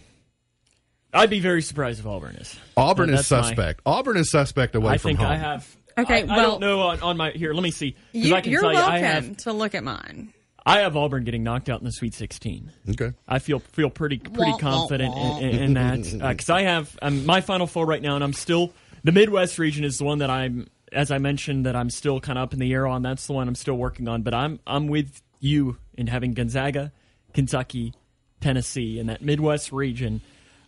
I'd 1.13 1.29
be 1.29 1.39
very 1.39 1.61
surprised 1.61 1.99
if 1.99 2.05
Auburn 2.05 2.35
is. 2.35 2.57
Auburn 2.75 3.09
is 3.09 3.27
that's 3.27 3.31
my- 3.31 3.41
suspect. 3.47 3.81
Auburn 3.85 4.17
is 4.17 4.29
suspect 4.29 4.75
away 4.75 4.93
I 4.93 4.97
from 4.97 5.09
think 5.09 5.19
home. 5.19 5.29
I 5.31 5.37
have. 5.37 5.77
Okay, 5.97 6.23
I, 6.23 6.33
I 6.33 6.37
well- 6.37 6.51
don't 6.51 6.61
know 6.61 6.81
on, 6.81 6.99
on 7.01 7.15
my 7.17 7.31
here. 7.31 7.53
Let 7.53 7.63
me 7.63 7.71
see. 7.71 7.91
'Cause 7.91 7.99
you, 8.13 8.35
I 8.35 8.41
can 8.41 8.51
you're 8.51 8.61
tell 8.61 8.71
you, 8.71 8.77
welcome 8.77 8.93
I 8.95 8.99
have 8.99 9.37
to 9.37 9.53
look 9.53 9.75
at 9.75 9.83
mine. 9.83 10.33
I 10.65 10.79
have 10.79 10.97
Auburn 10.97 11.23
getting 11.23 11.43
knocked 11.43 11.69
out 11.69 11.79
in 11.79 11.85
the 11.85 11.91
Sweet 11.91 12.13
16. 12.15 12.71
Okay. 12.91 13.13
I 13.27 13.39
feel 13.39 13.59
feel 13.59 13.89
pretty 13.89 14.17
pretty 14.17 14.51
Wah, 14.53 14.57
confident 14.57 15.13
wah, 15.13 15.37
in, 15.37 15.49
in, 15.49 15.63
in 15.63 15.73
that 15.75 16.01
because 16.29 16.49
I 16.49 16.63
have 16.63 16.97
um, 17.01 17.25
my 17.25 17.41
Final 17.41 17.67
Four 17.67 17.85
right 17.85 18.01
now, 18.01 18.15
and 18.15 18.23
I'm 18.23 18.33
still 18.33 18.73
the 19.03 19.11
Midwest 19.11 19.59
region 19.59 19.83
is 19.83 19.99
the 19.99 20.03
one 20.05 20.17
that 20.19 20.31
I'm, 20.31 20.67
as 20.91 21.11
I 21.11 21.19
mentioned, 21.19 21.67
that 21.67 21.75
I'm 21.75 21.91
still 21.91 22.19
kind 22.19 22.39
of 22.39 22.43
up 22.43 22.53
in 22.53 22.59
the 22.59 22.73
air 22.73 22.87
on. 22.87 23.03
That's 23.03 23.27
the 23.27 23.33
one 23.33 23.47
I'm 23.47 23.55
still 23.55 23.75
working 23.77 24.07
on. 24.07 24.23
But 24.23 24.33
I'm 24.33 24.59
I'm 24.65 24.87
with 24.87 25.21
you 25.39 25.77
in 25.93 26.07
having 26.07 26.33
Gonzaga, 26.33 26.91
Kentucky, 27.33 27.93
Tennessee, 28.41 28.97
in 28.97 29.07
that 29.07 29.21
Midwest 29.21 29.71
region. 29.71 30.21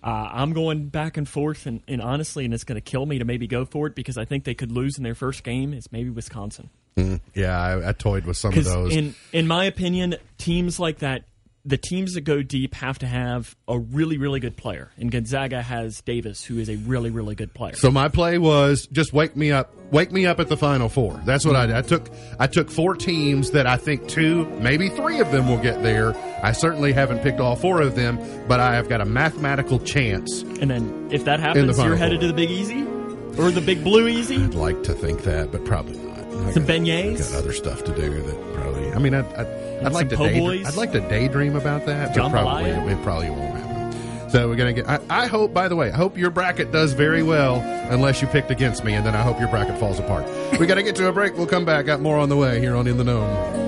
Uh, 0.03 0.29
I'm 0.31 0.53
going 0.53 0.89
back 0.89 1.17
and 1.17 1.27
forth, 1.27 1.65
and, 1.65 1.81
and 1.87 2.03
honestly, 2.03 2.45
and 2.45 2.53
it's 2.53 2.63
going 2.63 2.75
to 2.75 2.81
kill 2.81 3.07
me 3.07 3.17
to 3.17 3.25
maybe 3.25 3.47
go 3.47 3.65
for 3.65 3.87
it 3.87 3.95
because 3.95 4.15
I 4.17 4.25
think 4.25 4.43
they 4.43 4.53
could 4.53 4.71
lose 4.71 4.97
in 4.97 5.03
their 5.03 5.15
first 5.15 5.43
game. 5.43 5.73
It's 5.73 5.91
maybe 5.91 6.11
Wisconsin. 6.11 6.69
Mm-hmm. 6.97 7.15
Yeah, 7.39 7.57
I, 7.59 7.89
I 7.89 7.91
toyed 7.93 8.25
with 8.25 8.37
some 8.37 8.57
of 8.57 8.63
those. 8.65 8.95
in 8.95 9.15
in 9.31 9.47
my 9.47 9.65
opinion, 9.65 10.15
teams 10.37 10.79
like 10.79 10.99
that, 10.99 11.23
the 11.63 11.77
teams 11.77 12.13
that 12.13 12.21
go 12.21 12.41
deep 12.41 12.73
have 12.75 12.97
to 12.99 13.05
have 13.07 13.55
a 13.67 13.77
really 13.77 14.17
really 14.17 14.39
good 14.39 14.57
player, 14.57 14.89
and 14.97 15.11
Gonzaga 15.11 15.61
has 15.61 16.01
Davis, 16.01 16.43
who 16.43 16.57
is 16.57 16.69
a 16.69 16.75
really 16.77 17.11
really 17.11 17.35
good 17.35 17.53
player. 17.53 17.75
So 17.75 17.91
my 17.91 18.07
play 18.07 18.37
was 18.39 18.87
just 18.87 19.13
wake 19.13 19.35
me 19.35 19.51
up, 19.51 19.75
wake 19.91 20.11
me 20.11 20.25
up 20.25 20.39
at 20.39 20.47
the 20.47 20.57
final 20.57 20.89
four. 20.89 21.21
That's 21.25 21.45
what 21.45 21.55
I 21.55 21.67
did. 21.67 21.75
I 21.75 21.81
took 21.83 22.09
I 22.39 22.47
took 22.47 22.71
four 22.71 22.95
teams 22.95 23.51
that 23.51 23.67
I 23.67 23.77
think 23.77 24.07
two, 24.07 24.45
maybe 24.59 24.89
three 24.89 25.19
of 25.19 25.31
them 25.31 25.47
will 25.49 25.61
get 25.61 25.83
there. 25.83 26.15
I 26.43 26.51
certainly 26.53 26.93
haven't 26.93 27.21
picked 27.21 27.39
all 27.39 27.55
four 27.55 27.81
of 27.81 27.95
them, 27.95 28.17
but 28.47 28.59
I 28.59 28.73
have 28.75 28.89
got 28.89 29.01
a 29.01 29.05
mathematical 29.05 29.77
chance. 29.79 30.41
and 30.41 30.71
then 30.71 31.09
if 31.11 31.25
that 31.25 31.37
the 31.37 31.43
happens, 31.43 31.77
you're 31.77 31.95
headed 31.95 32.21
Four. 32.21 32.21
to 32.21 32.27
the 32.27 32.33
Big 32.33 32.49
Easy 32.49 32.81
or 33.37 33.51
the 33.51 33.61
Big 33.61 33.83
Blue 33.83 34.07
Easy. 34.07 34.37
I'd 34.37 34.55
like 34.55 34.81
to 34.83 34.93
think 34.93 35.21
that, 35.23 35.51
but 35.51 35.63
probably 35.65 36.06
Some 36.53 36.65
got- 36.65 36.75
beignets? 36.75 37.31
Got 37.31 37.39
other 37.39 37.53
stuff 37.53 37.83
to 37.85 37.95
do 37.95 38.21
that 38.21 38.53
probably. 38.53 38.91
I 38.93 38.99
mean, 38.99 39.13
I'd, 39.13 39.25
I'd, 39.33 39.47
I'd 39.85 39.91
like 39.93 40.09
to 40.09 40.15
some 40.15 40.25
po' 40.25 40.31
daydream, 40.31 40.63
boys? 40.63 40.65
I'd 40.67 40.75
like 40.75 40.91
to 40.93 41.01
daydream 41.01 41.55
about 41.55 41.85
that, 41.85 42.15
but 42.15 42.31
probably 42.31 42.69
Jambalaya? 42.71 42.91
it 42.91 43.03
probably 43.03 43.29
won't 43.29 43.41
happen. 43.57 44.29
So 44.29 44.47
we're 44.49 44.55
gonna 44.55 44.73
get. 44.73 44.89
I, 44.89 44.99
I 45.09 45.27
hope. 45.27 45.53
By 45.53 45.67
the 45.67 45.75
way, 45.75 45.89
I 45.91 45.95
hope 45.95 46.17
your 46.17 46.29
bracket 46.29 46.71
does 46.71 46.93
very 46.93 47.23
well, 47.23 47.61
unless 47.91 48.21
you 48.21 48.27
picked 48.27 48.51
against 48.51 48.83
me, 48.83 48.93
and 48.93 49.05
then 49.05 49.15
I 49.15 49.21
hope 49.21 49.39
your 49.39 49.49
bracket 49.49 49.77
falls 49.79 49.99
apart. 49.99 50.25
we 50.59 50.65
got 50.65 50.75
to 50.75 50.83
get 50.83 50.95
to 50.97 51.07
a 51.07 51.13
break. 51.13 51.37
We'll 51.37 51.47
come 51.47 51.63
back. 51.63 51.85
Got 51.85 52.01
more 52.01 52.17
on 52.17 52.27
the 52.29 52.35
way 52.37 52.59
here 52.59 52.75
on 52.75 52.87
In 52.87 52.97
the 52.97 53.03
Know. 53.05 53.66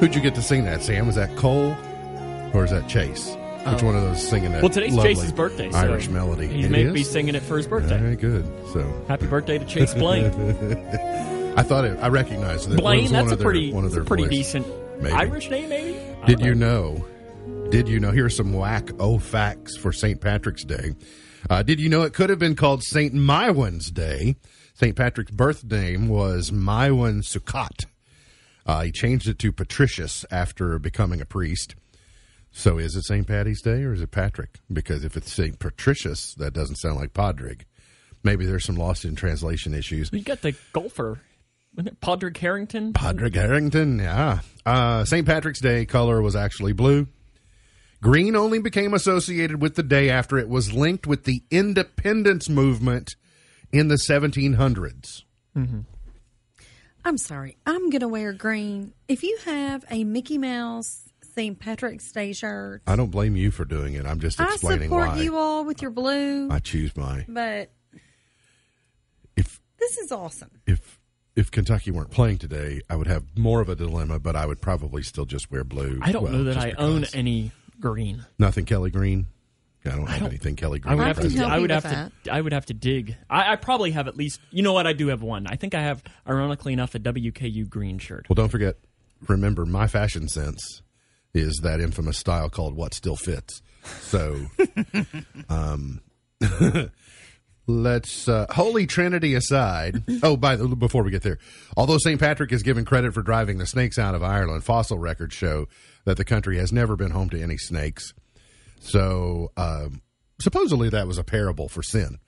Who'd 0.00 0.14
you 0.14 0.20
get 0.20 0.34
to 0.34 0.42
sing 0.42 0.64
that, 0.64 0.82
Sam? 0.82 1.06
Was 1.06 1.16
that 1.16 1.34
Cole 1.36 1.74
or 2.52 2.64
is 2.64 2.70
that 2.70 2.86
Chase? 2.86 3.36
Which 3.72 3.82
one 3.82 3.96
of 3.96 4.02
those 4.02 4.26
singing 4.26 4.52
that? 4.52 4.62
Well, 4.62 4.70
today's 4.70 4.96
Chase's 4.96 5.32
birthday. 5.32 5.70
So 5.70 5.78
Irish 5.78 6.08
melody. 6.08 6.46
He 6.48 6.62
It 6.64 6.70
may 6.70 6.82
is? 6.84 6.92
be 6.92 7.02
singing 7.04 7.34
it 7.34 7.42
for 7.42 7.56
his 7.56 7.66
birthday. 7.66 7.98
Very 7.98 8.16
good. 8.16 8.44
So 8.72 9.04
Happy 9.08 9.26
birthday 9.26 9.58
to 9.58 9.64
Chase 9.64 9.94
Blaine. 9.94 10.26
I 11.56 11.62
thought 11.62 11.84
it, 11.84 11.98
I 12.00 12.08
recognized 12.08 12.68
that. 12.68 12.76
Blaine, 12.78 13.10
that's 13.10 13.32
a 13.32 13.36
their, 13.36 13.44
pretty, 13.44 13.72
one 13.72 13.84
of 13.84 13.92
their 13.92 14.04
pretty 14.04 14.28
decent 14.28 14.66
Maybe. 15.00 15.12
Irish 15.14 15.50
name, 15.50 15.68
maybe. 15.68 15.98
Did 16.26 16.38
don't 16.38 16.48
you 16.48 16.54
know? 16.54 17.06
Did 17.70 17.88
you 17.88 17.98
know? 18.00 18.10
Here's 18.12 18.36
some 18.36 18.52
whack 18.52 18.90
o 19.00 19.18
facts 19.18 19.76
for 19.76 19.92
St. 19.92 20.20
Patrick's 20.20 20.64
Day. 20.64 20.94
Uh, 21.48 21.62
did 21.62 21.80
you 21.80 21.88
know 21.88 22.02
it 22.02 22.12
could 22.12 22.30
have 22.30 22.38
been 22.38 22.56
called 22.56 22.82
St. 22.82 23.12
Maewyn's 23.14 23.90
Day? 23.90 24.36
St. 24.74 24.94
Patrick's 24.96 25.30
birth 25.30 25.64
name 25.64 26.08
was 26.08 26.50
Maewyn 26.52 27.20
Succat. 27.22 27.86
Uh, 28.66 28.82
he 28.82 28.92
changed 28.92 29.28
it 29.28 29.38
to 29.38 29.52
Patricius 29.52 30.24
after 30.30 30.78
becoming 30.78 31.20
a 31.20 31.24
priest. 31.26 31.74
So 32.58 32.78
is 32.78 32.96
it 32.96 33.04
St. 33.04 33.26
Patty's 33.26 33.60
Day 33.60 33.82
or 33.82 33.92
is 33.92 34.00
it 34.00 34.10
Patrick? 34.10 34.60
Because 34.72 35.04
if 35.04 35.14
it's 35.14 35.30
St. 35.30 35.58
Patricius, 35.58 36.34
that 36.36 36.54
doesn't 36.54 36.76
sound 36.76 36.96
like 36.96 37.12
Padraig. 37.12 37.66
Maybe 38.24 38.46
there's 38.46 38.64
some 38.64 38.76
lost 38.76 39.04
in 39.04 39.14
translation 39.14 39.74
issues. 39.74 40.08
You 40.10 40.22
got 40.22 40.40
the 40.40 40.56
golfer, 40.72 41.20
wasn't 41.76 41.92
it 41.92 42.00
Padraig 42.00 42.38
Harrington? 42.38 42.94
Padraig 42.94 43.34
Harrington, 43.34 43.98
yeah. 43.98 44.40
Uh, 44.64 45.04
St. 45.04 45.26
Patrick's 45.26 45.60
Day 45.60 45.84
color 45.84 46.22
was 46.22 46.34
actually 46.34 46.72
blue. 46.72 47.08
Green 48.02 48.34
only 48.34 48.58
became 48.58 48.94
associated 48.94 49.60
with 49.60 49.74
the 49.74 49.82
day 49.82 50.08
after 50.08 50.38
it 50.38 50.48
was 50.48 50.72
linked 50.72 51.06
with 51.06 51.24
the 51.24 51.42
independence 51.50 52.48
movement 52.48 53.16
in 53.70 53.88
the 53.88 53.96
1700s. 53.96 55.24
I'm 57.04 57.18
sorry. 57.18 57.58
I'm 57.66 57.90
going 57.90 58.00
to 58.00 58.08
wear 58.08 58.32
green. 58.32 58.94
If 59.08 59.22
you 59.22 59.38
have 59.44 59.84
a 59.90 60.04
Mickey 60.04 60.38
Mouse 60.38 61.05
St. 61.36 61.58
Patrick's 61.58 62.10
Day 62.12 62.32
shirt, 62.32 62.80
I 62.86 62.96
don't 62.96 63.10
blame 63.10 63.36
you 63.36 63.50
for 63.50 63.64
doing 63.66 63.92
it. 63.94 64.06
I'm 64.06 64.20
just 64.20 64.40
explaining 64.40 64.50
I 64.50 64.54
explaining 64.54 64.88
support 64.88 65.08
why 65.08 65.22
you 65.22 65.36
all 65.36 65.64
with 65.66 65.82
your 65.82 65.90
blue, 65.90 66.48
I 66.50 66.58
choose 66.60 66.96
my. 66.96 67.26
but 67.28 67.70
If 69.36 69.60
this 69.78 69.98
is 69.98 70.10
awesome. 70.12 70.50
if 70.66 70.98
if 71.34 71.50
Kentucky 71.50 71.90
weren't 71.90 72.10
playing 72.10 72.38
today, 72.38 72.80
I 72.88 72.96
would 72.96 73.06
have 73.06 73.22
more 73.36 73.60
of 73.60 73.68
a 73.68 73.74
dilemma, 73.76 74.18
but 74.18 74.34
I 74.34 74.46
would 74.46 74.62
probably 74.62 75.02
still 75.02 75.26
just 75.26 75.50
wear 75.50 75.62
blue. 75.64 75.98
I 76.02 76.10
don't 76.10 76.22
Well, 76.22 76.32
know 76.32 76.44
that 76.44 76.56
I 76.56 76.72
own 76.78 77.04
any 77.12 77.52
green. 77.78 78.24
nothing 78.38 78.64
Kelly 78.64 78.90
Green. 78.90 79.26
I 79.84 79.90
don't 79.90 80.06
have 80.06 80.20
don't- 80.20 80.28
anything 80.30 80.56
Kelly 80.56 80.78
Green. 80.78 80.94
I 80.94 80.96
would 80.96 81.06
have 81.06 81.20
to. 81.20 81.44
I 81.44 81.58
would 81.58 81.70
with 81.70 81.84
have 81.84 82.12
to. 82.24 82.32
I 82.32 82.40
would 82.40 82.52
have 82.54 82.66
to 82.66 82.74
dig. 82.74 83.14
I, 83.28 83.52
I 83.52 83.56
probably 83.56 83.90
have 83.90 84.08
at 84.08 84.16
least. 84.16 84.40
You 84.50 84.62
know 84.62 84.72
what? 84.72 84.86
I 84.86 84.94
do 84.94 85.08
have 85.08 85.20
one. 85.22 85.46
I 85.46 85.56
think 85.56 85.74
I 85.74 85.82
have, 85.82 86.02
ironically 86.26 86.72
enough, 86.72 86.94
a 86.94 86.98
WKU 86.98 87.68
green 87.68 87.98
shirt. 87.98 88.24
Well, 88.30 88.34
don't 88.34 88.48
forget, 88.48 88.78
remember, 89.28 89.66
my 89.66 89.86
fashion 89.86 90.26
sense 90.28 90.80
is 91.36 91.60
that 91.62 91.80
infamous 91.80 92.18
style 92.18 92.48
called 92.48 92.74
what 92.74 92.94
still 92.94 93.16
fits. 93.16 93.62
So, 94.00 94.46
um, 95.48 96.00
let's, 97.66 98.28
uh, 98.28 98.46
Holy 98.50 98.86
Trinity 98.86 99.34
aside. 99.34 100.02
Oh, 100.22 100.36
by 100.36 100.56
the, 100.56 100.66
before 100.68 101.02
we 101.02 101.10
get 101.10 101.22
there, 101.22 101.38
although 101.76 101.98
St. 101.98 102.18
Patrick 102.18 102.52
is 102.52 102.62
given 102.62 102.84
credit 102.84 103.12
for 103.12 103.22
driving 103.22 103.58
the 103.58 103.66
snakes 103.66 103.98
out 103.98 104.14
of 104.14 104.22
Ireland, 104.22 104.64
fossil 104.64 104.98
records 104.98 105.34
show 105.34 105.68
that 106.04 106.16
the 106.16 106.24
country 106.24 106.56
has 106.56 106.72
never 106.72 106.96
been 106.96 107.10
home 107.10 107.28
to 107.30 107.42
any 107.42 107.58
snakes. 107.58 108.14
So, 108.80 109.52
um, 109.56 110.02
supposedly 110.40 110.88
that 110.88 111.06
was 111.06 111.18
a 111.18 111.24
parable 111.24 111.68
for 111.68 111.82
sin. 111.82 112.18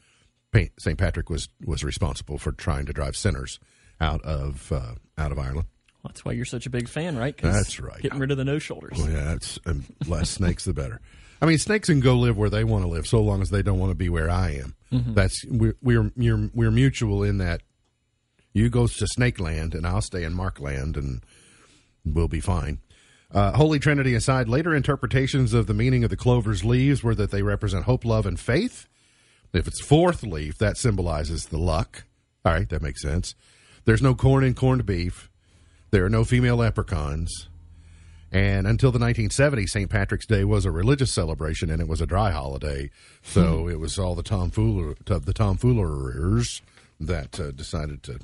St. 0.78 0.98
Patrick 0.98 1.30
was, 1.30 1.48
was 1.64 1.84
responsible 1.84 2.38
for 2.38 2.52
trying 2.52 2.86
to 2.86 2.92
drive 2.92 3.16
sinners 3.16 3.60
out 4.00 4.22
of, 4.22 4.72
uh, 4.72 4.94
out 5.16 5.30
of 5.30 5.38
Ireland. 5.38 5.68
That's 6.04 6.24
why 6.24 6.32
you're 6.32 6.44
such 6.44 6.66
a 6.66 6.70
big 6.70 6.88
fan, 6.88 7.16
right? 7.16 7.36
That's 7.36 7.80
right. 7.80 8.00
Getting 8.00 8.18
rid 8.18 8.30
of 8.30 8.36
the 8.36 8.44
no 8.44 8.58
shoulders. 8.58 8.98
Well, 8.98 9.10
yeah, 9.10 9.34
it's 9.34 9.58
um, 9.66 9.84
less 10.06 10.30
snakes 10.30 10.64
the 10.64 10.72
better. 10.72 11.00
I 11.40 11.46
mean, 11.46 11.58
snakes 11.58 11.88
can 11.88 12.00
go 12.00 12.14
live 12.14 12.36
where 12.36 12.50
they 12.50 12.64
want 12.64 12.84
to 12.84 12.88
live, 12.88 13.06
so 13.06 13.20
long 13.20 13.42
as 13.42 13.50
they 13.50 13.62
don't 13.62 13.78
want 13.78 13.90
to 13.90 13.96
be 13.96 14.08
where 14.08 14.30
I 14.30 14.50
am. 14.52 14.74
That's 14.90 15.44
we're 15.46 15.76
we're 15.82 16.10
you're, 16.16 16.50
we're 16.54 16.70
mutual 16.70 17.22
in 17.22 17.38
that. 17.38 17.62
You 18.52 18.70
go 18.70 18.86
to 18.86 19.06
Snake 19.06 19.38
Land, 19.38 19.74
and 19.74 19.86
I'll 19.86 20.00
stay 20.00 20.24
in 20.24 20.32
Mark 20.34 20.58
Land, 20.60 20.96
and 20.96 21.22
we'll 22.04 22.28
be 22.28 22.40
fine. 22.40 22.78
Uh, 23.32 23.52
Holy 23.52 23.78
Trinity 23.78 24.14
aside, 24.14 24.48
later 24.48 24.74
interpretations 24.74 25.52
of 25.52 25.66
the 25.66 25.74
meaning 25.74 26.02
of 26.02 26.10
the 26.10 26.16
clover's 26.16 26.64
leaves 26.64 27.02
were 27.02 27.14
that 27.14 27.30
they 27.30 27.42
represent 27.42 27.84
hope, 27.84 28.04
love, 28.04 28.24
and 28.24 28.40
faith. 28.40 28.86
If 29.52 29.68
it's 29.68 29.80
fourth 29.80 30.22
leaf, 30.22 30.56
that 30.58 30.78
symbolizes 30.78 31.46
the 31.46 31.58
luck. 31.58 32.04
All 32.44 32.52
right, 32.52 32.68
that 32.70 32.82
makes 32.82 33.02
sense. 33.02 33.34
There's 33.84 34.02
no 34.02 34.14
corn 34.14 34.44
in 34.44 34.54
corned 34.54 34.86
beef. 34.86 35.27
There 35.90 36.04
are 36.04 36.10
no 36.10 36.24
female 36.24 36.56
leprechauns. 36.56 37.48
And 38.30 38.66
until 38.66 38.92
the 38.92 38.98
1970s, 38.98 39.70
St. 39.70 39.88
Patrick's 39.88 40.26
Day 40.26 40.44
was 40.44 40.66
a 40.66 40.70
religious 40.70 41.10
celebration, 41.12 41.70
and 41.70 41.80
it 41.80 41.88
was 41.88 42.02
a 42.02 42.06
dry 42.06 42.30
holiday. 42.30 42.90
So 43.22 43.68
it 43.68 43.78
was 43.80 43.98
all 43.98 44.14
the 44.14 44.22
tomfooler, 44.22 44.96
the 45.06 45.32
tomfoolers 45.32 46.60
that 47.00 47.40
uh, 47.40 47.52
decided 47.52 48.02
to 48.02 48.18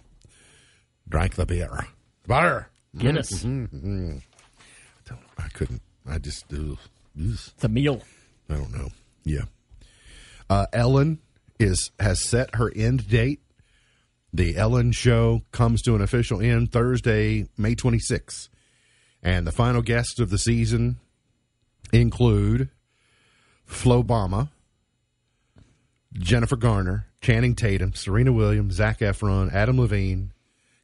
drink 1.09 1.37
the 1.37 1.47
beer. 1.47 1.87
Beer. 2.27 2.69
Guinness. 2.97 3.31
Don't- 3.43 4.21
I 5.39 5.49
couldn't. 5.55 5.81
I 6.07 6.19
just. 6.19 6.45
ugh, 6.53 6.73
ugh. 6.73 6.79
It's 7.17 7.65
a 7.65 7.69
meal. 7.69 8.03
I 8.51 8.55
don't 8.57 8.73
know. 8.77 8.89
Yeah. 9.25 9.45
Uh, 10.51 10.67
Ellen 10.73 11.19
is 11.59 11.91
has 11.99 12.21
set 12.29 12.57
her 12.57 12.71
end 12.77 13.09
date. 13.09 13.41
The 14.35 14.57
Ellen 14.57 14.91
show 14.91 15.43
comes 15.53 15.81
to 15.83 15.95
an 15.95 16.01
official 16.01 16.41
end 16.41 16.73
Thursday, 16.73 17.47
May 17.57 17.77
26th. 17.77 18.49
And 19.23 19.47
the 19.47 19.53
final 19.53 19.81
guests 19.81 20.19
of 20.19 20.29
the 20.29 20.39
season 20.39 20.97
include 21.93 22.69
Flo 23.65 24.03
Bama, 24.03 24.49
Jennifer 26.15 26.57
Garner, 26.57 27.07
Channing 27.21 27.55
Tatum, 27.55 27.95
Serena 27.95 28.33
Williams, 28.33 28.75
Zac 28.75 28.99
Efron, 28.99 29.53
Adam 29.53 29.81
Levine, 29.81 30.33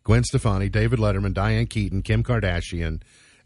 Gwen 0.05 0.23
Stefani, 0.23 0.69
David 0.69 1.01
Letterman, 1.01 1.35
Diane 1.35 1.67
Keaton, 1.67 2.03
Kim 2.03 2.23
Kardashian, 2.23 3.03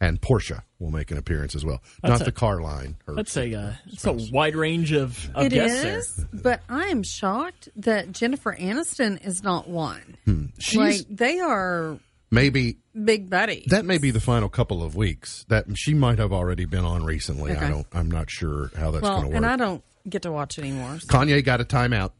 and 0.07 0.20
Portia 0.20 0.62
will 0.78 0.90
make 0.90 1.11
an 1.11 1.18
appearance 1.18 1.55
as 1.55 1.64
well. 1.64 1.80
That's 2.02 2.12
Not 2.12 2.20
a- 2.22 2.24
the 2.24 2.32
car 2.32 2.61
line. 2.61 2.96
her 3.07 3.14
That's 3.14 3.36
a. 3.36 3.55
Uh, 3.55 3.72
it's 3.86 4.05
a 4.07 4.12
wide 4.32 4.55
range 4.57 4.92
of, 4.92 5.30
of 5.34 5.46
It 5.46 5.52
guests 5.52 5.82
there. 5.82 5.98
is, 5.98 6.24
but 6.32 6.61
I 6.68 6.86
am 6.88 7.02
shocked 7.02 7.68
that 7.76 8.12
Jennifer 8.12 8.55
Aniston 8.59 9.24
is 9.26 9.42
not 9.42 9.68
one. 9.68 10.16
Hmm. 10.24 10.44
She's 10.59 10.76
Like 10.78 11.00
they 11.11 11.40
are 11.40 11.98
maybe 12.30 12.76
big 13.05 13.30
buddy. 13.30 13.64
that 13.68 13.84
may 13.84 13.98
be 13.98 14.11
the 14.11 14.20
final 14.20 14.48
couple 14.48 14.82
of 14.82 14.94
weeks. 14.96 15.44
That 15.48 15.66
she 15.76 15.94
might 15.94 16.18
have 16.18 16.32
already 16.32 16.64
been 16.64 16.84
on 16.84 17.05
recently. 17.05 17.52
I 17.52 17.68
don't. 17.70 17.86
I'm 17.92 18.11
not 18.11 18.30
sure 18.30 18.70
how 18.76 18.90
that's 18.90 19.02
well, 19.02 19.12
going 19.20 19.22
to 19.22 19.28
work. 19.28 19.36
and. 19.36 19.46
I 19.46 19.57
don't 19.57 19.82
get 20.09 20.22
to 20.22 20.32
watch 20.32 20.59
anymore. 20.59 20.98
so- 21.00 21.07
Kanye 21.09 21.44
got 21.44 21.61
a 21.61 21.64
timeout. 21.64 22.11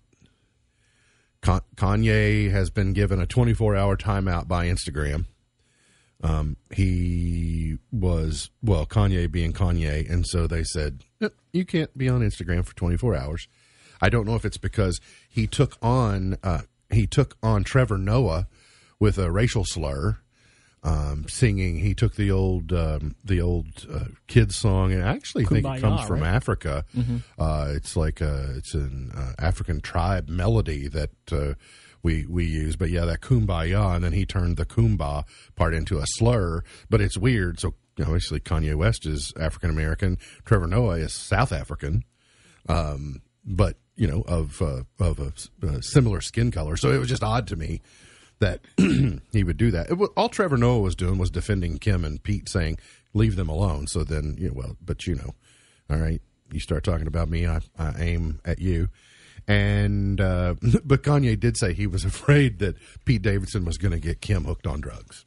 Con- 1.43 1.61
Kanye 1.77 2.51
has 2.51 2.71
been 2.71 2.95
given 2.95 3.21
a 3.21 3.27
24 3.27 3.77
hour 3.77 3.97
timeout 3.99 4.49
by 4.49 4.67
Instagram. 4.69 5.27
Um, 6.25 6.57
he 6.71 7.77
was 7.93 8.51
well, 8.63 8.87
Kanye 8.87 9.31
being 9.31 9.53
Kanye, 9.53 10.11
and 10.11 10.27
so 10.27 10.47
they 10.47 10.65
said 10.65 11.03
"Eh, 11.21 11.29
you 11.53 11.67
can't 11.67 11.97
be 11.97 12.09
on 12.09 12.23
Instagram 12.23 12.65
for 12.65 12.75
24 12.75 13.15
hours. 13.15 13.47
I 14.01 14.09
don't 14.09 14.27
know 14.27 14.35
if 14.35 14.47
it's 14.47 14.57
because 14.57 15.01
he 15.29 15.47
took 15.47 15.77
on 15.83 16.39
uh, 16.43 16.63
he 16.91 17.07
took 17.07 17.37
on 17.43 17.63
Trevor 17.63 17.99
Noah 17.99 18.49
with 18.99 19.19
a 19.19 19.31
racial 19.31 19.67
slur, 19.67 20.17
um, 20.83 21.27
singing. 21.29 21.79
He 21.81 21.95
took 21.95 22.15
the 22.15 22.31
old 22.31 22.73
um, 22.73 23.17
the 23.23 23.43
old 23.43 23.87
uh, 23.93 24.07
kids 24.27 24.57
song, 24.57 24.93
and 24.93 25.05
I 25.05 25.13
actually 25.13 25.45
think 25.45 25.67
it 25.67 25.81
comes 25.83 26.07
from 26.07 26.21
right? 26.21 26.35
Africa. 26.35 26.87
Uh, 27.39 27.73
it's 27.75 27.97
like 27.97 28.23
a, 28.23 28.55
it's 28.57 28.73
an 28.73 29.13
uh, 29.15 29.33
African 29.39 29.83
tribe 29.83 30.31
melody 30.31 30.89
that 30.89 31.11
uh, 31.31 31.55
we 32.05 32.25
we 32.27 32.45
use. 32.45 32.77
But 32.77 32.91
yeah, 32.91 33.05
that 33.07 33.21
kumbaya, 33.21 33.97
and 33.97 34.05
then 34.05 34.13
he 34.13 34.25
turned 34.25 34.57
the 34.57 34.65
kumba 34.65 35.25
part 35.57 35.75
into 35.75 35.99
a 35.99 36.05
slur. 36.07 36.63
But 36.89 37.01
it's 37.01 37.19
weird. 37.19 37.59
So 37.59 37.75
obviously 38.01 38.39
Kanye 38.39 38.77
West 38.77 39.07
is 39.07 39.33
African 39.41 39.71
American. 39.71 40.19
Trevor 40.45 40.69
Noah 40.69 40.99
is 40.99 41.13
South 41.13 41.51
African. 41.53 42.05
Um, 42.69 43.23
but 43.45 43.77
you 43.97 44.07
know 44.07 44.23
of 44.23 44.61
uh, 44.63 44.83
of 45.01 45.19
a, 45.19 45.33
s- 45.37 45.51
uh 45.63 45.81
similar 45.81 46.21
skin 46.21 46.51
color. 46.51 46.77
So 46.77 46.91
it 46.93 46.99
was 46.99 47.09
just 47.09 47.23
odd 47.25 47.47
to 47.49 47.57
me 47.57 47.81
that 48.41 48.61
he 49.33 49.45
would 49.45 49.57
do 49.57 49.71
that. 49.71 49.91
It 49.91 49.99
all 50.17 50.29
Trevor 50.29 50.57
Noah 50.57 50.81
was 50.81 50.95
doing 50.95 51.19
was 51.19 51.31
defending 51.31 51.79
Kim 51.79 52.05
and 52.05 52.23
Pete, 52.23 52.49
saying 52.49 52.79
leave 53.13 53.37
them 53.37 53.49
alone. 53.49 53.87
So 53.87 54.05
then 54.05 54.37
you 54.39 54.49
know, 54.49 54.55
well, 54.55 54.77
but 54.85 55.07
you 55.07 55.15
know, 55.15 55.35
all 55.91 55.99
right, 55.99 56.21
you 56.53 56.61
start 56.61 56.85
talking 56.85 57.07
about 57.07 57.29
me, 57.29 57.47
I, 57.47 57.61
I 57.79 57.95
aim 57.99 58.41
at 58.45 58.59
you. 58.61 58.89
And 59.47 60.21
uh, 60.21 60.55
but 60.85 61.03
Kanye 61.03 61.39
did 61.39 61.57
say 61.57 61.73
he 61.73 61.87
was 61.87 62.05
afraid 62.05 62.59
that 62.61 62.77
Pete 63.05 63.23
Davidson 63.23 63.65
was 63.65 63.79
going 63.79 63.93
to 63.93 64.01
get 64.01 64.21
Kim 64.21 64.45
hooked 64.45 64.67
on 64.67 64.81
drugs. 64.81 65.25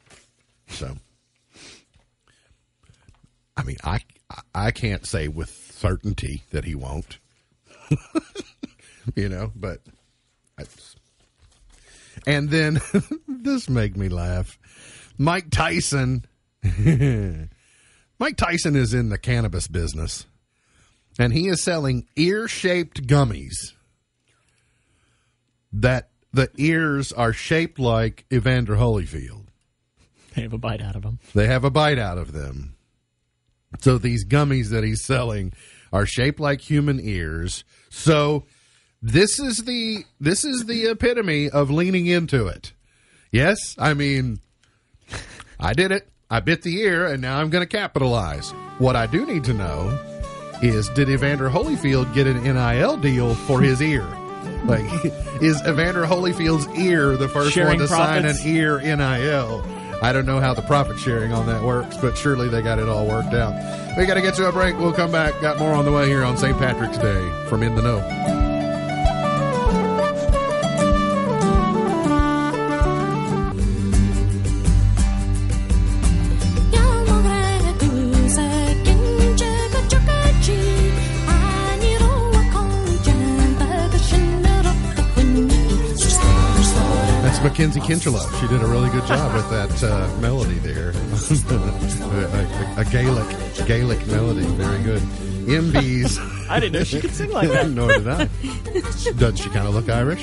So, 0.68 0.96
I 3.56 3.62
mean, 3.62 3.76
I 3.84 4.00
I 4.54 4.70
can't 4.70 5.06
say 5.06 5.28
with 5.28 5.50
certainty 5.50 6.42
that 6.50 6.64
he 6.64 6.74
won't. 6.74 7.18
you 9.14 9.28
know, 9.28 9.52
but 9.56 9.80
I, 10.58 10.64
and 12.26 12.50
then 12.50 12.80
this 13.26 13.70
made 13.70 13.96
me 13.96 14.08
laugh. 14.08 14.58
Mike 15.16 15.50
Tyson. 15.50 16.26
Mike 18.20 18.36
Tyson 18.36 18.74
is 18.74 18.92
in 18.92 19.08
the 19.08 19.16
cannabis 19.16 19.68
business, 19.68 20.26
and 21.18 21.32
he 21.32 21.46
is 21.46 21.62
selling 21.62 22.06
ear-shaped 22.16 23.06
gummies 23.06 23.74
that 25.72 26.10
the 26.32 26.50
ears 26.56 27.12
are 27.12 27.32
shaped 27.32 27.78
like 27.78 28.24
Evander 28.32 28.76
Holyfield. 28.76 29.46
They 30.34 30.42
have 30.42 30.52
a 30.52 30.58
bite 30.58 30.80
out 30.80 30.96
of 30.96 31.02
them. 31.02 31.18
They 31.34 31.46
have 31.46 31.64
a 31.64 31.70
bite 31.70 31.98
out 31.98 32.18
of 32.18 32.32
them. 32.32 32.76
So 33.80 33.98
these 33.98 34.24
gummies 34.24 34.70
that 34.70 34.84
he's 34.84 35.04
selling 35.04 35.52
are 35.92 36.06
shaped 36.06 36.40
like 36.40 36.60
human 36.60 37.00
ears. 37.00 37.64
So 37.90 38.44
this 39.02 39.38
is 39.38 39.64
the 39.64 40.04
this 40.20 40.44
is 40.44 40.66
the 40.66 40.86
epitome 40.86 41.48
of 41.50 41.70
leaning 41.70 42.06
into 42.06 42.46
it. 42.46 42.72
Yes, 43.30 43.76
I 43.78 43.94
mean 43.94 44.40
I 45.60 45.72
did 45.72 45.92
it. 45.92 46.08
I 46.30 46.40
bit 46.40 46.62
the 46.62 46.78
ear 46.80 47.06
and 47.06 47.22
now 47.22 47.40
I'm 47.40 47.50
going 47.50 47.66
to 47.66 47.76
capitalize. 47.76 48.50
What 48.78 48.96
I 48.96 49.06
do 49.06 49.26
need 49.26 49.44
to 49.44 49.54
know 49.54 49.98
is 50.62 50.88
did 50.90 51.08
Evander 51.08 51.48
Holyfield 51.48 52.12
get 52.14 52.26
an 52.26 52.42
NIL 52.42 52.96
deal 52.98 53.34
for 53.34 53.60
his 53.60 53.80
ear? 53.80 54.06
Like 54.64 54.84
is 55.40 55.60
Evander 55.66 56.04
Holyfield's 56.04 56.66
ear 56.78 57.16
the 57.16 57.28
first 57.28 57.52
Sharing 57.52 57.78
one 57.78 57.78
to 57.78 57.86
profits? 57.86 58.40
sign 58.40 58.48
an 58.50 58.56
ear 58.56 58.78
NIL? 58.80 59.64
I 60.00 60.12
don't 60.12 60.26
know 60.26 60.38
how 60.40 60.54
the 60.54 60.62
profit 60.62 60.98
sharing 60.98 61.32
on 61.32 61.46
that 61.46 61.62
works, 61.62 61.96
but 61.96 62.16
surely 62.16 62.48
they 62.48 62.62
got 62.62 62.78
it 62.78 62.88
all 62.88 63.06
worked 63.06 63.34
out. 63.34 63.52
We 63.96 64.06
got 64.06 64.14
to 64.14 64.22
get 64.22 64.34
to 64.34 64.48
a 64.48 64.52
break. 64.52 64.78
We'll 64.78 64.92
come 64.92 65.10
back. 65.10 65.40
Got 65.40 65.58
more 65.58 65.72
on 65.72 65.84
the 65.84 65.90
way 65.92 66.06
here 66.06 66.22
on 66.22 66.36
St. 66.36 66.56
Patrick's 66.56 66.98
Day 66.98 67.28
from 67.48 67.64
In 67.64 67.74
the 67.74 67.82
Know. 67.82 68.37
Mackenzie 87.58 87.80
Kinchelow. 87.80 88.40
She 88.40 88.46
did 88.46 88.62
a 88.62 88.68
really 88.68 88.88
good 88.90 89.04
job 89.08 89.34
with 89.34 89.50
that 89.50 89.82
uh, 89.82 90.20
melody 90.20 90.60
there. 90.60 90.90
a, 90.90 92.78
a, 92.78 92.82
a 92.82 92.84
Gaelic 92.84 93.66
Gaelic 93.66 94.06
melody. 94.06 94.46
Very 94.46 94.80
good. 94.84 95.02
MB's. 95.02 96.18
I 96.48 96.60
didn't 96.60 96.74
know 96.74 96.84
she 96.84 97.00
could 97.00 97.10
sing 97.10 97.32
like 97.32 97.48
that. 97.48 97.68
Nor 97.70 97.88
did 97.88 98.06
I. 98.06 98.28
Doesn't 99.16 99.38
she 99.38 99.48
kind 99.50 99.66
of 99.66 99.74
look 99.74 99.88
Irish? 99.88 100.22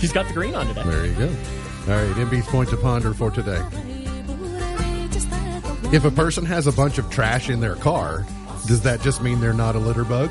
She's 0.00 0.10
got 0.10 0.26
the 0.26 0.32
green 0.32 0.54
on 0.54 0.66
today. 0.68 0.84
There 0.84 1.04
you 1.04 1.14
go. 1.16 1.26
All 1.26 2.02
right, 2.02 2.16
MB's 2.16 2.46
point 2.46 2.70
to 2.70 2.78
ponder 2.78 3.12
for 3.12 3.30
today. 3.30 3.62
If 5.92 6.06
a 6.06 6.10
person 6.10 6.46
has 6.46 6.66
a 6.66 6.72
bunch 6.72 6.96
of 6.96 7.10
trash 7.10 7.50
in 7.50 7.60
their 7.60 7.76
car, 7.76 8.24
does 8.66 8.80
that 8.84 9.02
just 9.02 9.20
mean 9.20 9.42
they're 9.42 9.52
not 9.52 9.76
a 9.76 9.80
litter 9.80 10.04
bug? 10.04 10.30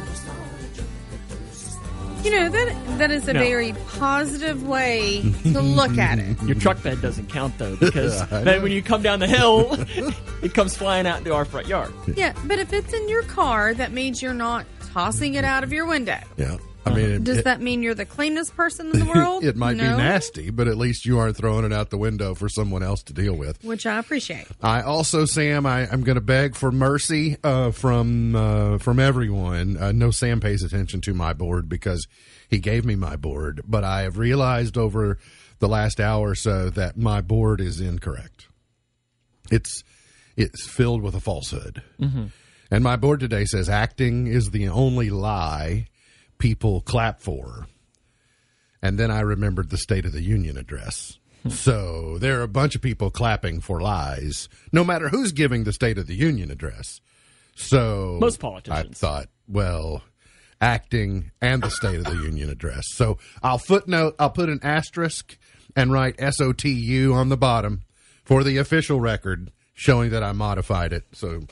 You 2.25 2.31
know 2.31 2.49
that 2.49 2.97
that 2.97 3.11
is 3.11 3.27
a 3.27 3.33
No. 3.33 3.39
very 3.39 3.73
positive 3.99 4.63
way 4.67 5.21
to 5.43 5.61
look 5.61 5.97
at 5.99 6.17
it. 6.17 6.41
Your 6.43 6.55
truck 6.55 6.81
bed 6.81 6.99
doesn't 7.01 7.29
count 7.29 7.55
though 7.59 7.75
because 7.75 8.19
I 8.31 8.39
know. 8.39 8.43
then 8.43 8.63
when 8.63 8.71
you 8.71 8.81
come 8.81 9.03
down 9.03 9.19
the 9.19 9.27
hill, 9.27 9.69
it 10.41 10.53
comes 10.55 10.75
flying 10.75 11.05
out 11.05 11.19
into 11.19 11.33
our 11.35 11.45
front 11.45 11.67
yard. 11.67 11.93
Yeah, 12.15 12.33
but 12.45 12.57
if 12.57 12.73
it's 12.73 12.91
in 12.93 13.07
your 13.09 13.21
car, 13.23 13.73
that 13.75 13.91
means 13.91 14.21
you're 14.23 14.33
not 14.33 14.65
tossing 14.91 15.35
it 15.35 15.43
out 15.45 15.63
of 15.63 15.71
your 15.71 15.85
window. 15.85 16.17
Yeah. 16.37 16.57
I 16.85 16.93
mean, 16.93 17.09
it, 17.11 17.23
Does 17.23 17.37
it- 17.39 17.45
that 17.45 17.61
mean 17.61 17.81
you're 17.81 17.95
the 17.95 18.05
cleanest 18.05 18.55
person 18.55 18.91
in 18.91 18.99
the 18.99 19.05
world? 19.05 19.43
it 19.43 19.55
might 19.55 19.75
No? 19.77 19.83
be 19.83 19.97
nasty, 20.03 20.49
but 20.51 20.67
at 20.67 20.77
least 20.77 21.05
you 21.05 21.17
aren't 21.17 21.35
throwing 21.35 21.65
it 21.65 21.73
out 21.73 21.89
the 21.89 21.97
window 21.97 22.35
for 22.35 22.47
someone 22.47 22.83
else 22.83 23.01
to 23.03 23.13
deal 23.13 23.35
with. 23.35 23.63
Which 23.63 23.85
I 23.85 23.97
appreciate. 23.97 24.47
I 24.61 24.81
also, 24.81 25.25
Sam, 25.25 25.65
I, 25.65 25.89
I'm 25.91 26.03
going 26.03 26.15
to 26.15 26.21
beg 26.21 26.55
for 26.55 26.71
mercy 26.71 27.37
uh, 27.43 27.71
from 27.71 28.35
uh, 28.35 28.77
from 28.77 28.99
everyone. 28.99 29.77
Uh, 29.77 29.91
no, 29.91 30.11
Sam 30.11 30.39
pays 30.39 30.61
attention 30.63 31.01
to 31.01 31.13
my 31.13 31.33
board 31.33 31.67
because 31.67 32.07
he 32.49 32.59
gave 32.59 32.85
me 32.85 32.95
my 32.95 33.15
board, 33.15 33.61
but 33.67 33.83
I 33.83 34.01
have 34.03 34.17
realized 34.17 34.77
over 34.77 35.17
the 35.59 35.67
last 35.67 35.99
hour 35.99 36.29
or 36.29 36.35
so 36.35 36.69
that 36.71 36.97
my 36.97 37.21
board 37.21 37.61
is 37.61 37.79
incorrect. 37.81 38.47
It's 39.51 39.83
it's 40.35 40.67
filled 40.67 41.01
with 41.01 41.15
a 41.15 41.19
falsehood, 41.19 41.81
and 41.99 42.83
my 42.83 42.95
board 42.95 43.19
today 43.21 43.45
says 43.45 43.69
acting 43.69 44.27
is 44.27 44.51
the 44.51 44.67
only 44.67 45.09
lie 45.09 45.87
people 46.37 46.81
clap 46.81 47.19
for. 47.19 47.67
And 48.81 48.99
then 48.99 49.09
I 49.11 49.21
remembered 49.21 49.69
the 49.69 49.77
State 49.77 50.05
of 50.05 50.11
the 50.11 50.21
Union 50.21 50.57
address. 50.57 51.17
Hmm. 51.43 51.49
So 51.49 52.17
there 52.19 52.39
are 52.39 52.43
a 52.43 52.47
bunch 52.47 52.75
of 52.75 52.81
people 52.81 53.09
clapping 53.09 53.61
for 53.61 53.81
lies, 53.81 54.47
no 54.71 54.83
matter 54.83 55.09
who's 55.09 55.31
giving 55.31 55.63
the 55.63 55.73
State 55.73 55.97
of 55.97 56.07
the 56.07 56.15
Union 56.15 56.51
address. 56.51 57.01
So 57.55 58.17
Most 58.19 58.39
politicians. 58.39 59.01
I 59.03 59.07
thought, 59.07 59.27
well, 59.47 60.03
acting 60.61 61.31
and 61.41 61.63
the 61.63 61.71
State 61.71 61.99
of 61.99 62.05
the 62.05 62.15
Union 62.23 62.49
address. 62.49 62.85
So 62.89 63.17
I'll 63.41 63.57
footnote, 63.57 64.15
I'll 64.19 64.29
put 64.29 64.49
an 64.49 64.59
asterisk 64.63 65.37
and 65.75 65.91
write 65.91 66.17
SOTU 66.17 67.13
on 67.13 67.29
the 67.29 67.37
bottom 67.37 67.81
for 68.23 68.43
the 68.43 68.57
official 68.57 68.99
record 68.99 69.51
showing 69.73 70.09
that 70.11 70.23
I 70.23 70.31
modified 70.31 70.93
it. 70.93 71.03
So 71.11 71.43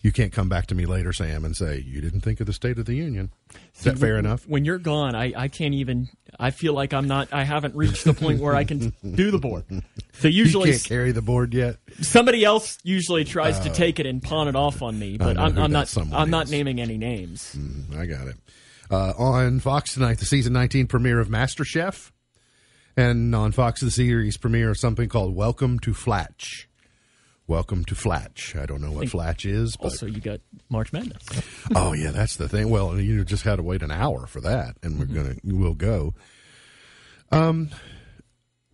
you 0.00 0.12
can't 0.12 0.32
come 0.32 0.48
back 0.48 0.66
to 0.66 0.74
me 0.74 0.86
later, 0.86 1.12
Sam, 1.12 1.44
and 1.44 1.56
say 1.56 1.82
you 1.86 2.00
didn't 2.00 2.20
think 2.20 2.40
of 2.40 2.46
the 2.46 2.52
State 2.52 2.78
of 2.78 2.86
the 2.86 2.94
Union. 2.94 3.30
Is 3.76 3.82
that 3.84 3.98
fair 3.98 4.16
enough? 4.16 4.46
When 4.48 4.64
you're 4.64 4.78
gone, 4.78 5.14
I, 5.14 5.32
I 5.36 5.48
can't 5.48 5.74
even. 5.74 6.08
I 6.38 6.50
feel 6.50 6.72
like 6.72 6.92
I'm 6.92 7.08
not. 7.08 7.32
I 7.32 7.44
haven't 7.44 7.74
reached 7.74 8.04
the 8.04 8.14
point 8.14 8.40
where 8.40 8.54
I 8.54 8.64
can 8.64 8.92
do 9.14 9.30
the 9.30 9.38
board. 9.38 9.64
So 10.12 10.28
usually, 10.28 10.68
You 10.70 10.74
can't 10.74 10.84
carry 10.84 11.12
the 11.12 11.22
board 11.22 11.52
yet. 11.54 11.76
somebody 12.00 12.44
else 12.44 12.78
usually 12.84 13.24
tries 13.24 13.58
to 13.60 13.70
take 13.70 13.98
it 13.98 14.06
and 14.06 14.22
pawn 14.22 14.46
it 14.48 14.54
off 14.56 14.82
on 14.82 14.98
me, 14.98 15.18
but 15.18 15.36
I'm, 15.38 15.58
I'm 15.58 15.72
not. 15.72 15.94
I'm 16.12 16.30
not 16.30 16.48
naming 16.50 16.80
any 16.80 16.96
names. 16.98 17.56
I 17.96 18.06
got 18.06 18.28
it. 18.28 18.36
Uh, 18.90 19.12
on 19.18 19.60
Fox 19.60 19.92
tonight, 19.94 20.18
the 20.18 20.24
season 20.24 20.52
19 20.54 20.86
premiere 20.86 21.20
of 21.20 21.28
MasterChef, 21.28 22.10
and 22.96 23.34
on 23.34 23.52
Fox, 23.52 23.80
the 23.82 23.90
series 23.90 24.36
premiere 24.38 24.70
of 24.70 24.78
something 24.78 25.08
called 25.08 25.34
Welcome 25.36 25.78
to 25.80 25.92
Flatch. 25.92 26.68
Welcome 27.48 27.86
to 27.86 27.94
Flatch. 27.94 28.54
I 28.56 28.66
don't 28.66 28.82
know 28.82 28.92
what 28.92 29.08
Flatch 29.08 29.46
is, 29.46 29.74
but 29.74 29.84
Also, 29.86 30.04
you 30.04 30.20
got 30.20 30.40
March 30.68 30.92
Madness. 30.92 31.22
oh 31.74 31.94
yeah, 31.94 32.10
that's 32.10 32.36
the 32.36 32.46
thing. 32.46 32.68
Well, 32.68 33.00
you 33.00 33.24
just 33.24 33.42
had 33.42 33.56
to 33.56 33.62
wait 33.62 33.82
an 33.82 33.90
hour 33.90 34.26
for 34.26 34.42
that, 34.42 34.76
and 34.82 34.98
we're 34.98 35.06
gonna 35.06 35.34
we'll 35.42 35.72
go. 35.72 36.12
Um, 37.32 37.70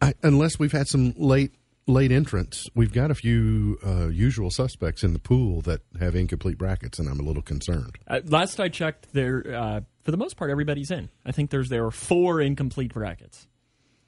I, 0.03 0.15
unless 0.25 0.59
we've 0.59 0.73
had 0.73 0.89
some 0.89 1.15
late 1.17 1.53
late 1.87 2.11
entrants, 2.11 2.69
we've 2.75 2.93
got 2.93 3.13
a 3.13 3.15
few 3.15 3.79
uh, 3.87 4.09
usual 4.09 4.51
suspects 4.51 5.05
in 5.05 5.13
the 5.13 5.21
pool 5.21 5.61
that 5.61 5.83
have 6.01 6.17
incomplete 6.17 6.59
brackets, 6.59 6.99
and 6.99 7.09
I'm 7.09 7.21
a 7.21 7.23
little 7.23 7.43
concerned. 7.43 7.97
Uh, 8.09 8.23
last 8.25 8.59
I 8.59 8.71
checked, 8.71 9.13
there 9.13 9.55
uh, 9.55 9.81
for 10.03 10.11
the 10.11 10.17
most 10.17 10.37
part 10.37 10.51
everybody's 10.51 10.91
in. 10.91 11.11
I 11.25 11.31
think 11.31 11.51
there's 11.51 11.69
there 11.69 11.85
are 11.87 11.93
four 11.93 12.41
incomplete 12.41 12.93
brackets 12.93 13.47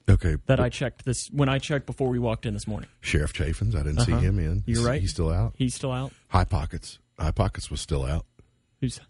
Okay, 0.09 0.37
that 0.45 0.59
I 0.59 0.69
checked 0.69 1.03
this 1.03 1.27
when 1.31 1.49
I 1.49 1.59
checked 1.59 1.85
before 1.85 2.07
we 2.07 2.17
walked 2.17 2.45
in 2.45 2.53
this 2.53 2.65
morning. 2.67 2.89
Sheriff 3.01 3.33
Chaffins, 3.33 3.75
I 3.75 3.79
didn't 3.83 4.01
see 4.01 4.13
uh-huh. 4.13 4.21
him 4.21 4.39
in. 4.39 4.63
You're 4.65 4.85
right. 4.85 5.01
He's 5.01 5.11
still 5.11 5.29
out. 5.29 5.53
He's 5.57 5.75
still 5.75 5.91
out. 5.91 6.13
High 6.29 6.45
Pockets. 6.45 6.99
High 7.19 7.31
Pockets 7.31 7.69
was 7.69 7.81
still 7.81 8.05
out. 8.05 8.25
Who's? 8.79 9.01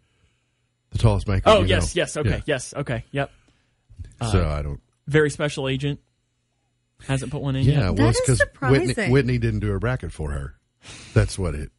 The 0.91 0.97
tallest 0.97 1.27
maker. 1.27 1.43
Oh 1.49 1.61
you 1.61 1.67
yes, 1.67 1.95
know. 1.95 1.99
yes. 2.01 2.17
Okay, 2.17 2.29
Yeah. 2.29 2.39
yes. 2.45 2.73
Okay, 2.75 3.03
yep. 3.11 3.31
so 4.31 4.43
uh, 4.43 4.55
I 4.55 4.61
don't. 4.61 4.79
Very 5.07 5.29
special 5.29 5.67
agent 5.67 5.99
hasn't 7.05 7.31
put 7.31 7.41
one 7.41 7.55
in 7.55 7.63
Yeah, 7.63 7.89
yet. 7.91 7.99
well, 7.99 8.09
it's 8.09 8.21
That 8.25 8.33
is 8.33 8.39
because 8.39 8.71
Whitney, 8.71 8.87
surprising. 8.89 9.11
Whitney 9.11 9.37
didn't 9.37 9.59
do 9.59 9.73
a 9.73 9.79
bracket 9.79 10.11
for 10.11 10.31
her. 10.31 10.55
That's 11.13 11.37
what 11.37 11.53
it. 11.53 11.71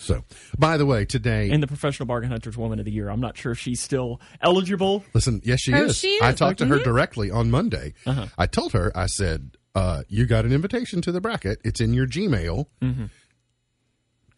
So, 0.00 0.22
by 0.56 0.76
the 0.76 0.86
way, 0.86 1.04
today, 1.04 1.50
And 1.50 1.60
the 1.60 1.66
professional 1.66 2.06
bargain 2.06 2.30
hunters 2.30 2.56
woman 2.56 2.78
of 2.78 2.84
the 2.84 2.92
year. 2.92 3.08
I'm 3.10 3.20
not 3.20 3.36
sure 3.36 3.50
if 3.50 3.58
she's 3.58 3.80
still 3.80 4.20
eligible. 4.40 5.04
listen, 5.12 5.40
yes, 5.44 5.60
she 5.60 5.74
Oh, 5.74 5.86
is. 5.86 5.96
she 5.98 6.20
I 6.22 6.30
is. 6.30 6.36
talked 6.36 6.58
to 6.60 6.66
her 6.66 6.78
Mhm. 6.78 6.84
directly 6.84 7.30
on 7.32 7.50
Monday. 7.50 7.94
Uh-huh. 8.06 8.26
I 8.38 8.46
told 8.46 8.72
her, 8.74 8.92
I 8.96 9.06
said, 9.06 9.56
uh, 9.74 10.04
"You 10.08 10.26
got 10.26 10.44
an 10.44 10.52
invitation 10.52 11.02
to 11.02 11.10
the 11.10 11.20
bracket. 11.20 11.58
It's 11.64 11.80
in 11.80 11.94
your 11.94 12.06
Gmail." 12.06 12.66
Mm-hmm. 12.80 13.04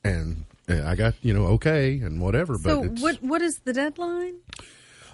And 0.02 0.44
I 0.68 0.94
got 0.94 1.14
you 1.22 1.34
know 1.34 1.44
okay 1.48 1.98
and 2.00 2.20
whatever, 2.22 2.54
but 2.54 2.70
So 2.70 2.84
it's, 2.84 3.02
what 3.02 3.22
what 3.22 3.42
is 3.42 3.60
the 3.64 3.72
deadline? 3.74 4.36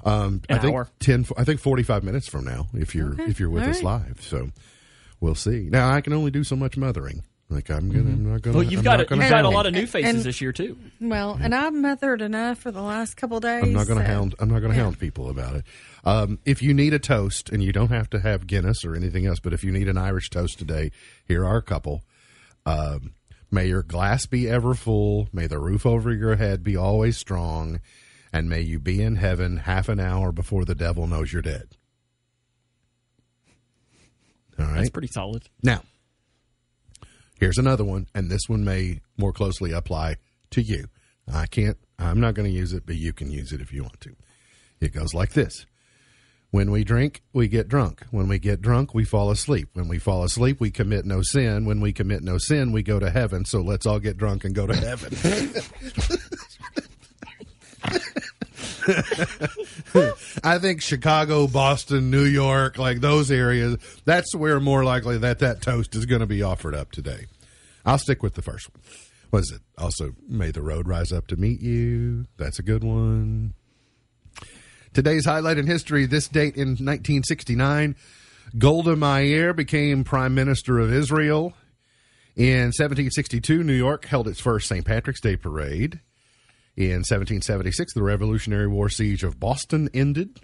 Um, 0.05 0.43
An 0.49 0.59
I 0.59 0.61
think 0.61 0.75
hour. 0.77 0.89
ten. 1.01 1.27
I 1.37 1.43
think 1.43 1.61
forty-five 1.61 2.05
minutes 2.05 2.29
from 2.29 2.45
now, 2.45 2.69
if 2.73 2.95
you're 2.95 3.15
Okay. 3.15 3.25
if 3.25 3.41
you're 3.41 3.51
with 3.51 3.65
All 3.65 3.71
us 3.71 3.77
right. 3.83 4.05
live. 4.07 4.21
So 4.23 4.51
we'll 5.21 5.35
see. 5.35 5.69
Now 5.71 5.91
I 5.91 6.01
can 6.03 6.13
only 6.13 6.31
do 6.31 6.45
so 6.45 6.55
much 6.55 6.77
mothering. 6.77 7.25
Like 7.49 7.71
I'm 7.71 7.89
gonna. 7.91 8.11
I'm 8.11 8.33
not 8.33 8.43
gonna. 8.43 8.57
Well, 8.57 8.67
you've 8.67 8.81
I'm 8.81 8.85
got 8.85 8.97
not 8.97 9.01
a, 9.03 9.05
gonna 9.05 9.23
you've 9.23 9.31
got 9.31 9.41
a 9.41 9.43
hound. 9.45 9.55
lot 9.55 9.67
of 9.67 9.73
new 9.73 9.87
faces 9.87 10.15
And- 10.17 10.25
this 10.25 10.41
year 10.41 10.53
too. 10.53 10.77
Well, 11.01 11.39
and 11.41 11.55
I've 11.55 11.73
mothered 11.75 12.21
enough 12.21 12.59
for 12.59 12.73
the 12.73 12.83
last 12.83 13.17
couple 13.17 13.39
days. 13.39 13.63
I'm 13.63 13.73
not 13.73 13.87
going 13.87 14.01
to 14.01 14.05
so- 14.05 14.13
hound. 14.13 14.35
I'm 14.41 14.51
not 14.51 14.59
going 14.61 14.73
to 14.73 14.79
hound 14.79 14.99
people 14.99 15.31
about 15.31 15.55
it. 15.55 15.65
Um, 16.05 16.41
if 16.45 16.61
you 16.61 16.75
need 16.75 16.93
a 16.93 16.99
toast, 16.99 17.49
and 17.51 17.63
you 17.63 17.71
don't 17.73 17.91
have 17.91 18.11
to 18.11 18.19
have 18.21 18.49
Guinness 18.49 18.85
or 18.85 18.97
anything 18.97 19.27
else, 19.27 19.39
but 19.39 19.53
if 19.53 19.63
you 19.63 19.71
need 19.71 19.87
an 19.89 19.97
Irish 19.97 20.29
toast 20.31 20.59
today, 20.59 20.91
here 21.25 21.45
are 21.45 21.59
a 21.59 21.63
couple. 21.63 22.03
Um, 22.65 23.13
may 23.53 23.67
your 23.67 23.85
glass 23.85 24.27
be 24.27 24.49
ever 24.49 24.75
full. 24.75 25.29
May 25.33 25.47
the 25.47 25.61
roof 25.61 25.87
over 25.87 26.13
your 26.13 26.35
head 26.35 26.65
be 26.65 26.77
always 26.77 27.17
strong. 27.17 27.81
And 28.33 28.49
may 28.51 28.61
you 28.61 28.81
be 28.81 29.01
in 29.01 29.17
heaven 29.17 29.59
half 29.59 29.89
an 29.89 30.01
hour 30.01 30.33
before 30.33 30.65
the 30.65 30.75
devil 30.75 31.07
knows 31.07 31.33
you're 31.33 31.43
dead. 31.43 31.69
All 34.59 34.67
right. 34.67 34.77
That's 34.79 34.91
pretty 34.91 35.09
solid. 35.09 35.49
Now, 35.63 35.83
here's 37.39 37.59
another 37.59 37.85
one, 37.85 38.07
and 38.15 38.31
this 38.31 38.49
one 38.49 38.65
may 38.65 39.01
more 39.17 39.33
closely 39.33 39.73
apply 39.73 40.17
to 40.51 40.63
you. 40.63 40.87
I 41.33 41.47
can't, 41.47 41.77
I'm 41.99 42.21
not 42.21 42.35
going 42.35 42.49
to 42.49 42.57
use 42.57 42.73
it, 42.73 42.85
but 42.87 42.97
you 42.97 43.13
can 43.13 43.31
use 43.31 43.53
it 43.53 43.61
if 43.61 43.73
you 43.73 43.83
want 43.83 44.01
to. 44.03 44.17
It 44.81 44.93
goes 44.93 45.15
like 45.15 45.33
this 45.33 45.67
When 46.51 46.71
we 46.71 46.85
drink, 46.85 47.23
we 47.33 47.49
get 47.49 47.69
drunk. 47.69 48.05
When 48.11 48.29
we 48.29 48.39
get 48.39 48.61
drunk, 48.61 48.95
we 48.95 49.05
fall 49.05 49.31
asleep. 49.31 49.71
When 49.73 49.89
we 49.89 49.99
fall 49.99 50.23
asleep, 50.23 50.61
we 50.61 50.71
commit 50.71 51.05
no 51.05 51.23
sin. 51.23 51.65
When 51.65 51.81
we 51.81 51.93
commit 51.93 52.23
no 52.23 52.39
sin, 52.39 52.73
we 52.73 52.83
go 52.83 52.99
to 52.99 53.11
heaven. 53.11 53.45
So 53.45 53.61
let's 53.61 53.87
all 53.87 53.99
get 53.99 54.17
drunk 54.17 54.45
and 54.45 54.55
go 54.55 54.67
to 54.67 54.77
heaven. 54.77 55.53
I 60.45 60.59
think 60.59 60.83
Chicago, 60.83 61.47
Boston, 61.47 62.11
New 62.11 62.25
York, 62.25 62.79
like 62.79 63.01
those 63.01 63.31
areas, 63.31 63.79
that's 64.05 64.35
where 64.35 64.61
more 64.61 64.85
likely 64.85 65.19
that 65.19 65.39
that 65.41 65.63
toast 65.63 65.95
is 65.95 66.07
going 66.07 66.21
to 66.21 66.27
be 66.27 66.43
offered 66.43 66.75
up 66.75 66.93
today. 66.93 67.27
I'll 67.85 67.99
stick 67.99 68.23
with 68.23 68.35
the 68.35 68.43
first 68.43 68.69
one. 68.75 68.83
Was 69.31 69.51
it 69.51 69.61
also 69.79 70.13
may 70.29 70.51
the 70.51 70.63
road 70.63 70.89
rise 70.89 71.13
up 71.13 71.27
to 71.29 71.37
meet 71.37 71.61
you? 71.61 72.27
That's 72.37 72.59
a 72.59 72.63
good 72.63 72.85
one. 72.85 73.55
Today's 74.93 75.27
highlight 75.27 75.59
in 75.59 75.67
history 75.67 76.07
this 76.07 76.27
date 76.27 76.57
in 76.57 76.69
1969, 76.71 77.97
Golda 78.57 78.97
Meir 78.97 79.53
became 79.53 80.05
Prime 80.05 80.35
Minister 80.35 80.79
of 80.79 80.93
Israel. 80.93 81.53
In 82.35 82.67
1762, 82.67 83.63
New 83.63 83.73
York 83.73 84.07
held 84.07 84.29
its 84.29 84.41
first 84.41 84.69
St. 84.69 84.85
Patrick's 84.85 85.21
Day 85.21 85.37
parade. 85.37 86.01
In 86.77 86.99
1776, 86.99 87.95
the 87.95 88.03
Revolutionary 88.03 88.67
War 88.67 88.91
siege 88.91 89.25
of 89.25 89.41
Boston 89.41 89.89
ended. 89.95 90.41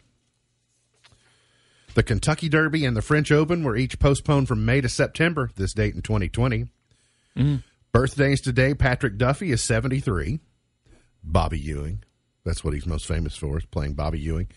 The 1.94 2.02
Kentucky 2.02 2.48
Derby 2.48 2.86
and 2.86 2.96
the 2.96 3.02
French 3.02 3.30
Open 3.30 3.62
were 3.62 3.76
each 3.76 3.98
postponed 3.98 4.48
from 4.48 4.64
May 4.64 4.80
to 4.80 4.88
September, 4.88 5.50
this 5.56 5.74
date 5.74 5.94
in 5.94 6.00
2020. 6.00 6.68
Mm-hmm. 7.36 7.56
Birthdays 7.92 8.40
today 8.40 8.72
Patrick 8.72 9.18
Duffy 9.18 9.52
is 9.52 9.62
73. 9.62 10.40
Bobby 11.22 11.58
Ewing, 11.58 12.02
that's 12.44 12.64
what 12.64 12.72
he's 12.72 12.86
most 12.86 13.06
famous 13.06 13.36
for, 13.36 13.58
is 13.58 13.66
playing 13.66 13.92
Bobby 13.92 14.18
Ewing. 14.18 14.48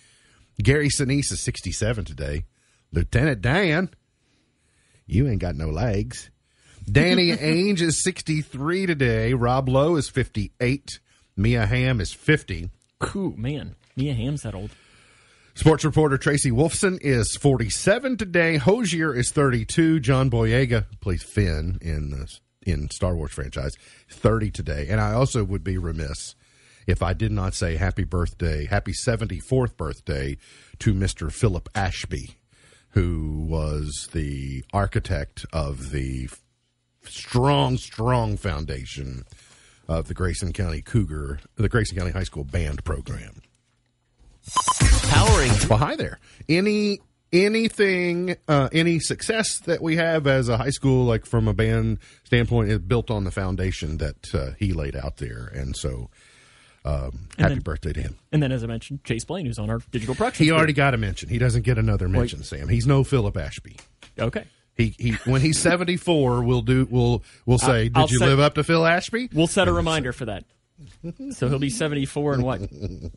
Gary 0.63 0.87
Sinise 0.87 1.33
is 1.33 1.41
67 1.41 2.05
today. 2.05 2.45
Lieutenant 2.93 3.41
Dan, 3.41 3.89
you 5.05 5.27
ain't 5.27 5.41
got 5.41 5.55
no 5.55 5.67
legs. 5.67 6.31
Danny 6.89 7.31
Ainge 7.35 7.81
is 7.81 8.01
63 8.01 8.85
today. 8.85 9.33
Rob 9.33 9.67
Lowe 9.67 9.97
is 9.97 10.07
58. 10.07 10.99
Mia 11.37 11.65
Hamm 11.65 11.99
is 11.99 12.13
50. 12.13 12.69
Cool, 12.99 13.33
man. 13.37 13.75
Mia 13.95 14.13
Hamm's 14.13 14.43
that 14.43 14.55
old. 14.55 14.71
Sports 15.53 15.85
reporter 15.85 16.17
Tracy 16.17 16.51
Wolfson 16.51 16.97
is 17.01 17.35
47 17.37 18.17
today. 18.17 18.57
Hozier 18.57 19.13
is 19.13 19.31
32. 19.31 19.99
John 19.99 20.29
Boyega 20.29 20.85
plays 20.99 21.23
Finn 21.23 21.77
in 21.81 22.09
the 22.09 22.39
in 22.65 22.89
Star 22.89 23.15
Wars 23.15 23.31
franchise, 23.31 23.73
30 24.09 24.51
today. 24.51 24.87
And 24.89 24.99
I 24.99 25.13
also 25.13 25.43
would 25.43 25.63
be 25.63 25.77
remiss 25.77 26.35
if 26.87 27.01
I 27.01 27.13
did 27.13 27.31
not 27.31 27.53
say 27.53 27.75
happy 27.77 28.03
birthday, 28.03 28.65
happy 28.65 28.93
74th 28.93 29.77
birthday 29.77 30.37
to 30.79 30.93
Mr. 30.93 31.31
Philip 31.31 31.69
Ashby, 31.75 32.37
who 32.89 33.45
was 33.47 34.09
the 34.13 34.63
architect 34.73 35.45
of 35.53 35.91
the 35.91 36.29
strong, 37.03 37.77
strong 37.77 38.35
foundation 38.37 39.25
of 39.87 40.07
the 40.07 40.13
Grayson 40.13 40.53
County 40.53 40.81
Cougar, 40.81 41.39
the 41.55 41.69
Grayson 41.69 41.97
County 41.97 42.11
High 42.11 42.23
School 42.23 42.43
band 42.43 42.83
program. 42.83 43.41
Powering 45.09 45.51
Well, 45.69 45.79
hi 45.79 45.95
there. 45.95 46.19
Any 46.47 46.99
anything, 47.33 48.35
uh, 48.47 48.69
any 48.71 48.99
success 48.99 49.59
that 49.59 49.81
we 49.81 49.95
have 49.97 50.27
as 50.27 50.47
a 50.49 50.57
high 50.57 50.69
school, 50.69 51.05
like 51.05 51.25
from 51.25 51.47
a 51.47 51.53
band 51.53 51.99
standpoint, 52.23 52.69
is 52.69 52.79
built 52.79 53.09
on 53.11 53.23
the 53.23 53.31
foundation 53.31 53.97
that 53.97 54.33
uh, 54.33 54.51
he 54.59 54.73
laid 54.73 54.95
out 54.95 55.17
there, 55.17 55.47
and 55.53 55.75
so 55.75 56.09
um, 56.85 57.27
happy 57.37 57.55
then- 57.55 57.59
birthday 57.59 57.93
to 57.93 58.01
him. 58.01 58.17
And 58.31 58.41
then, 58.43 58.51
as 58.51 58.63
I 58.63 58.67
mentioned, 58.67 59.03
Chase 59.03 59.25
Blaine, 59.25 59.45
who's 59.45 59.59
on 59.59 59.69
our 59.69 59.79
digital 59.91 60.13
production. 60.15 60.43
He 60.45 60.49
crew. 60.49 60.57
already 60.57 60.73
got 60.73 60.93
a 60.93 60.97
mention. 60.97 61.29
He 61.29 61.37
doesn't 61.39 61.63
get 61.63 61.77
another 61.77 62.07
mention, 62.07 62.43
Sam. 62.43 62.67
He's 62.67 62.85
no 62.85 63.03
Philip 63.03 63.35
Ashby. 63.37 63.77
Okay. 64.19 64.45
He 64.75 64.95
he. 64.97 65.11
When 65.25 65.41
he's 65.41 65.57
seventy 65.59 65.97
four, 65.97 66.43
we'll 66.43 66.61
do. 66.61 66.87
We'll 66.89 67.23
we'll 67.45 67.57
say, 67.57 67.85
did 67.85 67.97
I'll 67.97 68.07
you 68.07 68.19
set- 68.19 68.27
live 68.27 68.39
up 68.39 68.55
to 68.55 68.63
Phil 68.63 68.85
Ashby? 68.85 69.29
We'll 69.33 69.47
set 69.47 69.67
a 69.67 69.73
reminder 69.73 70.11
for 70.13 70.25
that. 70.25 70.43
So 71.31 71.47
he'll 71.47 71.57
be 71.59 71.69
74 71.69 72.33
and 72.33 72.43
what? 72.43 72.59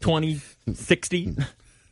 20, 0.01 0.41
60? 0.75 1.37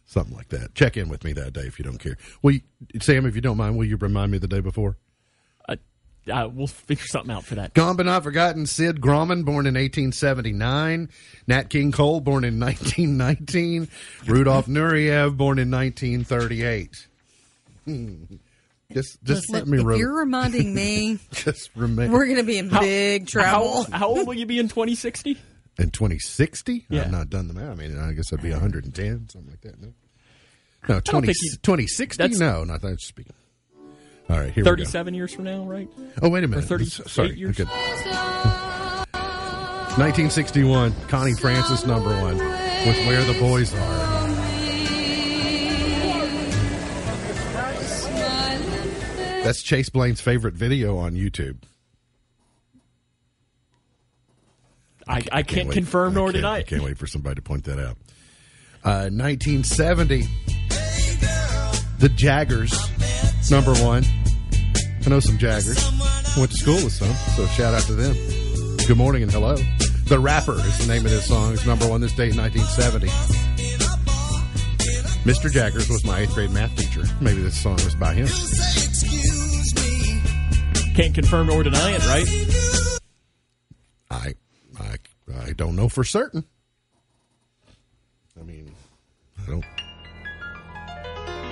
Something 0.05 0.37
like 0.37 0.49
that. 0.51 0.77
Check 0.77 0.97
in 0.97 1.09
with 1.09 1.25
me 1.25 1.33
that 1.33 1.53
day 1.53 1.63
if 1.63 1.81
you 1.81 1.85
don't 1.85 1.99
care. 1.99 2.17
Will 2.41 2.53
you, 2.53 2.61
Sam? 3.01 3.27
If 3.27 3.35
you 3.35 3.41
don't 3.41 3.57
mind, 3.57 3.77
will 3.77 3.85
you 3.85 3.97
remind 3.97 4.31
me 4.31 4.39
the 4.39 4.47
day 4.47 4.61
before? 4.61 4.97
Uh, 5.69 5.75
uh, 6.33 6.49
we'll 6.53 6.69
figure 6.69 7.05
something 7.07 7.35
out 7.35 7.43
for 7.45 7.57
that. 7.57 7.75
Gone 7.75 7.97
but 7.97 8.07
not 8.07 8.23
forgotten. 8.23 8.67
Sid 8.67 9.01
Grauman, 9.01 9.45
born 9.45 9.67
in 9.67 9.75
1879. 9.75 11.09
Nat 11.49 11.69
King 11.69 11.91
Cole, 11.91 12.21
born 12.21 12.45
in 12.45 12.61
1919. 12.61 13.89
Rudolf 14.29 14.67
Nureyev, 14.67 15.37
born 15.37 15.59
in 15.59 15.69
1938. 15.73 17.09
Just, 18.93 19.23
just 19.25 19.51
let 19.51 19.67
me 19.67 19.79
if 19.81 19.85
re- 19.85 19.99
you're 19.99 20.19
reminding 20.19 20.73
me, 20.75 21.19
just 21.33 21.71
remember. 21.75 22.13
we're 22.17 22.25
going 22.27 22.37
to 22.39 22.45
be 22.45 22.57
in 22.59 22.69
big 22.69 23.27
trouble. 23.27 23.83
How, 23.85 23.99
how 23.99 24.07
old 24.09 24.27
will 24.27 24.35
you 24.35 24.47
be 24.47 24.59
in 24.59 24.69
2060? 24.69 25.37
in 25.79 25.91
2060? 25.91 26.87
Yeah. 26.89 27.03
I've 27.03 27.11
not 27.11 27.29
done 27.29 27.49
the 27.49 27.55
math. 27.55 27.73
I 27.73 27.75
mean, 27.75 27.99
I 27.99 28.13
guess 28.13 28.33
I'd 28.33 28.41
be 28.43 28.51
110, 28.51 29.29
something 29.29 29.51
like 29.51 29.61
that. 29.63 29.81
No, 29.83 29.93
no 30.89 31.01
20, 31.01 31.27
you- 31.29 31.35
2060? 31.63 32.23
that's- 32.23 32.39
No, 32.39 32.65
not 32.65 32.81
that 32.83 33.01
speaking. 33.01 33.35
All 34.29 34.39
right, 34.39 34.53
here 34.53 34.63
we 34.65 34.71
go. 34.71 34.71
37 34.73 35.15
years 35.15 35.33
from 35.35 35.45
now, 35.45 35.65
right? 35.65 35.89
Oh, 36.23 36.29
wait 36.29 36.43
a 36.45 36.49
minute. 36.49 36.65
38 36.65 36.91
Sorry. 37.09 37.37
years? 37.39 37.61
Okay. 37.61 37.71
1961, 39.97 40.93
Connie 41.09 41.35
Francis, 41.35 41.87
number 41.87 42.11
one, 42.21 42.37
with 42.39 43.07
Where 43.07 43.23
the 43.25 43.39
Boys 43.41 43.73
Are. 43.75 44.06
That's 49.47 49.63
Chase 49.63 49.89
Blaine's 49.91 50.21
favorite 50.21 50.55
video 50.55 50.99
on 50.99 51.13
YouTube. 51.13 51.59
I, 55.07 55.23
I 55.31 55.45
can't 55.45 55.69
wait- 55.69 55.75
confirm 55.75 56.15
nor 56.15 56.27
can't- 56.33 56.35
deny 56.39 56.57
I 56.57 56.63
can't 56.65 56.83
wait 56.83 56.99
for 56.99 57.07
somebody 57.07 57.37
to 57.37 57.43
point 57.43 57.63
that 57.67 57.79
out. 57.79 57.97
Uh, 58.83 59.07
1970, 59.09 60.23
the 62.01 62.09
Jaggerz, 62.09 62.75
number 63.49 63.73
one. 63.85 64.05
I 65.05 65.09
know 65.09 65.21
some 65.21 65.39
Jaggers. 65.39 65.79
Went 66.37 66.51
to 66.51 66.57
school 66.57 66.83
with 66.83 66.93
some, 66.93 67.15
so 67.37 67.47
shout 67.47 67.73
out 67.73 67.83
to 67.83 67.93
them. 67.95 68.17
Good 68.89 68.97
morning 68.97 69.23
and 69.23 69.31
hello. 69.31 69.55
The 70.09 70.19
Rapper 70.19 70.55
is 70.55 70.79
the 70.85 70.93
name 70.93 71.05
of 71.05 71.13
this 71.13 71.29
song. 71.29 71.53
It's 71.53 71.65
number 71.65 71.89
one 71.89 72.01
this 72.01 72.13
day 72.15 72.31
in 72.31 72.37
1970. 72.37 73.07
Mr. 75.23 75.53
Jaggers 75.53 75.89
was 75.89 76.05
my 76.05 76.21
eighth 76.21 76.35
grade 76.35 76.51
math 76.51 76.75
teacher. 76.77 77.05
Maybe 77.21 77.43
this 77.43 77.61
song 77.61 77.75
was 77.77 77.95
by 77.95 78.15
him. 78.15 78.27
Can't 80.97 81.15
confirm 81.15 81.51
or 81.51 81.63
deny 81.63 81.91
it, 81.93 82.07
right? 82.07 82.27
I, 84.11 84.35
I, 84.81 84.97
I 85.47 85.53
don't 85.53 85.77
know 85.77 85.89
for 85.91 86.05
certain. 86.05 86.45
I 88.41 88.43
mean, 88.43 88.73
I 89.43 89.47
don't. 89.47 89.65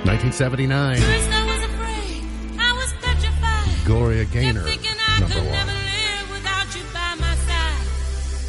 1979, 0.06 0.96
First 0.96 1.28
afraid, 1.28 2.24
I 2.58 2.72
was 2.72 2.92
petrified. 3.02 3.84
Gloria 3.86 4.24
Gaynor, 4.24 4.64
I 4.66 5.20
number 5.20 5.36
one. 5.36 5.44
never 5.44 5.72
live 5.72 6.30
without 6.30 6.74
you 6.74 6.82
by 6.94 7.14
my 7.20 7.34
side. 7.36 7.86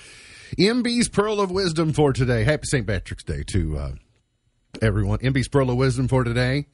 MB's 0.57 1.09
Pearl 1.09 1.41
of 1.41 1.51
Wisdom 1.51 1.91
for 1.91 2.13
today. 2.13 2.45
Happy 2.45 2.63
St. 2.65 2.88
Patrick's 2.88 3.25
Day 3.25 3.43
to 3.47 3.78
uh, 3.78 3.91
everyone. 4.82 5.19
MB's 5.19 5.49
Pearl 5.49 5.69
of 5.69 5.75
Wisdom 5.75 6.07
for 6.07 6.23
today. 6.23 6.67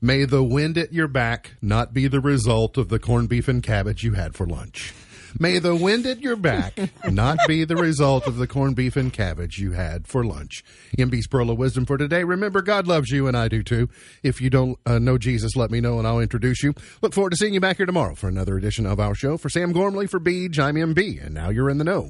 May 0.00 0.26
the 0.26 0.44
wind 0.44 0.78
at 0.78 0.92
your 0.92 1.08
back 1.08 1.56
not 1.60 1.92
be 1.92 2.06
the 2.06 2.20
result 2.20 2.78
of 2.78 2.88
the 2.88 3.00
corned 3.00 3.28
beef 3.28 3.48
and 3.48 3.60
cabbage 3.60 4.04
you 4.04 4.12
had 4.12 4.36
for 4.36 4.46
lunch. 4.46 4.94
May 5.40 5.58
the 5.58 5.74
wind 5.74 6.06
at 6.06 6.20
your 6.20 6.36
back 6.36 6.78
not 7.10 7.38
be 7.48 7.64
the 7.64 7.74
result 7.74 8.28
of 8.28 8.36
the 8.36 8.46
corned 8.46 8.76
beef 8.76 8.96
and 8.96 9.12
cabbage 9.12 9.58
you 9.58 9.72
had 9.72 10.06
for 10.06 10.24
lunch. 10.24 10.62
MB's 10.96 11.26
Pearl 11.26 11.50
of 11.50 11.58
Wisdom 11.58 11.84
for 11.84 11.98
today. 11.98 12.22
Remember, 12.22 12.62
God 12.62 12.86
loves 12.86 13.10
you, 13.10 13.26
and 13.26 13.36
I 13.36 13.48
do 13.48 13.64
too. 13.64 13.88
If 14.22 14.40
you 14.40 14.50
don't 14.50 14.78
uh, 14.86 15.00
know 15.00 15.18
Jesus, 15.18 15.56
let 15.56 15.72
me 15.72 15.80
know, 15.80 15.98
and 15.98 16.06
I'll 16.06 16.20
introduce 16.20 16.62
you. 16.62 16.74
Look 17.02 17.12
forward 17.12 17.30
to 17.30 17.36
seeing 17.36 17.54
you 17.54 17.60
back 17.60 17.78
here 17.78 17.86
tomorrow 17.86 18.14
for 18.14 18.28
another 18.28 18.56
edition 18.56 18.86
of 18.86 19.00
our 19.00 19.16
show. 19.16 19.36
For 19.36 19.48
Sam 19.48 19.72
Gormley, 19.72 20.06
for 20.06 20.20
Beej, 20.20 20.60
I'm 20.60 20.76
MB, 20.76 21.26
and 21.26 21.34
now 21.34 21.48
you're 21.48 21.70
in 21.70 21.78
the 21.78 21.84
know. 21.84 22.06